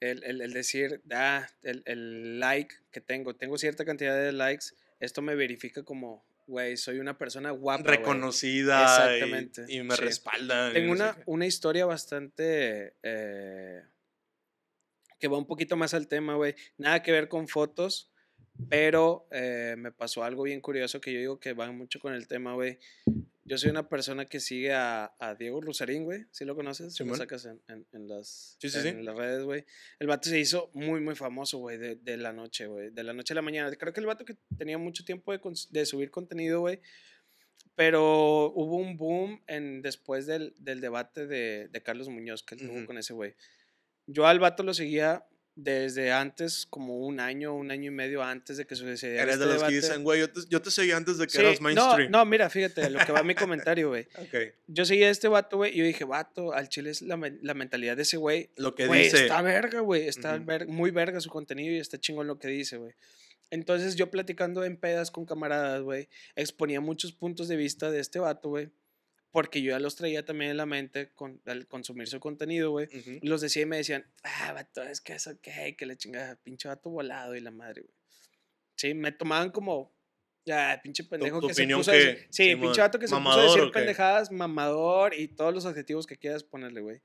el, 0.00 0.24
el- 0.24 0.40
el 0.40 0.52
decir, 0.52 1.02
ah, 1.12 1.46
el, 1.62 1.82
el 1.86 2.40
like 2.40 2.74
que 2.90 3.00
tengo, 3.00 3.36
tengo 3.36 3.58
cierta 3.58 3.84
cantidad 3.84 4.16
de 4.16 4.32
likes, 4.32 4.66
esto 5.00 5.20
me 5.22 5.34
verifica 5.34 5.82
como, 5.82 6.24
güey, 6.46 6.76
soy 6.76 6.98
una 6.98 7.16
persona 7.18 7.50
guapa. 7.50 7.82
güey". 7.84 7.96
reconocida 7.98 8.82
Exactamente, 8.82 9.64
y, 9.68 9.82
me 9.82 9.94
sí. 9.94 10.02
respaldan. 10.02 10.72
Tengo 10.72 10.88
no 10.88 10.92
una, 11.04 11.18
una 11.26 11.46
historia 11.46 11.84
bastante 11.86 12.94
eh, 13.02 13.82
que 15.18 15.28
va 15.28 15.38
un 15.38 15.46
poquito 15.46 15.76
más 15.76 15.94
al 15.94 16.08
tema, 16.08 16.34
güey. 16.34 16.54
Nada 16.78 17.02
que 17.02 17.12
ver 17.12 17.28
con 17.28 17.46
fotos, 17.48 18.10
pero 18.68 19.26
eh, 19.30 19.74
me 19.78 19.92
pasó 19.92 20.22
algo 20.24 20.42
bien 20.44 20.60
curioso 20.60 21.00
que 21.00 21.12
yo 21.12 21.18
digo 21.18 21.40
que 21.40 21.52
va 21.52 21.70
mucho 21.72 21.98
con 22.00 22.14
el 22.14 22.26
tema, 22.26 22.54
güey. 22.54 22.78
Yo 23.46 23.58
soy 23.58 23.70
una 23.70 23.88
persona 23.88 24.24
que 24.24 24.40
sigue 24.40 24.72
a, 24.72 25.14
a 25.18 25.34
Diego 25.34 25.60
Rusarín, 25.60 26.04
güey. 26.04 26.24
¿Sí 26.30 26.44
lo 26.46 26.54
conoces? 26.56 26.94
Sí, 26.94 27.04
lo 27.04 27.14
sacas 27.18 27.44
en, 27.44 27.60
en- 27.68 27.86
en 27.92 28.08
las, 28.08 28.56
Sí, 28.58 28.70
sí, 28.70 28.78
en 28.88 29.04
las 29.04 29.14
redes, 29.14 29.44
güey. 29.44 29.64
El 29.98 30.06
vato 30.06 30.30
se 30.30 30.38
hizo 30.40 30.70
muy, 30.72 31.00
muy 31.00 31.14
famoso, 31.14 31.58
güey, 31.58 31.76
de, 31.76 31.96
de 31.96 32.16
la 32.16 32.32
noche, 32.32 32.66
güey. 32.66 32.88
De 32.90 33.02
la 33.04 33.12
noche 33.12 33.34
a 33.34 33.36
la 33.36 33.42
mañana. 33.42 33.70
Creo 33.76 33.92
que 33.92 34.00
el 34.00 34.06
vato 34.06 34.24
que 34.24 34.36
tenía 34.56 34.78
mucho 34.78 35.04
tiempo 35.04 35.32
de, 35.32 35.40
de 35.70 35.84
subir 35.86 36.10
contenido, 36.10 36.60
güey. 36.60 36.80
Pero 37.74 38.52
hubo 38.54 38.76
un 38.76 38.96
boom 38.96 39.42
en, 39.46 39.82
después 39.82 40.26
del, 40.26 40.54
del 40.58 40.80
debate 40.80 41.26
de, 41.26 41.68
de 41.68 41.82
Carlos 41.82 42.08
Muñoz 42.08 42.42
que 42.44 42.54
él 42.54 42.66
tuvo 42.66 42.86
con 42.86 42.98
ese 42.98 43.12
güey. 43.12 43.34
Yo 44.06 44.26
al 44.26 44.38
vato 44.38 44.62
lo 44.62 44.72
seguía 44.74 45.26
desde 45.56 46.10
antes, 46.10 46.66
como 46.68 46.98
un 46.98 47.20
año, 47.20 47.54
un 47.54 47.70
año 47.70 47.86
y 47.92 47.94
medio 47.94 48.22
antes 48.24 48.56
de 48.56 48.66
que 48.66 48.74
sucediera 48.74 49.22
Eres 49.22 49.34
este 49.34 49.44
de 49.46 49.52
los 49.52 49.60
debate. 49.60 49.72
que 49.72 49.80
dicen, 49.80 50.02
güey, 50.02 50.20
yo 50.20 50.30
te, 50.32 50.40
yo 50.48 50.60
te 50.60 50.70
seguí 50.72 50.90
antes 50.90 51.16
de 51.18 51.26
que 51.26 51.32
Sí, 51.32 51.38
eras 51.38 51.60
no, 51.60 51.64
mainstream. 51.64 52.10
no, 52.10 52.24
mira, 52.24 52.50
fíjate, 52.50 52.90
lo 52.90 52.98
que 53.06 53.12
va 53.12 53.22
mi 53.22 53.34
comentario, 53.36 53.88
güey. 53.90 54.08
Ok. 54.18 54.34
Yo 54.66 54.84
seguía 54.84 55.06
a 55.06 55.10
este 55.10 55.28
vato, 55.28 55.58
güey, 55.58 55.72
y 55.72 55.78
yo 55.78 55.84
dije, 55.84 56.04
vato, 56.04 56.52
al 56.52 56.68
chile 56.68 56.90
es 56.90 57.02
la, 57.02 57.18
la 57.42 57.54
mentalidad 57.54 57.96
de 57.96 58.02
ese 58.02 58.16
güey. 58.16 58.50
Lo 58.56 58.74
que 58.74 58.86
Güey, 58.88 59.04
dice. 59.04 59.22
está 59.22 59.42
verga, 59.42 59.78
güey, 59.80 60.08
está 60.08 60.34
Ujú. 60.36 60.44
ver- 60.44 60.66
muy 60.66 60.90
verga 60.90 61.20
su 61.20 61.30
contenido 61.30 61.72
y 61.74 61.78
está 61.78 61.98
chingón 62.00 62.26
lo 62.26 62.38
que 62.40 62.48
dice, 62.48 62.76
güey. 62.76 62.92
Entonces 63.50 63.94
yo 63.94 64.10
platicando 64.10 64.64
en 64.64 64.76
pedas 64.76 65.12
con 65.12 65.24
camaradas, 65.26 65.82
güey, 65.82 66.08
exponía 66.34 66.80
muchos 66.80 67.12
puntos 67.12 67.46
de 67.46 67.54
vista 67.56 67.90
de 67.92 68.00
este 68.00 68.18
vato, 68.18 68.48
güey, 68.48 68.70
porque 69.34 69.62
yo 69.62 69.72
ya 69.72 69.80
los 69.80 69.96
traía 69.96 70.24
también 70.24 70.52
en 70.52 70.56
la 70.56 70.64
mente 70.64 71.10
con, 71.12 71.42
al 71.46 71.66
consumir 71.66 72.06
su 72.06 72.20
contenido, 72.20 72.70
güey. 72.70 72.86
Ujú. 72.86 73.18
Los 73.22 73.40
decía 73.40 73.62
y 73.62 73.66
me 73.66 73.78
decían, 73.78 74.06
ah, 74.22 74.52
vato, 74.52 74.80
es 74.84 75.00
que 75.00 75.14
eso, 75.14 75.32
¿qué? 75.42 75.74
Que 75.76 75.86
le 75.86 75.96
chingada, 75.96 76.36
pinche 76.36 76.68
vato 76.68 76.88
volado 76.88 77.34
y 77.34 77.40
la 77.40 77.50
madre, 77.50 77.82
güey. 77.82 77.94
Sí, 78.76 78.94
me 78.94 79.10
tomaban 79.10 79.50
como, 79.50 79.92
ya, 80.44 80.78
pinche 80.84 81.02
pendejo 81.02 81.40
tu 81.40 81.48
que 81.48 81.54
se 81.54 81.66
puso 81.66 81.90
a 81.90 81.94
decir-? 81.94 82.28
Sí, 82.30 82.44
Simón, 82.44 82.60
pinche 82.60 82.80
vato 82.80 83.00
que 83.00 83.08
se 83.08 83.10
puso 83.16 83.16
a 83.16 83.24
¿mamador 83.24 83.56
decir 83.56 83.72
pendejadas, 83.72 84.30
mamador 84.30 85.14
y 85.14 85.26
todos 85.26 85.52
los 85.52 85.66
adjetivos 85.66 86.06
que 86.06 86.16
quieras 86.16 86.44
ponerle, 86.44 86.80
güey. 86.80 87.02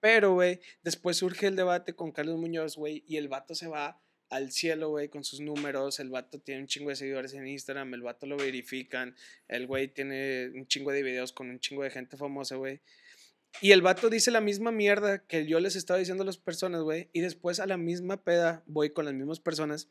Pero, 0.00 0.34
güey, 0.34 0.60
después 0.82 1.16
surge 1.16 1.46
el 1.46 1.56
debate 1.56 1.94
con 1.94 2.12
Carlos 2.12 2.36
Muñoz, 2.36 2.76
güey, 2.76 3.04
y 3.06 3.16
el 3.16 3.28
vato 3.28 3.54
se 3.54 3.68
va 3.68 4.02
al 4.30 4.52
cielo, 4.52 4.90
güey, 4.90 5.08
con 5.08 5.24
sus 5.24 5.40
números. 5.40 6.00
El 6.00 6.08
vato 6.08 6.38
tiene 6.38 6.62
un 6.62 6.66
chingo 6.66 6.90
de 6.90 6.96
seguidores 6.96 7.34
en 7.34 7.46
Instagram, 7.46 7.92
el 7.94 8.02
vato 8.02 8.26
lo 8.26 8.36
verifican. 8.36 9.14
El 9.48 9.66
güey 9.66 9.88
tiene 9.88 10.50
un 10.54 10.66
chingo 10.66 10.92
de 10.92 11.02
videos 11.02 11.32
con 11.32 11.50
un 11.50 11.60
chingo 11.60 11.82
de 11.82 11.90
gente 11.90 12.16
famosa, 12.16 12.56
güey. 12.56 12.80
Y 13.60 13.72
el 13.72 13.82
vato 13.82 14.08
dice 14.08 14.30
la 14.30 14.40
misma 14.40 14.70
mierda 14.70 15.26
que 15.26 15.44
yo 15.44 15.60
les 15.60 15.76
estaba 15.76 15.98
diciendo 15.98 16.22
a 16.22 16.26
las 16.26 16.38
personas, 16.38 16.82
güey. 16.82 17.10
Y 17.12 17.20
después 17.20 17.60
a 17.60 17.66
la 17.66 17.76
misma 17.76 18.22
peda 18.22 18.62
voy 18.66 18.90
con 18.90 19.04
las 19.04 19.14
mismas 19.14 19.40
personas. 19.40 19.88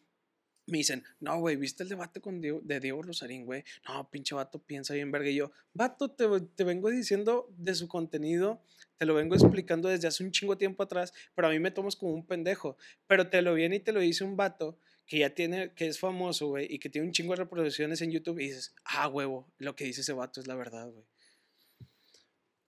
Me 0.70 0.78
dicen, 0.78 1.04
no, 1.20 1.40
güey, 1.40 1.56
¿viste 1.56 1.84
el 1.84 1.90
debate 1.90 2.22
con 2.22 2.42
Diego, 2.42 2.62
de 2.64 2.80
Diego 2.80 3.02
Rosarín, 3.02 3.46
güey? 3.46 3.64
No, 3.88 4.10
pinche 4.10 4.36
vato, 4.36 4.60
piensa 4.60 4.94
bien, 4.94 5.12
verga. 5.12 5.30
Y 5.30 5.36
yo, 5.36 5.52
vato, 5.74 6.12
te, 6.12 6.26
te 6.56 6.64
vengo 6.64 6.90
diciendo 6.90 7.48
de 7.58 7.76
su 7.76 7.88
contenido, 7.88 8.62
te 8.98 9.06
lo 9.06 9.14
vengo 9.14 9.36
explicando 9.36 9.90
desde 9.90 10.08
hace 10.08 10.24
un 10.24 10.32
chingo 10.32 10.58
tiempo 10.58 10.84
atrás, 10.84 11.14
pero 11.36 11.48
a 11.48 11.52
mí 11.52 11.60
me 11.60 11.72
tomas 11.72 11.96
como 11.96 12.14
un 12.14 12.26
pendejo. 12.26 12.78
Pero 13.08 13.30
te 13.30 13.42
lo 13.42 13.54
viene 13.54 13.78
y 13.78 13.80
te 13.80 13.92
lo 13.92 14.00
dice 14.00 14.24
un 14.24 14.38
vato 14.38 14.78
que 15.06 15.20
ya 15.20 15.32
tiene, 15.32 15.74
que 15.74 15.88
es 15.88 16.00
famoso, 16.00 16.48
güey, 16.48 16.68
y 16.70 16.78
que 16.78 16.90
tiene 16.90 17.08
un 17.08 17.14
chingo 17.14 17.34
de 17.34 17.38
reproducciones 17.38 18.02
en 18.02 18.12
YouTube 18.12 18.40
y 18.40 18.46
dices, 18.48 18.76
ah, 18.86 19.08
huevo, 19.08 19.52
lo 19.58 19.76
que 19.76 19.86
dice 19.86 20.02
ese 20.02 20.14
vato 20.14 20.40
es 20.40 20.48
la 20.48 20.56
verdad, 20.56 20.88
güey. 20.90 21.04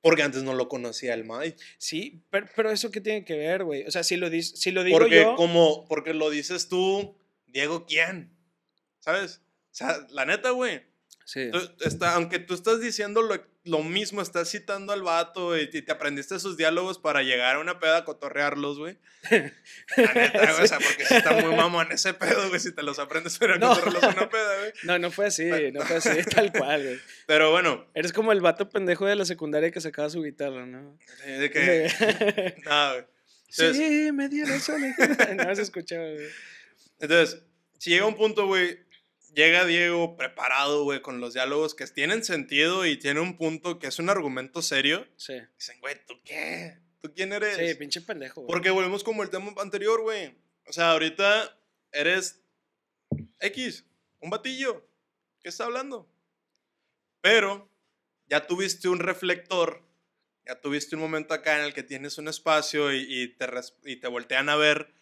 Porque 0.01 0.23
antes 0.23 0.41
no 0.41 0.55
lo 0.55 0.67
conocía 0.67 1.13
el 1.13 1.23
Mike. 1.23 1.57
Sí, 1.77 2.23
pero, 2.31 2.47
pero 2.55 2.71
eso 2.71 2.89
qué 2.89 2.99
tiene 2.99 3.23
que 3.23 3.37
ver, 3.37 3.63
güey. 3.63 3.83
O 3.83 3.91
sea, 3.91 4.03
si 4.03 4.17
lo, 4.17 4.27
si 4.41 4.71
lo 4.71 4.83
digo 4.83 4.97
Porque 4.97 5.21
yo... 5.21 5.35
como, 5.35 5.85
porque 5.87 6.15
lo 6.15 6.31
dices 6.31 6.67
tú, 6.67 7.15
Diego, 7.51 7.85
¿quién? 7.85 8.31
¿Sabes? 8.99 9.41
O 9.71 9.73
sea, 9.73 10.05
la 10.09 10.25
neta, 10.25 10.51
güey. 10.51 10.83
Sí. 11.25 11.49
tú- 11.51 11.71
está- 11.85 12.15
aunque 12.15 12.39
tú 12.39 12.53
estás 12.53 12.81
diciendo 12.81 13.21
lo, 13.21 13.41
lo 13.63 13.83
mismo, 13.83 14.21
estás 14.21 14.49
citando 14.49 14.91
al 14.91 15.01
vato 15.01 15.57
y, 15.57 15.69
te- 15.69 15.81
te 15.81 15.91
aprendiste 15.91 16.37
sus 16.39 16.57
diálogos 16.57 16.97
para 16.99 17.23
llegar 17.23 17.55
a 17.55 17.59
una 17.59 17.79
peda 17.79 17.97
a 17.97 18.03
cotorrearlos, 18.05 18.79
güey. 18.79 18.97
La 19.29 20.13
neta, 20.13 20.51
güey, 20.51 20.63
o 20.63 20.67
sea, 20.67 20.79
porque 20.79 21.05
si 21.05 21.13
está 21.13 21.31
muy 21.33 21.55
mamón 21.55 21.91
ese 21.91 22.13
pedo, 22.13 22.49
güey, 22.49 22.59
si 22.59 22.73
te 22.73 22.83
los 22.83 22.99
aprendes 22.99 23.37
para 23.37 23.57
No. 23.57 23.69
cotorrearlos 23.69 24.15
una 24.15 24.29
peda, 24.29 24.57
güey. 24.59 24.71
No, 24.83 24.99
no 24.99 25.09
fue 25.11 25.27
así, 25.27 25.49
no 25.71 25.81
fue 25.83 25.97
así, 25.97 26.09
tal 26.35 26.51
cual, 26.51 26.83
güey. 26.83 26.99
Pero 27.27 27.51
bueno, 27.51 27.87
Eres 27.93 28.11
como 28.11 28.33
el 28.33 28.41
vato 28.41 28.69
pendejo 28.69 29.05
de 29.05 29.15
la 29.15 29.23
secundaria 29.25 29.71
que 29.71 29.79
sacaba 29.79 30.09
su 30.09 30.21
guitarra, 30.23 30.65
¿no? 30.65 30.97
de 31.25 31.49
que, 31.49 31.89
Sí. 31.89 32.61
nada, 32.65 32.93
güey. 32.93 33.05
Entonces- 33.57 33.77
Sí, 33.77 34.11
me 34.11 34.27
las 34.29 34.67
orejas. 34.69 35.35
No 35.35 35.55
se 35.55 35.61
escuchaba, 35.61 36.03
güey. 36.03 36.27
Entonces, 37.01 37.43
si 37.77 37.89
llega 37.89 38.05
un 38.05 38.15
punto, 38.15 38.47
güey, 38.47 38.79
llega 39.33 39.65
Diego 39.65 40.15
preparado, 40.15 40.83
güey, 40.83 41.01
con 41.01 41.19
los 41.19 41.33
diálogos 41.33 41.75
que 41.75 41.87
tienen 41.87 42.23
sentido 42.23 42.85
y 42.85 42.97
tiene 42.97 43.19
un 43.19 43.37
punto 43.37 43.79
que 43.79 43.87
es 43.87 43.99
un 43.99 44.09
argumento 44.09 44.61
serio. 44.61 45.07
Sí. 45.17 45.33
Dicen, 45.57 45.79
güey, 45.81 45.95
¿tú 46.05 46.21
qué? 46.23 46.77
¿Tú 47.01 47.13
quién 47.13 47.33
eres? 47.33 47.57
Sí, 47.57 47.75
pinche 47.75 48.01
pendejo, 48.01 48.41
güey. 48.41 48.51
Porque 48.51 48.69
volvemos 48.69 49.03
como 49.03 49.23
el 49.23 49.29
tema 49.29 49.53
anterior, 49.57 50.01
güey. 50.01 50.37
O 50.67 50.73
sea, 50.73 50.91
ahorita 50.91 51.59
eres 51.91 52.41
X, 53.39 53.85
un 54.19 54.29
batillo. 54.29 54.87
¿Qué 55.41 55.49
está 55.49 55.65
hablando? 55.65 56.07
Pero 57.21 57.69
ya 58.27 58.45
tuviste 58.45 58.87
un 58.87 58.99
reflector 58.99 59.83
ya 60.45 60.59
tuviste 60.59 60.95
un 60.95 61.01
momento 61.01 61.33
acá 61.33 61.59
en 61.59 61.65
el 61.65 61.73
que 61.73 61.83
tienes 61.83 62.17
un 62.17 62.27
espacio 62.27 62.93
y, 62.93 63.05
y 63.07 63.27
te, 63.29 63.47
y 63.85 63.97
te 63.97 64.07
voltean 64.07 64.49
a 64.49 64.55
ver, 64.55 64.93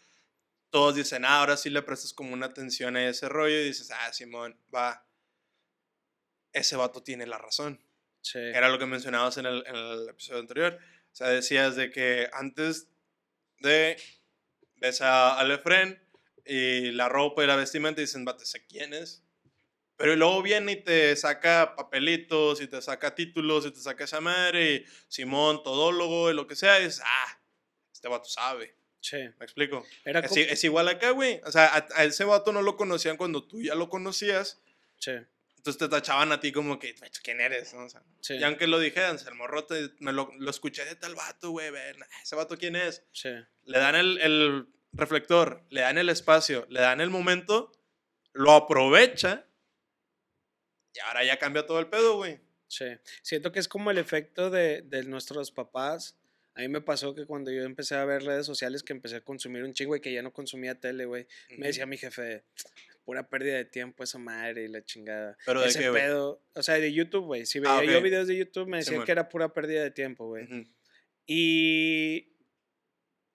todos 0.69 0.95
dicen, 0.95 1.25
ah, 1.25 1.39
ahora 1.39 1.57
sí 1.57 1.69
le 1.69 1.81
prestas 1.81 2.13
como 2.13 2.33
una 2.33 2.47
atención 2.47 2.95
a 2.95 3.07
ese 3.07 3.29
rollo 3.29 3.55
y 3.59 3.65
dices, 3.65 3.91
ah, 3.91 4.13
Simón, 4.13 4.59
va, 4.73 5.05
ese 6.53 6.75
vato 6.75 7.01
tiene 7.03 7.25
la 7.25 7.37
razón. 7.37 7.83
Sí. 8.21 8.39
Era 8.39 8.69
lo 8.69 8.77
que 8.77 8.85
mencionabas 8.85 9.37
en 9.37 9.45
el, 9.45 9.63
en 9.65 9.75
el 9.75 10.09
episodio 10.09 10.39
anterior. 10.39 10.77
O 11.11 11.15
sea, 11.15 11.29
decías 11.29 11.75
de 11.75 11.91
que 11.91 12.29
antes 12.33 12.89
de 13.59 13.97
ves 14.77 15.01
a, 15.01 15.37
al 15.37 15.51
Efren 15.51 16.01
y 16.45 16.91
la 16.91 17.09
ropa 17.09 17.43
y 17.43 17.47
la 17.47 17.55
vestimenta 17.55 18.01
y 18.01 18.05
dicen, 18.05 18.25
bate, 18.25 18.45
sé 18.45 18.65
quién 18.65 18.93
es. 18.93 19.23
Pero 19.97 20.15
luego 20.15 20.41
viene 20.41 20.73
y 20.73 20.83
te 20.83 21.15
saca 21.15 21.75
papelitos 21.75 22.61
y 22.61 22.67
te 22.67 22.81
saca 22.81 23.15
títulos 23.15 23.65
y 23.65 23.71
te 23.71 23.81
saca 23.81 24.05
esa 24.05 24.21
madre 24.21 24.75
y 24.75 24.85
Simón, 25.09 25.61
todólogo 25.61 26.31
y 26.31 26.33
lo 26.33 26.47
que 26.47 26.55
sea. 26.55 26.79
Y 26.79 26.85
dices, 26.85 27.01
ah, 27.05 27.41
este 27.91 28.07
vato 28.07 28.29
sabe. 28.29 28.78
Sí. 29.01 29.17
¿Me 29.17 29.45
explico? 29.45 29.85
Era 30.05 30.19
Es, 30.19 30.29
como- 30.29 30.41
i- 30.41 30.43
es 30.49 30.63
igual 30.63 30.87
acá, 30.89 31.11
güey. 31.11 31.41
O 31.45 31.51
sea, 31.51 31.65
a, 31.67 31.87
a 31.95 32.03
ese 32.03 32.23
vato 32.25 32.51
no 32.51 32.61
lo 32.61 32.75
conocían 32.77 33.17
cuando 33.17 33.43
tú 33.47 33.61
ya 33.61 33.75
lo 33.75 33.89
conocías. 33.89 34.59
Sí. 34.97 35.11
Entonces 35.57 35.77
te 35.77 35.89
tachaban 35.89 36.31
a 36.31 36.39
ti 36.39 36.51
como 36.51 36.79
que, 36.79 36.93
"Pues, 36.97 37.19
¿quién 37.19 37.41
eres? 37.41 37.73
¿no? 37.73 37.85
O 37.85 37.89
sea, 37.89 38.01
Sí. 38.21 38.35
y 38.35 38.43
aunque 38.43 38.67
lo 38.67 38.79
dijeran, 38.79 39.17
el 39.25 39.35
morro 39.35 39.65
te- 39.65 39.91
me 39.99 40.11
lo, 40.13 40.31
lo 40.37 40.49
escuché 40.49 40.85
de 40.85 40.95
tal 40.95 41.15
vato, 41.15 41.51
güey, 41.51 41.69
ven, 41.69 41.97
ese 42.23 42.35
vato 42.35 42.57
quién 42.57 42.75
es. 42.75 43.03
Sí. 43.11 43.29
Le 43.65 43.79
dan 43.79 43.95
el, 43.95 44.19
el 44.21 44.67
reflector, 44.93 45.63
le 45.69 45.81
dan 45.81 45.97
el 45.97 46.09
espacio, 46.09 46.65
le 46.69 46.79
dan 46.81 47.01
el 47.01 47.09
momento, 47.09 47.71
lo 48.33 48.51
aprovecha 48.53 49.45
y 50.93 50.99
ahora 50.99 51.23
ya 51.23 51.37
cambia 51.37 51.65
todo 51.65 51.79
el 51.79 51.87
pedo, 51.87 52.15
güey. 52.15 52.39
Sí, 52.67 52.85
siento 53.21 53.51
que 53.51 53.59
es 53.59 53.67
como 53.67 53.91
el 53.91 53.97
efecto 53.97 54.49
de, 54.49 54.81
de 54.83 55.03
nuestros 55.03 55.51
papás. 55.51 56.18
A 56.59 56.61
mí 56.61 56.67
me 56.67 56.81
pasó 56.81 57.15
que 57.15 57.25
cuando 57.25 57.51
yo 57.51 57.63
empecé 57.63 57.95
a 57.95 58.03
ver 58.03 58.21
redes 58.21 58.45
sociales, 58.45 58.83
que 58.83 58.91
empecé 58.91 59.15
a 59.15 59.21
consumir 59.21 59.63
un 59.63 59.71
chingo 59.71 59.95
y 59.95 60.01
que 60.01 60.11
ya 60.11 60.21
no 60.21 60.33
consumía 60.33 60.75
tele, 60.77 61.05
güey, 61.05 61.25
me 61.57 61.67
decía 61.67 61.85
mi 61.85 61.95
jefe, 61.97 62.43
pura 63.05 63.29
pérdida 63.29 63.55
de 63.55 63.63
tiempo 63.63 64.03
esa 64.03 64.17
madre 64.19 64.65
y 64.65 64.67
la 64.67 64.83
chingada. 64.83 65.37
Pero 65.45 65.61
de 65.61 65.71
qué, 65.71 65.89
pedo, 65.89 66.43
o 66.53 66.61
sea, 66.61 66.75
de 66.75 66.91
YouTube, 66.91 67.23
güey. 67.23 67.45
Si 67.45 67.59
veía 67.59 67.77
Ah, 67.77 67.83
yo 67.85 67.99
ok. 67.99 68.03
videos 68.03 68.27
de 68.27 68.35
YouTube, 68.35 68.67
me 68.67 68.79
decían 68.79 69.05
que 69.05 69.11
era 69.13 69.29
pura 69.29 69.53
pérdida 69.53 69.81
de 69.83 69.91
tiempo, 69.91 70.27
güey. 70.27 70.67
Y, 71.25 72.33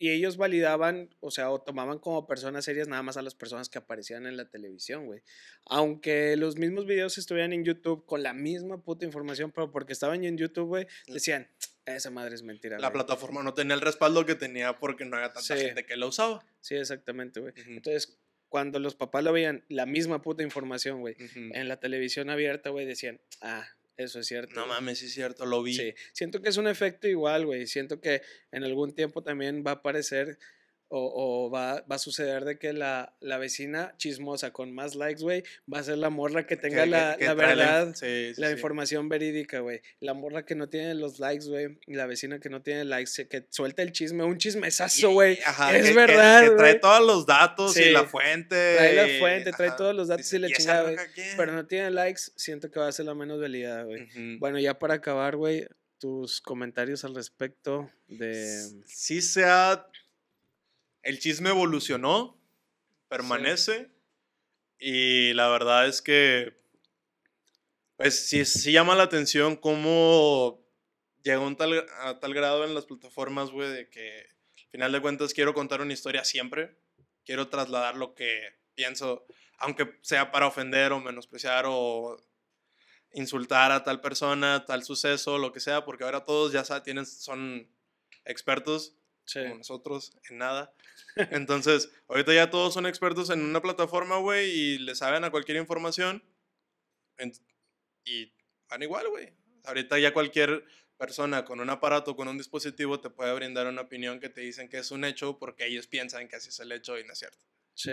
y 0.04 0.10
ellos 0.10 0.36
validaban, 0.36 1.08
o 1.20 1.30
sea, 1.30 1.50
o 1.50 1.62
tomaban 1.62 1.98
como 1.98 2.26
personas 2.26 2.64
serias 2.66 2.88
nada 2.88 3.02
más 3.02 3.16
a 3.16 3.22
las 3.22 3.34
personas 3.34 3.70
que 3.70 3.78
aparecían 3.78 4.26
en 4.26 4.36
la 4.36 4.50
televisión, 4.50 5.06
güey. 5.06 5.22
Aunque 5.66 6.36
los 6.36 6.56
mismos 6.58 6.84
videos 6.86 7.16
estuvieran 7.18 7.52
en 7.52 7.64
YouTube 7.64 8.04
con 8.04 8.22
la 8.22 8.34
misma 8.34 8.82
puta 8.82 9.06
información, 9.06 9.50
pero 9.50 9.70
porque 9.70 9.92
estaban 9.94 10.22
en 10.24 10.36
YouTube, 10.36 10.66
güey, 10.66 10.86
decían, 11.06 11.48
esa 11.86 12.10
madre 12.10 12.34
es 12.34 12.42
mentira. 12.42 12.78
La 12.78 12.88
güey". 12.88 12.94
plataforma 13.04 13.42
no 13.42 13.54
tenía 13.54 13.74
el 13.74 13.80
respaldo 13.80 14.26
que 14.26 14.34
tenía 14.34 14.78
porque 14.78 15.04
no 15.06 15.16
había 15.16 15.32
tanta 15.32 15.56
Sí. 15.56 15.64
gente 15.64 15.86
que 15.86 15.96
la 15.96 16.06
usaba. 16.06 16.44
Sí, 16.60 16.74
exactamente, 16.74 17.40
güey. 17.40 17.54
Entonces, 17.66 18.18
cuando 18.50 18.78
los 18.78 18.94
papás 18.94 19.24
lo 19.24 19.32
veían, 19.32 19.64
la 19.68 19.86
misma 19.86 20.20
puta 20.22 20.42
información, 20.42 21.00
güey, 21.00 21.16
en 21.34 21.66
la 21.68 21.80
televisión 21.80 22.30
abierta, 22.30 22.70
güey, 22.70 22.84
decían, 22.86 23.20
ah, 23.40 23.66
eso 23.96 24.20
es 24.20 24.26
cierto. 24.26 24.54
No 24.54 24.62
güey". 24.66 24.74
mames, 24.74 24.98
sí 24.98 25.06
es 25.06 25.14
cierto, 25.14 25.46
lo 25.46 25.62
vi. 25.62 25.74
Sí, 25.74 25.94
siento 26.12 26.40
que 26.42 26.48
es 26.48 26.56
un 26.56 26.66
efecto 26.66 27.08
igual, 27.08 27.46
güey. 27.46 27.66
Siento 27.66 28.00
que 28.00 28.22
en 28.50 28.64
algún 28.64 28.94
tiempo 28.94 29.22
también 29.22 29.64
va 29.66 29.72
a 29.72 29.74
aparecer 29.74 30.38
o, 30.88 31.46
o 31.46 31.50
va, 31.50 31.84
va 31.90 31.96
a 31.96 31.98
suceder 31.98 32.44
de 32.44 32.58
que 32.58 32.72
la, 32.72 33.16
la 33.20 33.38
vecina 33.38 33.94
chismosa 33.96 34.52
con 34.52 34.72
más 34.72 34.94
likes, 34.94 35.22
güey, 35.22 35.42
va 35.72 35.80
a 35.80 35.82
ser 35.82 35.98
la 35.98 36.10
morra 36.10 36.46
que 36.46 36.56
tenga 36.56 36.84
Que- 36.84 36.90
la, 36.90 37.16
que 37.18 37.24
la 37.24 37.34
verdad, 37.34 37.94
sí, 37.94 38.32
sí, 38.34 38.40
la 38.40 38.48
sí. 38.48 38.52
información 38.54 39.08
verídica, 39.08 39.60
güey. 39.60 39.80
La 40.00 40.14
morra 40.14 40.44
que 40.44 40.54
no 40.54 40.68
tiene 40.68 40.94
los 40.94 41.18
likes, 41.18 41.46
güey, 41.46 41.78
y 41.86 41.94
la 41.94 42.06
vecina 42.06 42.38
que 42.38 42.48
no 42.48 42.62
tiene 42.62 42.84
likes, 42.84 43.26
que 43.28 43.46
suelta 43.50 43.82
el 43.82 43.92
chisme, 43.92 44.22
un 44.24 44.38
chismesazo, 44.38 45.10
güey. 45.10 45.38
Es 45.72 45.94
verdad, 45.94 46.44
Que, 46.44 46.50
trae 46.50 46.74
todos 46.76 47.04
los 47.06 47.26
datos 47.26 47.76
y 47.76 47.90
la 47.90 48.04
fuente. 48.04 48.76
Trae 48.76 48.94
la 48.94 49.08
y- 49.08 49.18
fuente, 49.18 49.50
trae 49.52 49.72
todos 49.76 49.94
los 49.94 50.08
datos 50.08 50.24
Dice, 50.26 50.36
y 50.36 50.40
la 50.40 50.48
chingada, 50.48 50.82
güey. 50.82 50.96
loca 50.96 51.08
quién?" 51.14 51.36
Pero 51.36 51.52
no 51.52 51.66
tiene 51.66 51.90
likes, 51.90 52.22
siento 52.36 52.70
que 52.70 52.78
va 52.78 52.88
a 52.88 52.92
ser 52.92 53.06
la 53.06 53.14
menos 53.14 53.40
validada, 53.40 53.82
güey. 53.84 54.06
Bueno, 54.38 54.58
ya 54.60 54.78
para 54.78 54.94
acabar, 54.94 55.36
güey, 55.36 55.66
tus 55.98 56.40
comentarios 56.40 57.04
al 57.04 57.14
respecto 57.14 57.90
de... 58.08 58.44
sí 58.86 59.22
se 59.22 59.44
ha... 59.44 59.86
El 61.04 61.20
chisme 61.20 61.50
evolucionó, 61.50 62.36
permanece, 63.08 63.92
y 64.78 65.32
la 65.34 65.48
verdad 65.48 65.88
es 65.88 66.02
que, 66.02 66.56
pues 67.96 68.26
sí, 68.28 68.44
sí 68.44 68.72
llama 68.72 68.94
la 68.96 69.04
atención 69.04 69.56
cómo 69.56 70.60
llegó 71.22 71.44
a 71.44 71.46
un 71.46 71.56
tal, 71.56 71.86
a 72.00 72.18
tal 72.18 72.34
grado 72.34 72.64
en 72.64 72.74
las 72.74 72.86
plataformas, 72.86 73.50
güey, 73.50 73.70
de 73.70 73.88
que 73.88 74.20
al 74.20 74.70
final 74.70 74.92
de 74.92 75.00
cuentas 75.00 75.32
quiero 75.34 75.54
contar 75.54 75.80
una 75.80 75.92
historia 75.92 76.24
siempre, 76.24 76.76
quiero 77.24 77.48
trasladar 77.48 77.96
lo 77.96 78.14
que 78.14 78.42
pienso, 78.74 79.24
aunque 79.58 79.98
sea 80.02 80.32
para 80.32 80.46
ofender 80.48 80.92
o 80.92 81.00
menospreciar 81.00 81.64
o 81.68 82.16
insultar 83.12 83.72
a 83.72 83.84
tal 83.84 84.00
persona, 84.00 84.64
tal 84.66 84.84
suceso, 84.84 85.38
lo 85.38 85.52
que 85.52 85.60
sea, 85.60 85.84
porque 85.84 86.04
ahora 86.04 86.24
todos 86.24 86.52
ya 86.52 86.64
sa- 86.64 86.82
tienen, 86.82 87.06
son 87.06 87.68
expertos 88.24 88.96
Sí, 89.24 89.40
como 89.42 89.56
nosotros 89.56 90.12
en 90.30 90.38
nada. 90.38 90.74
Entonces, 91.30 91.90
ahorita 92.08 92.34
ya 92.34 92.50
todos 92.50 92.74
son 92.74 92.86
expertos 92.86 93.30
en 93.30 93.40
una 93.42 93.62
plataforma, 93.62 94.18
güey, 94.18 94.50
y 94.50 94.78
le 94.78 94.94
saben 94.94 95.24
a 95.24 95.30
cualquier 95.30 95.56
información. 95.58 96.22
En- 97.18 97.32
y 98.04 98.32
van 98.68 98.82
igual, 98.82 99.08
güey. 99.08 99.32
Ahorita 99.64 99.98
ya 99.98 100.12
cualquier 100.12 100.64
persona 100.98 101.44
con 101.44 101.60
un 101.60 101.70
aparato, 101.70 102.14
con 102.16 102.28
un 102.28 102.36
dispositivo, 102.38 103.00
te 103.00 103.10
puede 103.10 103.34
brindar 103.34 103.66
una 103.66 103.82
opinión 103.82 104.20
que 104.20 104.28
te 104.28 104.42
dicen 104.42 104.68
que 104.68 104.78
es 104.78 104.90
un 104.90 105.04
hecho 105.04 105.38
porque 105.38 105.66
ellos 105.66 105.86
piensan 105.86 106.28
que 106.28 106.36
así 106.36 106.50
es 106.50 106.60
el 106.60 106.70
hecho 106.72 106.98
y 106.98 107.04
no 107.04 107.12
es 107.12 107.18
cierto. 107.18 107.38
sí. 107.74 107.92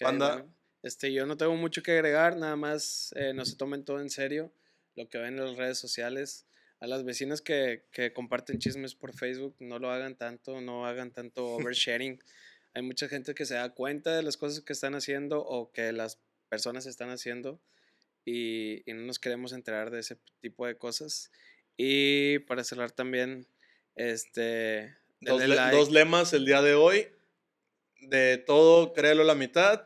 Banda. 0.00 0.34
bueno, 0.36 0.54
este, 0.82 1.12
yo 1.12 1.26
no 1.26 1.36
tengo 1.36 1.54
mucho 1.54 1.82
que 1.82 1.92
agregar, 1.92 2.36
nada 2.36 2.56
más 2.56 3.12
eh, 3.16 3.32
no 3.32 3.44
se 3.44 3.56
tomen 3.56 3.84
todo 3.84 4.00
en 4.00 4.10
serio 4.10 4.52
lo 4.96 5.08
que 5.08 5.18
ven 5.18 5.38
en 5.38 5.44
las 5.46 5.56
redes 5.56 5.78
sociales. 5.78 6.46
A 6.82 6.88
las 6.88 7.04
vecinas 7.04 7.40
que, 7.40 7.84
que 7.92 8.12
comparten 8.12 8.58
chismes 8.58 8.96
por 8.96 9.14
Facebook, 9.14 9.54
no 9.60 9.78
lo 9.78 9.90
hagan 9.92 10.16
tanto, 10.16 10.60
no 10.60 10.84
hagan 10.84 11.12
tanto 11.12 11.46
oversharing. 11.54 12.18
Hay 12.74 12.82
mucha 12.82 13.06
gente 13.08 13.34
que 13.34 13.46
se 13.46 13.54
da 13.54 13.70
cuenta 13.70 14.16
de 14.16 14.22
las 14.24 14.36
cosas 14.36 14.64
que 14.64 14.72
están 14.72 14.94
haciendo 14.96 15.40
o 15.40 15.70
que 15.70 15.92
las 15.92 16.18
personas 16.48 16.86
están 16.86 17.10
haciendo 17.10 17.60
y, 18.24 18.82
y 18.90 18.94
no 18.94 19.02
nos 19.02 19.20
queremos 19.20 19.52
enterar 19.52 19.90
de 19.90 20.00
ese 20.00 20.18
tipo 20.40 20.66
de 20.66 20.76
cosas. 20.76 21.30
Y 21.76 22.40
para 22.40 22.64
cerrar 22.64 22.90
también, 22.90 23.46
este... 23.94 24.96
Dos, 25.20 25.40
le- 25.40 25.54
like. 25.54 25.76
dos 25.76 25.90
lemas 25.92 26.32
el 26.32 26.44
día 26.44 26.62
de 26.62 26.74
hoy. 26.74 27.06
De 28.00 28.38
todo, 28.38 28.92
créelo 28.92 29.22
la 29.22 29.36
mitad. 29.36 29.84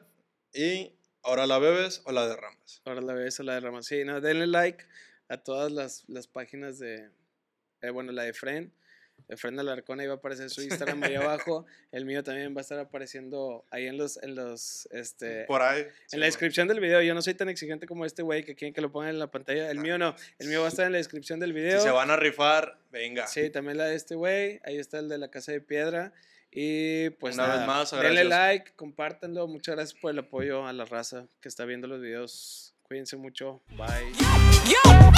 Y 0.55 0.92
ahora 1.22 1.47
la 1.47 1.59
bebes 1.59 2.01
o 2.07 2.12
la 2.12 2.26
derramas. 2.26 2.80
Ahora 2.86 3.03
la 3.03 3.12
ves 3.12 3.38
a 3.40 3.42
la 3.42 3.55
de 3.55 3.61
Ramos. 3.61 3.84
Sí, 3.84 4.05
no, 4.05 4.20
denle 4.22 4.47
like 4.47 4.86
a 5.29 5.37
todas 5.39 5.70
las, 5.72 6.05
las 6.09 6.27
páginas 6.27 6.79
de. 6.79 7.09
eh, 7.83 7.91
bueno, 7.91 8.12
la 8.12 8.22
de 8.24 8.33
Fren. 8.33 8.72
Efren 9.29 9.59
Alarcón, 9.59 9.99
ahí 9.99 10.07
va 10.07 10.12
a 10.12 10.16
aparecer 10.16 10.51
su 10.51 10.61
Instagram 10.62 11.03
ahí 11.03 11.14
abajo. 11.14 11.64
El 11.91 12.05
mío 12.05 12.22
también 12.22 12.55
va 12.55 12.59
a 12.59 12.61
estar 12.61 12.79
apareciendo 12.79 13.64
ahí 13.70 13.87
en 13.87 13.97
los. 13.97 14.22
En, 14.22 14.35
los, 14.35 14.87
este, 14.93 15.45
Por 15.47 15.62
ahí. 15.62 15.81
en 15.81 15.89
sí, 16.07 16.16
la 16.18 16.27
descripción 16.27 16.68
del 16.68 16.81
video. 16.81 17.01
Yo 17.01 17.14
no 17.14 17.22
soy 17.22 17.33
tan 17.35 17.49
exigente 17.49 17.87
como 17.87 18.05
este 18.05 18.22
güey 18.22 18.45
que 18.45 18.55
quieren 18.55 18.74
que 18.74 18.83
lo 18.83 18.93
pongan 18.93 19.11
en 19.11 19.18
la 19.18 19.31
pantalla. 19.31 19.70
El 19.70 19.79
mío 19.79 19.97
no. 19.97 20.14
El 20.39 20.49
mío 20.49 20.61
va 20.61 20.66
a 20.66 20.68
estar 20.68 20.85
en 20.85 20.93
la 20.93 20.99
descripción 20.99 21.41
del 21.41 21.55
video. 21.55 21.79
Si 21.81 21.87
se 21.87 21.91
van 21.93 22.11
a 22.11 22.16
rifar, 22.16 22.79
venga. 22.93 23.27
Sí, 23.27 23.49
también 23.49 23.79
la 23.79 23.87
de 23.87 23.97
este 23.97 24.14
güey. 24.14 24.61
Ahí 24.64 24.77
está 24.77 24.99
el 24.99 25.09
de 25.09 25.16
la 25.18 25.29
casa 25.29 25.51
de 25.51 25.62
piedra. 25.62 26.12
Y 26.51 27.11
pues 27.11 27.35
Una 27.37 27.47
vez 27.47 27.55
nada, 27.57 27.66
más, 27.66 27.91
denle 27.91 28.09
gracias. 28.24 28.29
like, 28.29 28.72
compártanlo. 28.77 29.49
Muchas 29.49 29.77
gracias 29.77 29.99
por 29.99 30.11
el 30.11 30.18
apoyo 30.18 30.66
a 30.66 30.72
la 30.74 30.85
raza 30.85 31.27
que 31.41 31.49
está 31.49 31.64
viendo 31.64 31.87
los 31.89 32.01
videos. 32.03 32.74
Cuídense 32.83 33.16
mucho. 33.16 33.62
Bye. 33.70 34.12
Yo, 34.70 35.16